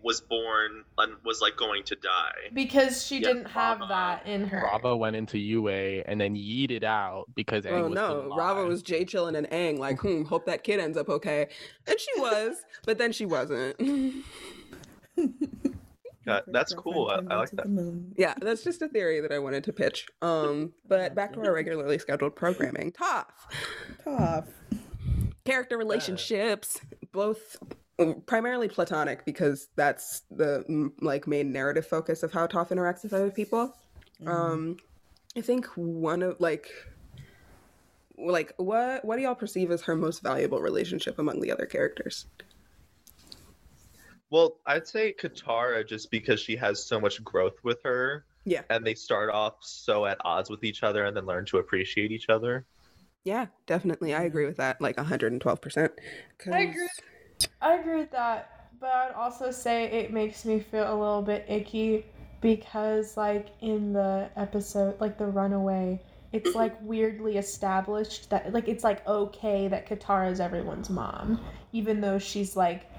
[0.03, 2.51] was born and was like going to die.
[2.55, 3.89] because she Yeah, didn't have Raava.
[3.89, 7.99] that in her Raava went into Yue and then yeeted out because Aang Oh was
[7.99, 11.09] still no, Raava was Jay chillin' and Aang like, hmm, hope that kid ends up
[11.09, 11.49] okay.
[11.89, 12.57] And she was,
[12.87, 13.77] but then she wasn't.
[16.25, 17.09] Yeah, that's cool.
[17.09, 17.67] I- I like that.
[18.17, 20.07] yeah, that's just a theory that I wanted to pitch.
[20.23, 22.93] Um, but back to our regularly scheduled programming.
[22.93, 23.25] Toph.
[24.05, 24.45] Tough.
[25.45, 27.57] Character relationships, both
[27.99, 33.13] uh, primarily platonic because that's the like main narrative focus of how Toph interacts with
[33.13, 33.75] other people.
[34.27, 34.77] Um,
[35.37, 36.71] I think one of like
[38.17, 42.27] like what what do y'all perceive as her most valuable relationship among the other characters?
[44.31, 48.25] Well, I'd say Katara just because she has so much growth with her.
[48.45, 48.63] Yeah.
[48.71, 52.11] And they start off so at odds with each other and then learn to appreciate
[52.11, 52.65] each other.
[53.25, 54.15] Yeah, definitely.
[54.15, 55.93] I agree with that, like 112%.
[56.51, 56.89] I agree.
[57.63, 61.47] I agree with that, but I'd also say it makes me feel a little bit
[61.49, 62.07] icky
[62.41, 66.01] because, like, in the episode, like the runaway,
[66.33, 71.41] it's like weirdly established that, like, it's like okay that Katara is everyone's mom,
[71.73, 72.91] even though she's like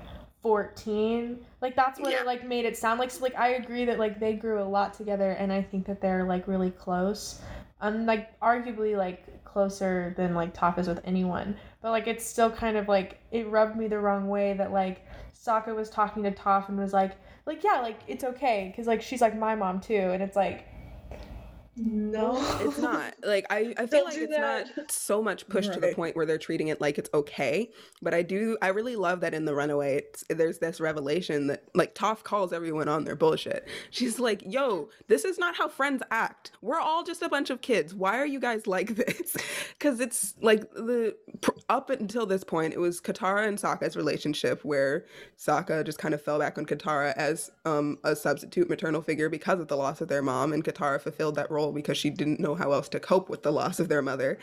[0.42, 1.46] 14.
[1.62, 2.22] Like, that's what Yeah.
[2.22, 3.12] it like made it sound like.
[3.12, 6.02] So, like, I agree that like they grew a lot together, and I think that
[6.02, 7.42] they're like really close.
[7.82, 11.56] Um, like arguably like closer than like Toph is with anyone.
[11.82, 15.06] But like it's still kind of like it rubbed me the wrong way that like
[15.34, 17.14] Sokka was talking to Toph and was like
[17.46, 18.70] like yeah like it's okay.
[18.72, 19.96] Because like she's like my mom too.
[19.96, 20.66] And it's like
[21.76, 23.16] no It's not.
[23.24, 26.38] Like I, I feel like it's not so much pushed to the point where they're
[26.38, 27.72] treating it like it's okay.
[28.02, 31.64] But I do I really love that in the runaway it's, there's this revelation that
[31.74, 33.68] like Toph calls everyone on their bullshit.
[33.92, 36.52] She's like, "Yo, this is not how friends act.
[36.62, 37.96] We're all just a bunch of kids.
[37.96, 39.36] Why are you guys like this?"
[39.80, 44.64] Cuz it's like the pr- up until this point it was Katara and Sokka's relationship
[44.66, 45.06] where
[45.38, 49.60] Sokka just kind of fell back on Katara as um, a substitute maternal figure because
[49.60, 52.56] of the loss of their mom, and Katara fulfilled that role because she didn't know
[52.56, 54.38] how else to cope with the loss of their mother.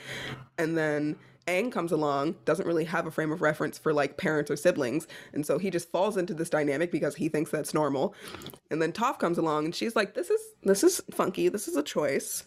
[0.59, 1.17] And then
[1.47, 5.07] Aang comes along, doesn't really have a frame of reference for like parents or siblings,
[5.33, 8.15] and so he just falls into this dynamic because he thinks that's normal.
[8.71, 11.49] And then Toph comes along, and she's like, "This is this is funky.
[11.49, 12.45] This is a choice."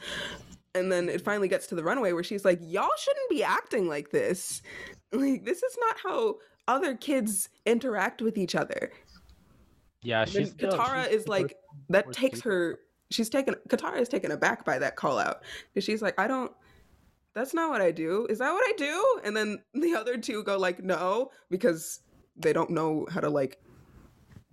[0.76, 3.88] and then it finally gets to the runway where she's like, "Y'all shouldn't be acting
[3.88, 4.62] like this.
[5.12, 6.38] Like this is not how
[6.68, 8.92] other kids interact with each other."
[10.02, 11.56] Yeah, she's Katara she's is like
[11.90, 12.80] that takes her.
[13.14, 13.56] She's taken.
[13.70, 16.52] Katara is taken aback by that call out because she's like, "I don't."
[17.36, 18.28] That's not what I do.
[18.30, 19.20] Is that what I do?
[19.24, 22.00] And then the other two go like, "No," because
[22.36, 23.62] they don't know how to like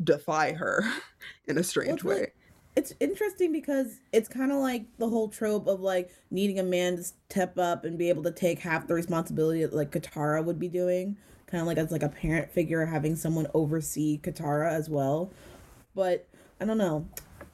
[0.03, 0.85] defy her
[1.47, 2.33] in a strange like- way.
[2.77, 6.97] it's interesting because it's kind of like the whole trope of like needing a man
[6.97, 10.59] to step up and be able to take half the responsibility that like Katara would
[10.59, 11.17] be doing,
[11.47, 15.31] kind of like as like a parent figure having someone oversee Katara as well.
[15.95, 16.27] But
[16.61, 17.07] I don't know.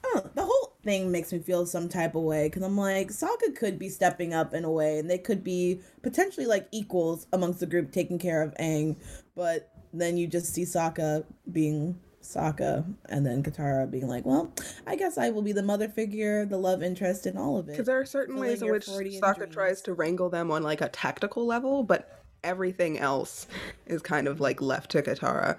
[0.04, 0.30] I don't know.
[0.34, 0.55] The whole
[0.86, 4.32] thing makes me feel some type of way because I'm like Sokka could be stepping
[4.32, 8.18] up in a way, and they could be potentially like equals amongst the group taking
[8.18, 8.96] care of Aang,
[9.34, 14.52] but then you just see Sokka being Sokka, and then Katara being like, "Well,
[14.86, 17.72] I guess I will be the mother figure, the love interest, in all of it."
[17.72, 20.88] Because there are certain ways in which Sokka tries to wrangle them on like a
[20.88, 23.46] tactical level, but everything else
[23.86, 25.58] is kind of like left to Katara.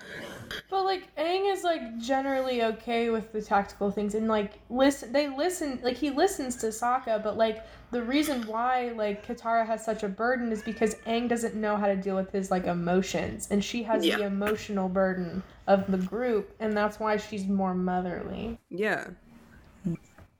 [0.69, 5.27] But like Aang is like generally okay with the tactical things and like listen they
[5.27, 10.03] listen like he listens to Sokka, but like the reason why like Katara has such
[10.03, 13.63] a burden is because Aang doesn't know how to deal with his like emotions and
[13.63, 14.17] she has Yeah.
[14.17, 18.57] the emotional burden of the group and that's why she's more motherly.
[18.69, 19.09] Yeah.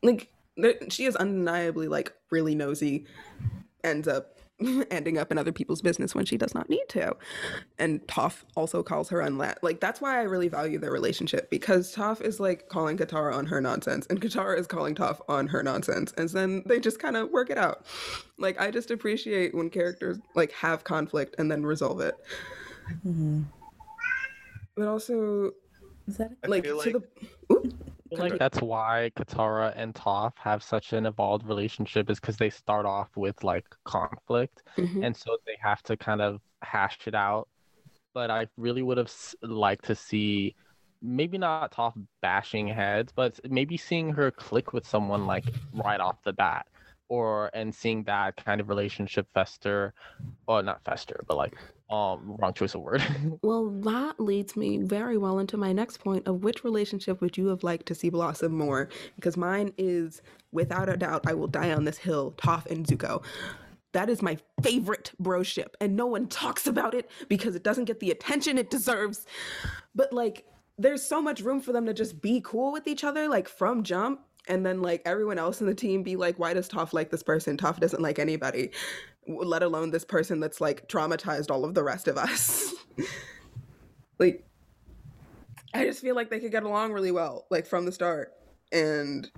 [0.01, 0.29] Like
[0.89, 3.05] she is undeniably like really nosy,
[3.83, 4.36] ends up
[4.91, 7.15] ending up in other people's business when she does not need to.
[7.77, 11.93] And Toph also calls her unla like that's why I really value their relationship because
[11.95, 15.61] Toph is like calling Katara on her nonsense and Katara is calling Toph on her
[15.61, 17.85] nonsense and then they just kind of work it out.
[18.39, 22.15] Like I just appreciate when characters like have conflict and then resolve it.
[23.05, 23.45] Mhm.
[24.75, 25.51] But also
[26.07, 27.03] Is that I like feel to the
[27.53, 32.19] Ooh, I feel like that's why Katara and Toph have such an evolved relationship is
[32.19, 35.05] because they start off with like conflict, mhm.
[35.05, 37.47] and so they have to kind of hash it out.
[38.13, 39.11] But I really would have
[39.41, 40.55] liked to see
[41.01, 46.23] maybe not Toph bashing heads, but maybe seeing her click with someone like right off
[46.23, 46.67] the bat,
[47.09, 49.93] or and seeing that kind of relationship fester,
[50.47, 51.55] or not fester, but like
[51.89, 53.03] um wrong choice of word.
[53.41, 57.47] Well, that leads me very well into my next point of which relationship would you
[57.47, 58.89] have liked to see blossom more?
[59.15, 63.23] Because mine is, without a doubt, I will die on this hill, Toph and Zuko.
[63.93, 67.99] That is my favorite broship, and no one talks about it because it doesn't get
[67.99, 69.25] the attention it deserves.
[69.95, 70.45] But like,
[70.77, 73.83] there's so much room for them to just be cool with each other, like from
[73.83, 77.09] jump, and then like everyone else in the team be like, why does Toph like
[77.09, 77.57] this person?
[77.57, 78.71] Toph doesn't like anybody,
[79.27, 82.73] let alone this person that's like traumatized all of the rest of us.
[84.19, 84.45] like,
[85.73, 88.33] I just feel like they could get along really well, like from the start.
[88.71, 89.29] And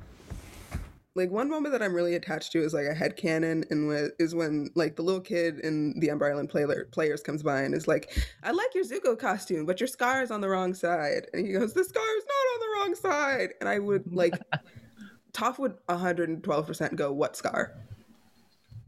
[1.16, 4.24] like one moment that I'm really attached to is like a head canon, and wh-
[4.24, 7.74] is when like the little kid in the Ember Island player players comes by and
[7.74, 8.12] is like,
[8.44, 11.52] "I like your Zuko costume, but your scar is on the wrong side." And he
[11.52, 14.40] goes, "The scar is not on the wrong side." And I would like,
[15.34, 17.76] Toph would 112% go, "What scar?"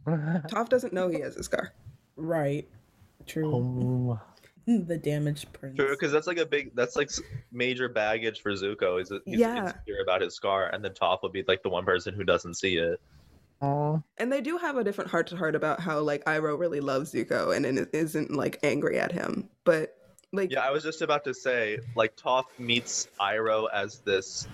[0.07, 1.73] Toph doesn't know he has a scar.
[2.15, 2.67] right?
[3.27, 3.55] True.
[3.55, 4.19] um,
[4.87, 5.75] the damaged prince.
[5.77, 7.09] True, because that's like a big, that's like
[7.51, 9.01] major baggage for Zuko.
[9.01, 9.63] Is that he's Yeah.
[9.67, 12.55] insecure about his scar, and then Toph will be like the one person who doesn't
[12.55, 12.99] see it.
[13.61, 13.99] aw.
[14.17, 17.13] And they do have a different heart to heart about how like Iroh really loves
[17.13, 19.49] Zuko and it isn't like angry at him.
[19.65, 19.95] But
[20.33, 24.47] like Yeah, I was just about to say, like Toph meets Iroh as this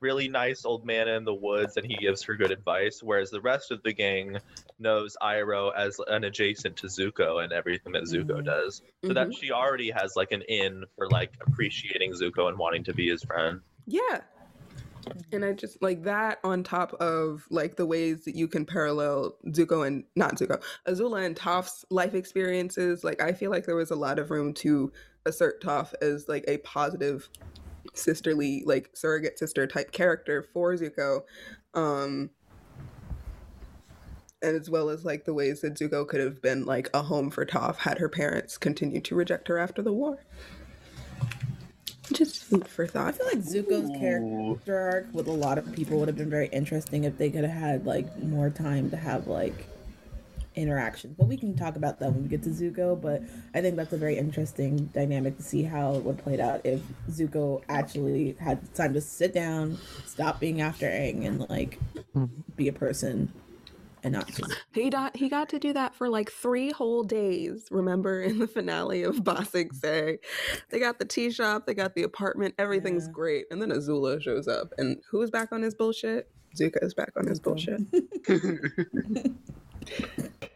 [0.00, 3.40] really nice old man in the woods, and he gives her good advice, whereas the
[3.40, 4.38] rest of the gang
[4.78, 8.44] knows Iroh as an adjacent to Zuko and everything that Zuko Mhm.
[8.44, 8.82] does.
[9.04, 9.14] So mhm.
[9.14, 13.08] that she already has like an in for like appreciating Zuko and wanting to be
[13.08, 13.60] his friend.
[13.86, 14.22] Yeah.
[15.32, 19.36] And I just like that on top of like the ways that you can parallel
[19.48, 23.04] Zuko and not Zuko, Azula and Toph's life experiences.
[23.04, 24.92] Like I feel like there was a lot of room to
[25.26, 27.28] assert Toph as like a positive
[27.92, 31.20] sisterly, like surrogate sister type character for Zuko.
[31.74, 32.30] Um
[34.44, 37.44] as well as like the ways that Zuko could have been like a home for
[37.46, 40.18] Toph had her parents continued to reject her after the war.
[42.12, 43.08] Just food for thought.
[43.08, 43.98] I feel like Zuko's Ooh.
[43.98, 47.44] character arc with a lot of people would have been very interesting if they could
[47.44, 49.66] have had like more time to have like
[50.54, 51.14] interactions.
[51.16, 53.00] But we can talk about that when we get to Zuko.
[53.00, 53.22] But
[53.54, 56.80] I think that's a very interesting dynamic to see how it would played out if
[57.10, 61.78] Zuko actually had time to sit down, stop being after Aang, and like
[62.12, 62.26] hmm.
[62.56, 63.32] be a person
[64.04, 67.66] and not just He got he got to do that for like three whole days.
[67.70, 69.74] Remember in the finale of Ba Sing mm.
[69.74, 70.18] Se,
[70.70, 73.12] they got the tea shop, they got the apartment, everything's Yeah.
[73.12, 76.28] great, and then Azula shows up, and who's back on his bullshit?
[76.56, 77.80] Zuko's back on his bullshit.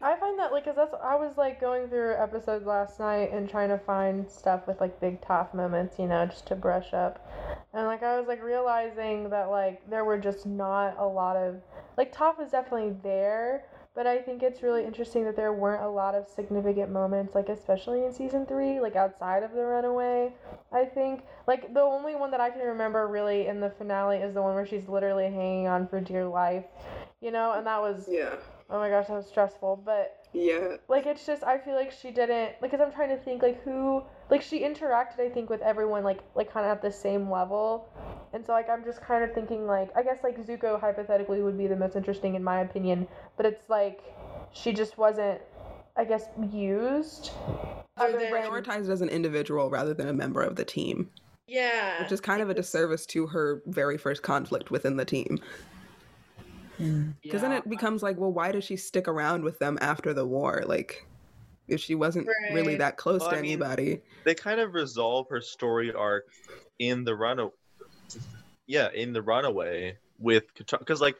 [0.01, 3.49] I find that like, cause that's I was like going through episodes last night and
[3.49, 7.29] trying to find stuff with like big Toph moments, you know, just to brush up,
[7.73, 11.61] and like I was like realizing that like there were just not a lot of
[11.97, 15.89] like Toph was definitely there, but I think it's really interesting that there weren't a
[15.89, 20.31] lot of significant moments, like especially in season three, like outside of the runaway.
[20.71, 24.33] I think like the only one that I can remember really in the finale is
[24.33, 26.63] the one where she's literally hanging on for dear life,
[27.19, 28.35] you know, and that was Yeah.
[28.69, 30.77] Oh my gosh, that was stressful, but Yeah.
[30.87, 33.61] like it's just I feel like she didn't like cuz I'm trying to think like
[33.63, 37.29] who like she interacted I think with everyone like like kind of at the same
[37.31, 37.89] level.
[38.33, 41.57] And so like I'm just kind of thinking like I guess like Zuko hypothetically would
[41.57, 44.01] be the most interesting in my opinion, but it's like
[44.51, 45.41] she just wasn't
[45.95, 47.31] I guess used
[47.97, 51.09] than- than Prioritized as an individual rather than a member of the team,
[51.47, 52.01] Yeah.
[52.01, 55.39] which is kind of a disservice to her very first conflict within the team.
[56.79, 57.13] Mm.
[57.21, 60.25] Because then it becomes like, well, why does she stick around with them after the
[60.25, 60.63] war?
[60.65, 61.05] Like,
[61.67, 64.01] if she wasn't really that close Well, to I mean- anybody.
[64.23, 66.25] they kind of resolve her story arc
[66.79, 67.49] in the run
[68.65, 71.15] yeah in the runaway with Katara because like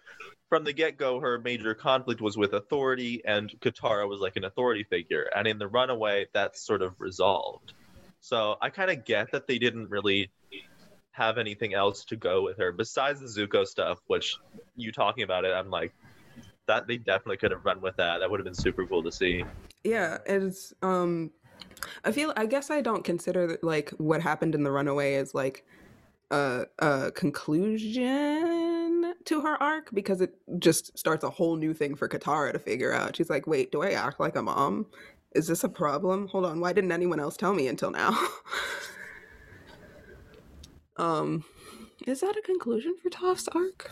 [0.49, 4.83] from the get-go her major conflict was with authority and Katara was like an authority
[4.83, 5.29] figure.
[5.35, 7.73] And in the runaway that's sort of resolved.
[8.21, 10.31] So I kind of get that they didn't really
[11.19, 14.37] have anything else to go with her besides the Zuko stuff which
[14.77, 15.93] you talking about it I'm like
[16.67, 19.11] that they definitely could have run with that that would have been super cool to
[19.11, 19.43] see
[19.83, 21.31] Yeah, it's um
[22.05, 25.65] I feel I guess I don't consider like what happened in the runaway as like
[26.31, 32.07] a a conclusion to her arc because it just starts a whole new thing for
[32.07, 33.15] Katara to figure out.
[33.15, 34.85] She's like, "Wait, do I act like a mom?
[35.35, 36.27] Is this a problem?
[36.27, 38.13] Hold on, why didn't anyone else tell me until now?"
[40.99, 41.43] um
[42.05, 43.91] is that a conclusion for Toph's arc?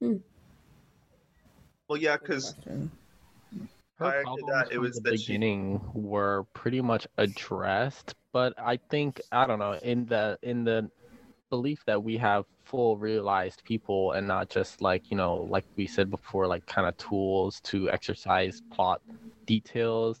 [0.00, 2.88] well yeah because her
[3.98, 8.14] prior to problems that, it from was the that she- beginning were pretty much addressed
[8.32, 10.90] but i think i don't know in the in the
[11.50, 15.86] belief that we have full realized people and not just like you know like we
[15.86, 19.00] said before like kind of tools to exercise plot
[19.46, 20.20] details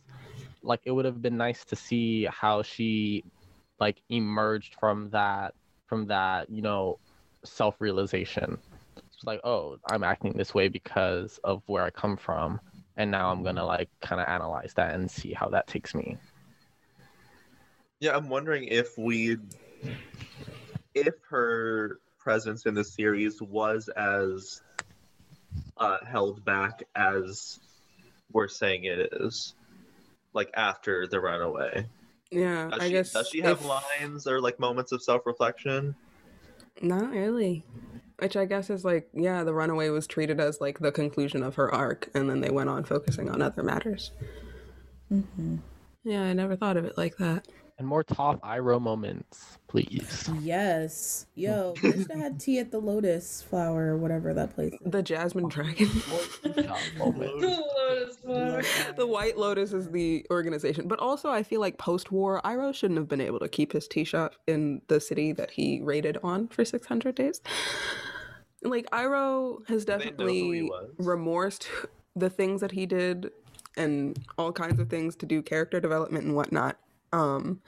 [0.62, 3.24] like it would have been nice to see how she
[3.82, 5.54] like emerged from that
[5.88, 7.00] from that you know
[7.42, 8.56] self-realization.
[8.96, 12.60] It's like oh i'm acting this way because of where i come from.
[12.96, 16.16] And now i'm gonna like kind of analyze that and see how that takes me.
[17.98, 19.38] Yeah, I'm wondering if we,
[20.94, 24.60] if her presence in the series was as
[25.76, 27.58] uh, held back as
[28.32, 29.54] we're saying it is,
[30.32, 31.86] like after the runaway.
[32.32, 35.94] Yeah, Does I she, guess does she have if- lines or like moments of self-reflection?
[36.80, 37.64] Not really.
[38.18, 41.56] Which I guess is like, yeah, the runaway was treated as like the conclusion of
[41.56, 44.12] her arc, and then they went on focusing on other matters.
[45.12, 45.56] Mm-hmm.
[46.04, 47.46] Yeah, I never thought of it like that.
[47.78, 51.26] And more Toph Iroh moments please Yes.
[51.34, 54.78] Yo, they should have had tea at the Lotus Flower or whatever that place is.
[54.84, 55.86] The Jasmine Dragon.
[55.88, 57.42] Toph moments.
[57.42, 58.62] Lotus flower.
[58.96, 60.86] the White Lotus is the organization.
[60.88, 63.88] But also, I feel like post war, Iroh shouldn't have been able to keep his
[63.88, 67.40] tea shop in the city that he raided on for 600 days.
[68.64, 70.90] Like, Iroh has They know who he definitely was.
[70.98, 71.68] remorsed
[72.14, 73.32] the things that he did
[73.76, 76.76] and all kinds of things to do character development and whatnot.
[77.12, 77.60] Um,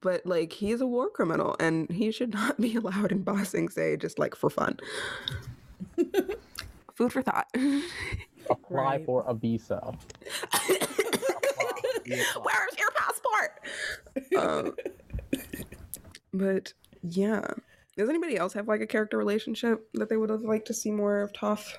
[0.00, 3.68] but like he's a war criminal and he should not be allowed in Ba Sing
[3.68, 4.78] Se just like for fun.
[6.94, 7.46] Food for thought.
[8.48, 9.04] apply Right.
[9.04, 9.80] for a visa
[12.06, 13.60] Where's your passport?
[14.38, 14.74] um,
[16.32, 17.46] but yeah,
[17.96, 20.90] does anybody else have like a character relationship that they would have liked to see
[20.90, 21.72] more of Toph?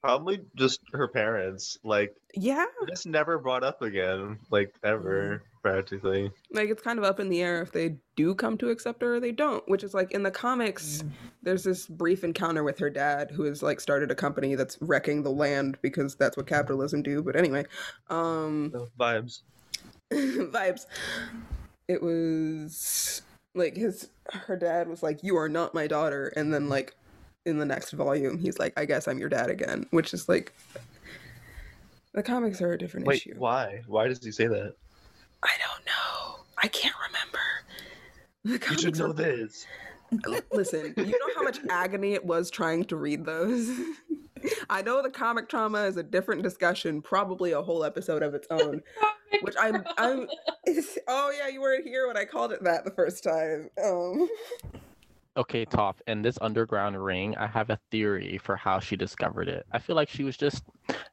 [0.00, 1.78] Probably just her parents.
[1.84, 4.38] Like, Yeah, just never brought up again.
[4.50, 6.30] Like ever, practically.
[6.52, 9.14] like it's kind of up in the air if they do come to accept her
[9.16, 9.66] or they don't.
[9.68, 11.02] Which is like in the comics,
[11.42, 15.22] there's this brief encounter with her dad who has like started a company that's wrecking
[15.22, 17.22] the land because that's what capitalism do.
[17.22, 17.64] But anyway,
[18.10, 19.40] um, No vibes.
[20.12, 20.86] vibes.
[21.88, 23.22] It was
[23.54, 26.94] like his her dad was like, "You are not my daughter," and then like
[27.44, 30.52] in the next volume, he's like, "I guess I'm your dad again," which is like
[32.14, 33.34] the comics are a different Wait, issue.
[33.38, 33.82] why?
[33.86, 34.74] Why does he say that?
[35.42, 36.44] I don't know.
[36.62, 37.38] I can't remember.
[38.44, 39.66] The You comics should know are- this.
[40.52, 43.70] Listen, you know how much agony it was trying to read those.
[44.68, 48.46] I know the comic trauma is a different discussion, probably a whole episode of its
[48.50, 48.82] own.
[49.40, 50.28] which I'm I'm
[51.08, 53.70] oh yeah, you weren't here when I called it that the first time.
[53.82, 54.28] Um
[55.34, 59.64] Okay, Toph, and this underground ring, I have a theory for how she discovered it.
[59.72, 60.62] I feel like she was just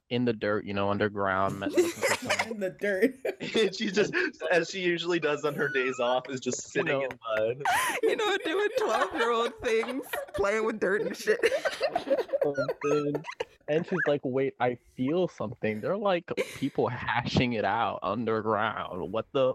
[0.10, 1.58] in the dirt, you know, underground.
[1.58, 2.48] met- looking for someone.
[2.52, 3.16] in the dirt.
[3.56, 4.14] And she just,
[4.52, 7.64] as she usually does on her days off, is just sitting in mud.
[8.04, 10.04] you know, doing 12 year old things,
[10.36, 11.40] playing with dirt and shit.
[13.68, 15.80] And she's like, wait, I feel something.
[15.80, 19.12] They're like people hashing it out underground.
[19.14, 19.54] What the?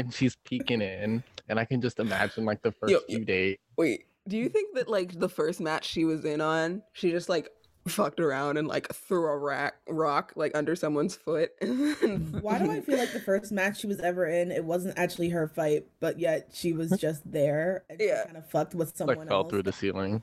[0.00, 1.22] And she's peeking in.
[1.48, 3.58] And I can just imagine like the first Yo, few days.
[3.76, 7.28] Wait, do you think that like the first match she was in on, she just
[7.28, 7.48] like
[7.86, 11.50] fucked around and like threw a rack, rock like under someone's foot?
[11.60, 15.28] Why do I feel like the first match she was ever in, it wasn't actually
[15.30, 18.24] her fight, but yet she was just there and Yeah.
[18.24, 19.50] kind of fucked with someone Like fell else.
[19.50, 20.22] through the ceiling.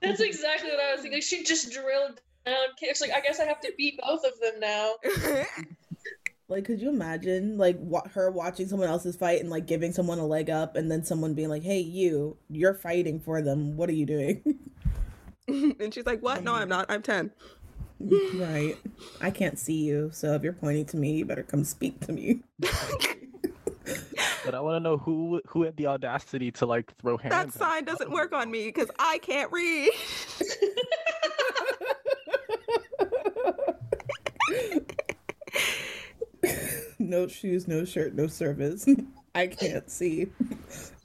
[0.00, 1.20] That's exactly what I was thinking.
[1.20, 2.56] She just drilled down.
[2.80, 4.94] It's like I guess I have to beat both of them now.
[6.52, 10.18] Like, could you imagine like wa- her watching someone else's fight and like giving someone
[10.18, 13.74] a leg up, and then someone being like, "Hey, you, you're fighting for them.
[13.74, 14.42] What are you doing?"
[15.48, 16.44] and she's like, "What?
[16.44, 16.90] No, I'm not.
[16.90, 17.30] I'm 10."
[18.34, 18.76] right.
[19.20, 22.12] I can't see you, so if you're pointing to me, you better come speak to
[22.12, 22.42] me.
[24.44, 27.32] But I want to know who who had the audacity to like throw hands.
[27.32, 29.90] That at sign doesn't work on me because I can't read.
[37.08, 38.86] no shoes, no shirt, no service.
[39.34, 40.28] I can't see.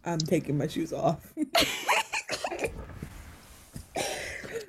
[0.06, 1.34] I'm taking my shoes off.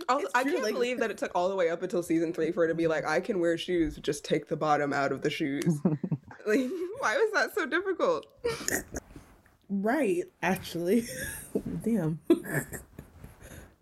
[0.09, 2.51] Also, I can't like- believe that it took all the way up until season three
[2.51, 5.21] for her to be like, I can wear shoes, just take the bottom out of
[5.21, 5.67] the shoes.
[5.85, 8.27] like, why was that so difficult?
[9.69, 11.07] right, actually.
[11.85, 12.21] Damn.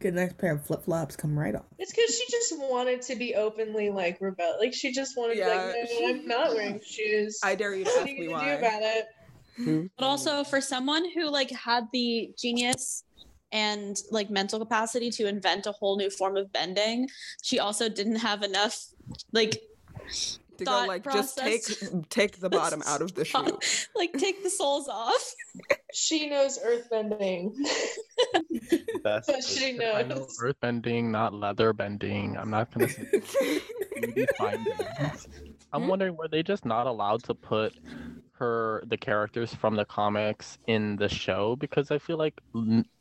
[0.01, 1.65] Get a nice pair of flip flops, come right off.
[1.79, 4.57] It's because she just wanted to be openly like rebel.
[4.61, 7.41] Like she just wanted to be Yeah, like, she- I'm not wearing shoes.
[7.43, 8.45] I dare you to what ask you me why.
[8.45, 9.07] do about it?
[9.99, 13.05] But also for someone who like had the genius
[13.53, 17.09] and like mental capacity to invent a whole new form of bending,
[17.43, 18.79] she also didn't have enough
[19.33, 19.53] like
[20.59, 21.91] to go thought like just take process.
[22.11, 23.59] take the bottom out of the shoe.
[23.95, 25.33] like take the soles off.
[25.99, 27.55] She knows earthbending.
[29.05, 30.37] That's but she I know knows.
[30.39, 32.37] earth bending, not leather bending.
[32.37, 33.07] I'm not gonna say.
[35.73, 35.89] I'm Hmm?
[35.89, 37.75] wondering were they just not allowed to put
[38.35, 42.35] her the characters from the comics in the show because I feel like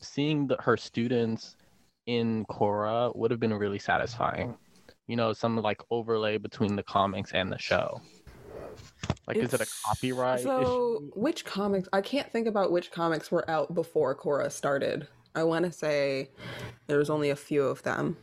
[0.02, 1.56] seeing the, her students
[2.08, 4.58] in Korra would have been really satisfying.
[5.08, 8.02] You know, some like overlay between the comics and the show.
[9.28, 11.12] Like, is it a copyright So, issue?
[11.16, 11.90] which comics?
[11.92, 15.08] I can't think about which comics were out before Korra started.
[15.34, 16.30] I want to say
[16.88, 18.18] there was only a few of them.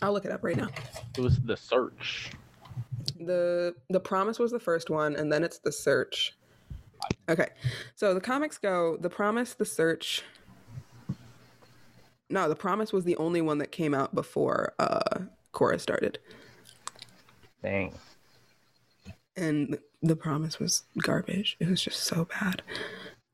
[0.00, 0.68] I'll look it up right now.
[1.16, 2.30] It was the search.
[3.20, 6.36] the the promise was the first one and then it's the search
[7.28, 7.48] okay
[7.96, 10.22] so the comics go the promise the search
[12.30, 15.20] no the promise was the only one that came out before uh
[15.52, 16.18] Korra started
[17.62, 17.92] Dang.
[19.38, 22.62] And the promise was garbage it was just so bad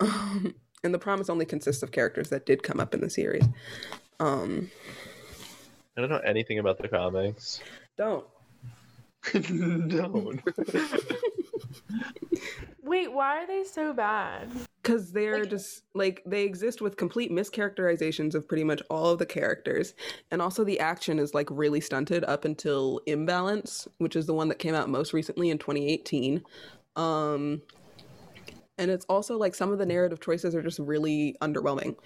[0.01, 3.45] um, and the promise only consists of characters that did come up in the series
[4.21, 4.71] um
[5.97, 7.61] I don't know anything about the comics.
[7.97, 8.27] don't
[9.33, 10.41] Don't.
[12.85, 14.48] Wait, why are they so bad?
[14.82, 19.24] Because they're just like they exist with complete mischaracterizations of pretty much all of the
[19.24, 19.94] characters,
[20.31, 24.48] and also the action is like really stunted up until Imbalance, which is the one
[24.48, 26.43] that came out most recently in 2018.
[26.97, 27.62] Um,
[28.77, 31.97] and it's also like some of the narrative choices are just really underwhelming.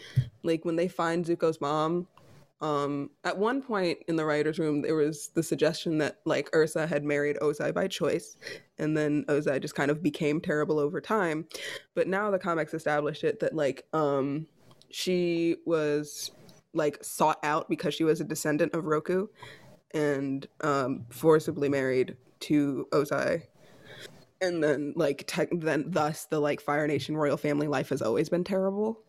[0.44, 2.06] Like when they find Zuko's mom,
[2.60, 6.86] um, at one point in the writers' room, there was the suggestion that like Ursa
[6.86, 8.36] had married Ozai by choice,
[8.78, 11.46] and then Ozai just kind of became terrible over time.
[11.94, 14.46] But now the comics established it that like um,
[14.90, 16.32] she was
[16.74, 19.28] like sought out because she was a descendant of Roku,
[19.94, 23.42] and um, forcibly married to Ozai.
[24.40, 28.28] And then, like, tech then thus the like Fire Nation royal family life has always
[28.28, 29.00] been terrible.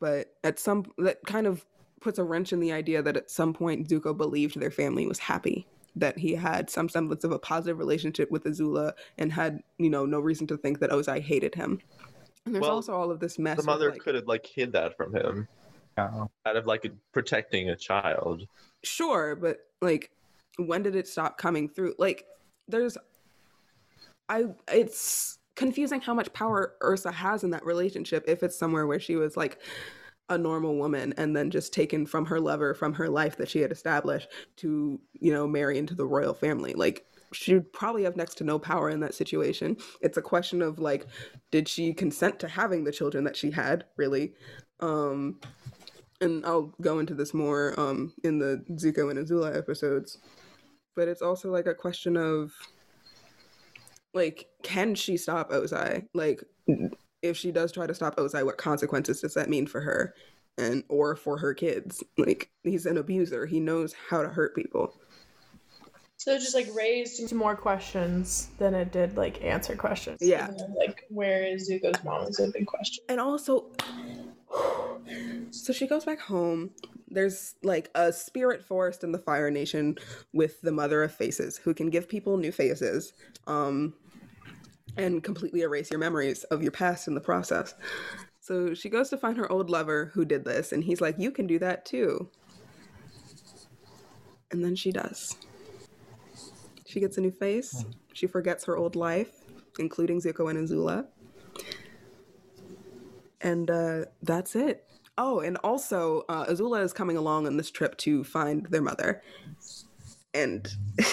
[0.00, 1.64] But at some that kind of
[2.00, 5.18] puts a wrench in the idea that at some point Zuko believed their family was
[5.18, 5.66] happy,
[5.96, 10.06] that he had some semblance of a positive relationship with Azula, and had you know
[10.06, 11.78] no reason to think that Ozai hated him.
[12.46, 13.56] And there's Well, also all of this mess.
[13.56, 15.46] the with, mother like- could have like hid that from him
[15.98, 16.24] Yeah.
[16.46, 18.46] out of like protecting a child.
[18.82, 20.10] Sure, but like
[20.56, 21.94] when did it stop coming through?
[21.98, 22.24] Like
[22.66, 22.96] there's
[24.28, 29.00] I it's confusing how much power Ursa has in that relationship if it's somewhere where
[29.00, 29.58] she was like
[30.30, 33.60] a normal woman and then just taken from her lover from her life that she
[33.60, 36.72] had established to, you know, marry into the royal family.
[36.72, 39.76] Like she would probably have next to no power in that situation.
[40.00, 41.06] It's a question of like
[41.50, 44.34] did she consent to having the children that she had, really?
[44.78, 45.40] Um
[46.20, 50.18] and I'll go into this more um in the Zuko and Azula episodes.
[50.94, 52.52] But it's also like a question of
[54.14, 56.06] like can she stop Ozai?
[56.14, 56.44] Like
[57.22, 60.14] if she does try to stop Ozai, what consequences does that mean for her
[60.58, 62.02] and or for her kids?
[62.18, 63.46] Like he's an abuser.
[63.46, 64.94] He knows how to hurt people.
[66.16, 70.18] So it just like raised more questions than it did like answer questions.
[70.20, 70.50] Yeah.
[70.76, 73.04] like where is Zuko's mom is a big question.
[73.08, 73.66] And also
[75.50, 76.70] so she goes back home.
[77.08, 79.96] There's like a spirit forest in the Fire Nation
[80.32, 83.14] with the Mother of Faces who can give people new faces.
[83.46, 83.94] Um
[84.96, 87.74] and completely erase your memories of your past in the process.
[88.40, 91.30] So she goes to find her old lover who did this, and he's like, You
[91.30, 92.28] can do that too.
[94.50, 95.36] And then she does.
[96.86, 97.84] She gets a new face.
[98.12, 99.30] She forgets her old life,
[99.78, 101.06] including Zuko and Azula.
[103.40, 104.88] And uh, that's it.
[105.16, 109.22] Oh, and also, uh, Azula is coming along on this trip to find their mother.
[110.34, 110.68] And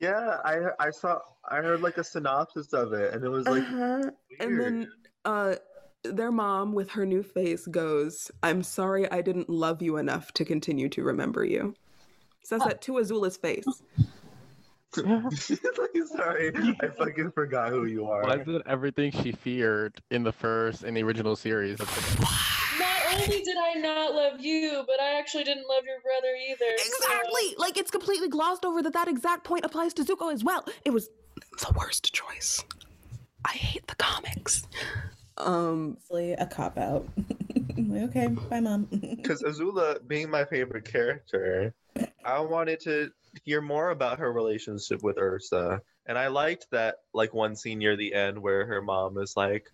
[0.00, 3.62] Yeah, I I saw I heard like a synopsis of it, and it was like
[3.62, 4.10] Uh-huh.
[4.40, 4.88] And then
[5.24, 5.56] uh
[6.02, 10.46] their mom with her new face goes, I'm sorry I didn't love you enough to
[10.46, 11.74] continue to remember you.
[12.42, 13.66] Says that to Azula's face.
[14.94, 16.52] She's like, sorry,
[16.82, 18.22] I fucking forgot who you are.
[18.22, 21.78] Wasn't everything she feared in the first in the original series?
[23.20, 26.78] Not only did I not love you, but I actually didn't love your brother either.
[26.78, 27.54] so- Exactly!
[27.58, 30.64] Like it's completely glossed over that that exact point applies to Zuko as well.
[30.84, 31.08] It was
[31.60, 32.62] the worst choice.
[33.44, 34.66] I hate the comics.
[35.36, 37.08] Um Honestly, a cop out.
[37.80, 38.84] Okay, bye, mom.
[38.90, 41.72] Because Azula being my favorite character,
[42.24, 43.10] I wanted to
[43.44, 45.80] hear more about her relationship with Ursa.
[46.06, 49.64] And I liked that like one scene near the end where her mom is like,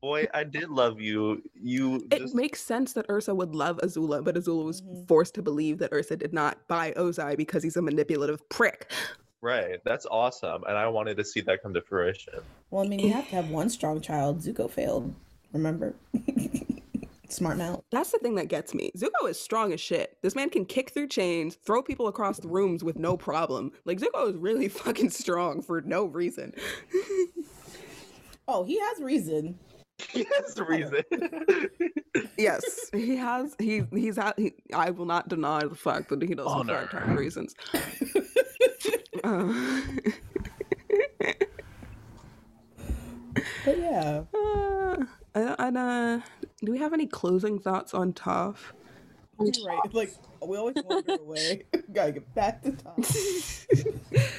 [0.00, 1.42] Boy, I did love you.
[1.54, 5.08] You it just makes sense that Ursa would love Azula, but Azula was Mhm.
[5.08, 8.90] forced to believe that Ursa did not buy Ozai because he's a manipulative prick.
[9.40, 9.80] right.
[9.84, 10.62] That's awesome.
[10.68, 12.34] And I wanted to see that come to fruition.
[12.70, 14.38] well, I mean, you have to have one strong child.
[14.40, 15.14] Zuko failed.
[15.52, 15.94] Remember?
[17.30, 17.82] Smart mouth.
[17.90, 18.90] That's the thing that gets me.
[18.96, 20.16] Zuko is strong as shit.
[20.22, 23.72] This man can kick through chains, throw people across the rooms with no problem.
[23.84, 26.54] Like Zuko is really fucking strong for no reason.
[28.50, 29.58] Oh, he has reason.
[30.14, 31.02] That's the reason.
[32.38, 33.54] yes, he has.
[33.58, 34.34] He he's had.
[34.36, 36.88] He, I will not deny the fact that he does have Honor.
[36.90, 37.54] five time reasons.
[39.24, 39.52] Uh,
[43.64, 44.22] But yeah.
[44.34, 44.96] uh,
[45.34, 46.20] I, I, uh,
[46.64, 48.56] do we have any closing thoughts on Toph?
[49.40, 49.94] You're right.
[49.94, 50.12] Like
[50.44, 51.64] we always wander away.
[51.92, 54.30] Gotta get back to Toph.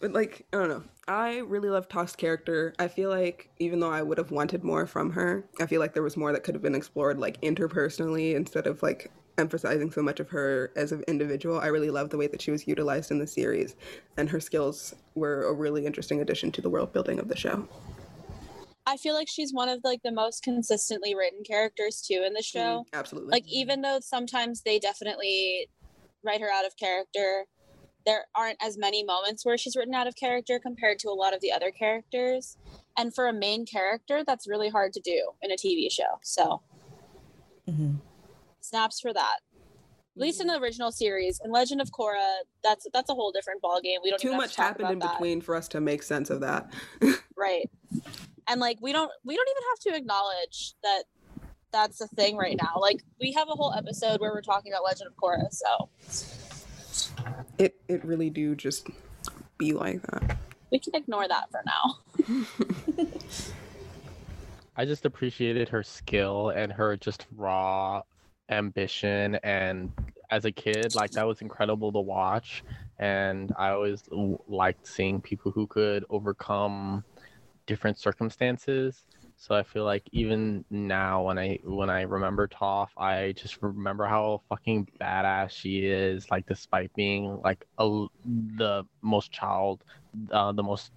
[0.00, 0.82] But like I don't know.
[1.06, 2.74] I really love Toph's character.
[2.78, 5.92] I feel like even though I would have wanted more from her, I feel like
[5.94, 10.02] there was more that could have been explored like interpersonally instead of like emphasizing so
[10.02, 11.60] much of her as an individual.
[11.60, 13.76] I really love the way that she was utilized in the series
[14.16, 17.68] and her skills were a really interesting addition to the world building of the show.
[18.86, 22.42] I feel like she's one of like the most consistently written characters too in the
[22.42, 22.84] show.
[22.92, 23.32] Mm, absolutely.
[23.32, 25.68] Like even though sometimes they definitely
[26.24, 27.46] write her out of character,
[28.06, 31.34] there aren't as many moments where she's written out of character compared to a lot
[31.34, 32.56] of the other characters.
[32.96, 36.18] And for a main character, that's really hard to do in a TV show.
[36.22, 36.62] So
[37.68, 37.96] hmm
[38.60, 39.38] snaps for that.
[40.16, 41.40] At least in the original series.
[41.44, 43.98] In Legend of Korra, that's that's a whole different ballgame.
[44.02, 45.12] We don't Too much to happened in that.
[45.12, 46.72] between for us to make sense of that.
[47.36, 47.70] right
[48.50, 51.04] and like we don't we don't even have to acknowledge that
[51.72, 54.84] that's a thing right now like we have a whole episode where we're talking about
[54.84, 55.88] legend of korra so
[57.58, 58.88] It it really do just
[59.58, 60.38] be like that.
[60.70, 63.06] we can ignore that for now
[64.76, 68.02] I just appreciated her skill and her just raw
[68.50, 69.92] ambition and
[70.30, 72.64] as a kid like that was incredible to watch
[72.98, 74.02] and I always
[74.48, 77.04] liked seeing people who could overcome
[77.66, 79.04] different circumstances
[79.40, 84.06] so I feel like even now when I when I remember Toph I just remember
[84.06, 89.84] how fucking badass she is like despite being like a, l- the most child
[90.32, 90.92] uh, the most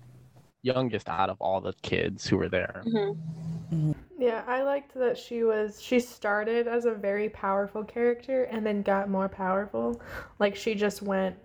[0.63, 3.95] youngest out of all the kids who were there Mhm.
[4.19, 8.81] Yeah, I liked that she was she started as a very powerful character and then
[8.81, 10.01] got more powerful.
[10.39, 11.35] Like she just went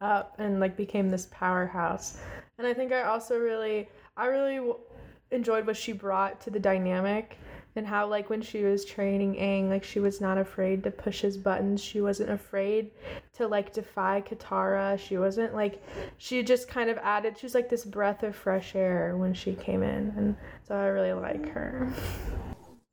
[0.00, 2.20] up and like became this powerhouse.
[2.58, 4.78] And I think I also really I really w-
[5.30, 7.38] enjoyed what she brought to the dynamic
[7.76, 11.20] and how like when she was training Aang like she was not afraid to push
[11.20, 11.82] his buttons.
[11.82, 12.90] She wasn't afraid
[13.34, 14.98] to like defy Katara.
[14.98, 15.82] She wasn't like
[16.18, 19.54] she just kind of added she was like this breath of fresh air when she
[19.54, 20.36] came in and
[20.66, 21.92] so I really like her.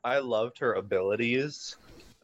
[0.04, 1.76] I loved her abilities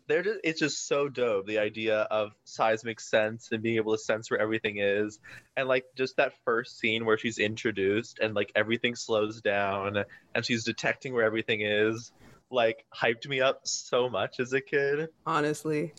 [0.07, 3.97] they're just it's just so dope the idea of seismic sense and being able to
[3.97, 5.19] sense where everything is
[5.55, 10.03] and like just that first scene where she's introduced and like everything slows down
[10.35, 12.11] and she's detecting where everything is
[12.51, 15.93] like hyped me up so much as a kid Honestly.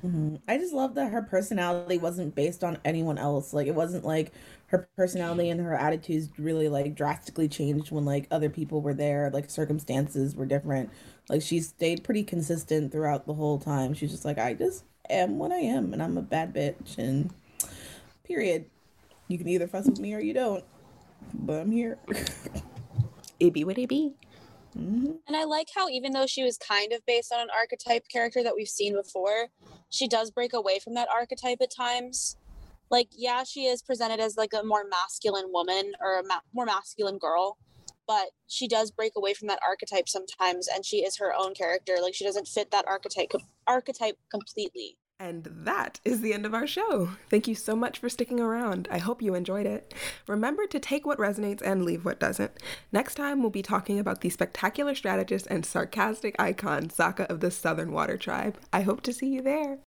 [0.00, 3.52] hmm I just love that her personality wasn't based on anyone else.
[3.52, 4.32] Like it wasn't like
[4.66, 9.30] her personality and her attitudes really like drastically changed when like other people were there.
[9.32, 10.90] Like circumstances were different.
[11.30, 13.94] Like she stayed pretty consistent throughout the whole time.
[13.94, 16.98] She's just like I just am what I am, and I'm a bad bitch.
[16.98, 17.32] And
[18.24, 18.66] period.
[19.28, 20.64] You can either fuss with me or you don't.
[21.32, 21.98] But I'm here.
[23.38, 24.12] It be what it be.
[24.74, 28.06] hmm And I like how even though she was kind of based on an archetype
[28.08, 29.48] character that we've seen before,
[29.88, 32.36] she does break away from that archetype at times.
[32.90, 36.66] Like, yeah, she is presented as like a more masculine woman or a ma- more
[36.66, 37.56] masculine girl,
[38.10, 41.98] but she does break away from that archetype sometimes, and she is her own character.
[42.02, 43.30] Like, she doesn't fit that archetype
[43.68, 44.98] archetype completely.
[45.20, 47.10] And that is the end of our show.
[47.28, 48.88] Thank you so much for sticking around.
[48.90, 49.94] I hope you enjoyed it.
[50.26, 52.50] Remember to take what resonates and leave what doesn't.
[52.90, 57.52] Next time, we'll be talking about the spectacular strategist and sarcastic icon, Sokka of the
[57.52, 58.58] Southern Water Tribe.
[58.72, 59.78] I hope to see you there.